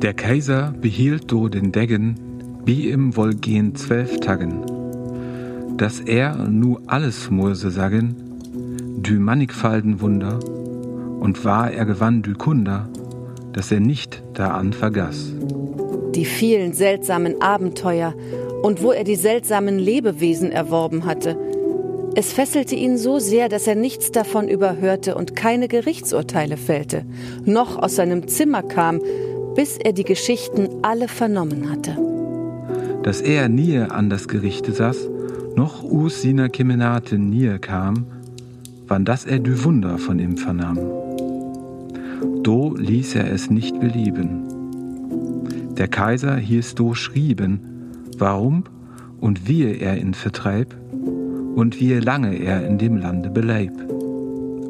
Der 0.00 0.14
Kaiser 0.14 0.72
behielt 0.80 1.30
do 1.30 1.48
den 1.48 1.70
Deggen, 1.70 2.62
wie 2.64 2.88
im 2.88 3.14
Wolgehen 3.14 3.76
zwölf 3.76 4.20
Tagen 4.20 4.69
dass 5.80 5.98
er 5.98 6.36
nu 6.36 6.78
alles 6.86 7.30
Mose 7.30 7.70
sagen, 7.70 8.14
dü 8.98 9.18
mannigfalden 9.18 10.02
Wunder, 10.02 10.38
und 11.20 11.42
war 11.46 11.70
er 11.70 11.86
gewann 11.86 12.20
dü 12.20 12.34
Kunder, 12.34 12.86
dass 13.54 13.72
er 13.72 13.80
nicht 13.80 14.22
daran 14.34 14.74
vergaß. 14.74 15.32
Die 16.14 16.26
vielen 16.26 16.74
seltsamen 16.74 17.40
Abenteuer 17.40 18.12
und 18.62 18.82
wo 18.82 18.92
er 18.92 19.04
die 19.04 19.16
seltsamen 19.16 19.78
Lebewesen 19.78 20.52
erworben 20.52 21.06
hatte. 21.06 21.38
Es 22.14 22.34
fesselte 22.34 22.74
ihn 22.74 22.98
so 22.98 23.18
sehr, 23.18 23.48
dass 23.48 23.66
er 23.66 23.74
nichts 23.74 24.12
davon 24.12 24.48
überhörte 24.48 25.14
und 25.14 25.34
keine 25.34 25.66
Gerichtsurteile 25.66 26.58
fällte, 26.58 27.06
noch 27.46 27.78
aus 27.78 27.96
seinem 27.96 28.28
Zimmer 28.28 28.62
kam, 28.62 29.00
bis 29.54 29.78
er 29.78 29.94
die 29.94 30.04
Geschichten 30.04 30.68
alle 30.82 31.08
vernommen 31.08 31.70
hatte. 31.70 31.96
Dass 33.02 33.22
er 33.22 33.48
nie 33.48 33.78
an 33.78 34.10
das 34.10 34.28
Gerichte 34.28 34.72
saß, 34.72 35.08
noch 35.60 35.82
us 35.84 36.22
sina 36.22 36.48
Kemenate 36.48 37.18
nie 37.18 37.58
kam, 37.58 38.06
wann 38.88 39.04
das 39.04 39.26
er 39.26 39.40
dü 39.40 39.62
Wunder 39.62 39.98
von 39.98 40.18
ihm 40.18 40.38
vernahm. 40.38 40.78
Do 42.42 42.74
ließ 42.78 43.16
er 43.16 43.30
es 43.30 43.50
nicht 43.50 43.78
belieben. 43.78 44.28
Der 45.76 45.88
Kaiser 45.88 46.36
hieß 46.36 46.76
do 46.76 46.94
schrieben, 46.94 47.60
warum 48.16 48.64
und 49.20 49.48
wie 49.48 49.64
er 49.78 49.98
ihn 49.98 50.14
vertreib 50.14 50.74
und 51.54 51.78
wie 51.78 51.92
lange 51.92 52.36
er 52.36 52.66
in 52.66 52.78
dem 52.78 52.96
Lande 52.96 53.28
beleib 53.28 53.74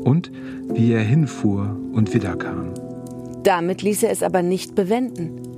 und 0.03 0.33
wie 0.75 0.91
er 0.91 1.05
hinfuhr 1.05 1.77
und 1.93 2.13
wiederkam. 2.13 2.75
Damit 3.45 3.83
ließ 3.83 4.03
er 4.03 4.11
es 4.11 4.25
aber 4.25 4.43
nicht 4.43 4.75
bewenden. 4.75 5.50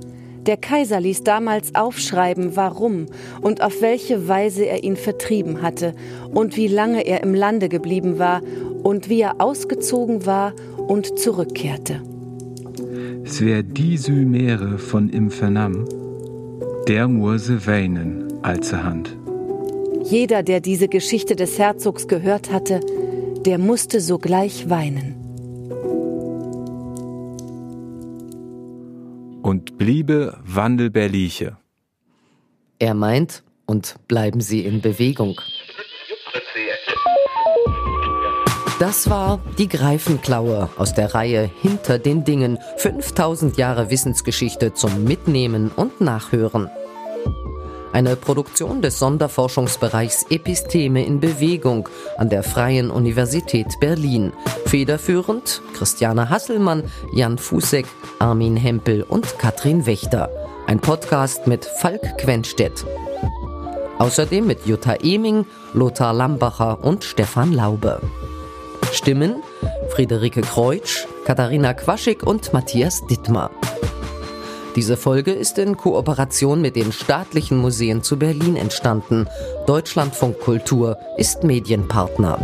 Der 0.45 0.57
Kaiser 0.57 0.99
ließ 0.99 1.23
damals 1.23 1.73
aufschreiben, 1.73 2.55
warum 2.55 3.05
und 3.41 3.61
auf 3.61 3.81
welche 3.81 4.27
Weise 4.27 4.65
er 4.65 4.83
ihn 4.83 4.97
vertrieben 4.97 5.61
hatte 5.61 5.93
und 6.33 6.57
wie 6.57 6.67
lange 6.67 7.05
er 7.05 7.23
im 7.23 7.33
Lande 7.33 7.69
geblieben 7.69 8.19
war 8.19 8.41
und 8.83 9.09
wie 9.09 9.21
er 9.21 9.39
ausgezogen 9.39 10.25
war 10.25 10.53
und 10.87 11.17
zurückkehrte. 11.17 12.01
Wär 13.23 13.63
die 13.63 13.97
Meere 14.11 14.77
von 14.77 15.09
ihm 15.09 15.31
vernahm, 15.31 15.87
der 16.87 17.07
Murse 17.07 17.65
weinen 17.65 18.27
Hand. 18.43 19.15
Jeder, 20.03 20.43
der 20.43 20.59
diese 20.59 20.89
Geschichte 20.89 21.37
des 21.37 21.57
Herzogs 21.57 22.09
gehört 22.09 22.51
hatte, 22.51 22.81
der 23.45 23.57
musste 23.57 24.01
sogleich 24.01 24.69
weinen. 24.69 25.22
Und 29.53 29.77
bliebe 29.77 30.39
wandelbärliche. 30.43 31.57
Er 32.79 32.95
meint, 32.95 33.43
und 33.67 33.95
bleiben 34.07 34.41
Sie 34.41 34.65
in 34.65 34.81
Bewegung. 34.81 35.39
Das 38.79 39.11
war 39.11 39.39
die 39.59 39.69
Greifenklaue 39.69 40.69
aus 40.77 40.95
der 40.95 41.13
Reihe 41.13 41.51
Hinter 41.61 41.99
den 41.99 42.23
Dingen. 42.23 42.57
5000 42.77 43.55
Jahre 43.57 43.91
Wissensgeschichte 43.91 44.73
zum 44.73 45.03
Mitnehmen 45.03 45.69
und 45.69 46.01
Nachhören. 46.01 46.67
Eine 47.93 48.15
Produktion 48.15 48.81
des 48.81 48.97
Sonderforschungsbereichs 48.97 50.25
Episteme 50.31 51.05
in 51.05 51.19
Bewegung 51.19 51.87
an 52.17 52.27
der 52.27 52.41
Freien 52.41 52.89
Universität 52.89 53.67
Berlin. 53.79 54.33
Federführend 54.65 55.61
Christiane 55.75 56.31
Hasselmann, 56.31 56.85
Jan 57.13 57.37
Fußek, 57.37 57.85
Armin 58.17 58.57
Hempel 58.57 59.03
und 59.03 59.37
Katrin 59.37 59.85
Wächter. 59.85 60.31
Ein 60.65 60.79
Podcast 60.79 61.45
mit 61.45 61.65
Falk 61.65 62.17
Quenstedt. 62.17 62.83
Außerdem 63.99 64.47
mit 64.47 64.65
Jutta 64.65 64.95
Eming, 64.95 65.45
Lothar 65.73 66.13
Lambacher 66.13 66.83
und 66.83 67.03
Stefan 67.03 67.53
Laube. 67.53 68.01
Stimmen 68.91 69.43
Friederike 69.89 70.41
Kreutsch, 70.41 71.05
Katharina 71.25 71.75
Quaschig 71.75 72.23
und 72.23 72.53
Matthias 72.53 73.05
Dittmar. 73.05 73.51
Diese 74.75 74.97
Folge 74.97 75.31
ist 75.31 75.59
in 75.59 75.77
Kooperation 75.77 76.59
mit 76.59 76.75
den 76.75 76.91
staatlichen 76.91 77.57
Museen 77.57 78.01
zu 78.01 78.17
Berlin 78.17 78.55
entstanden. 78.55 79.27
Deutschlandfunk 79.67 80.39
Kultur 80.39 80.97
ist 81.17 81.43
Medienpartner. 81.43 82.39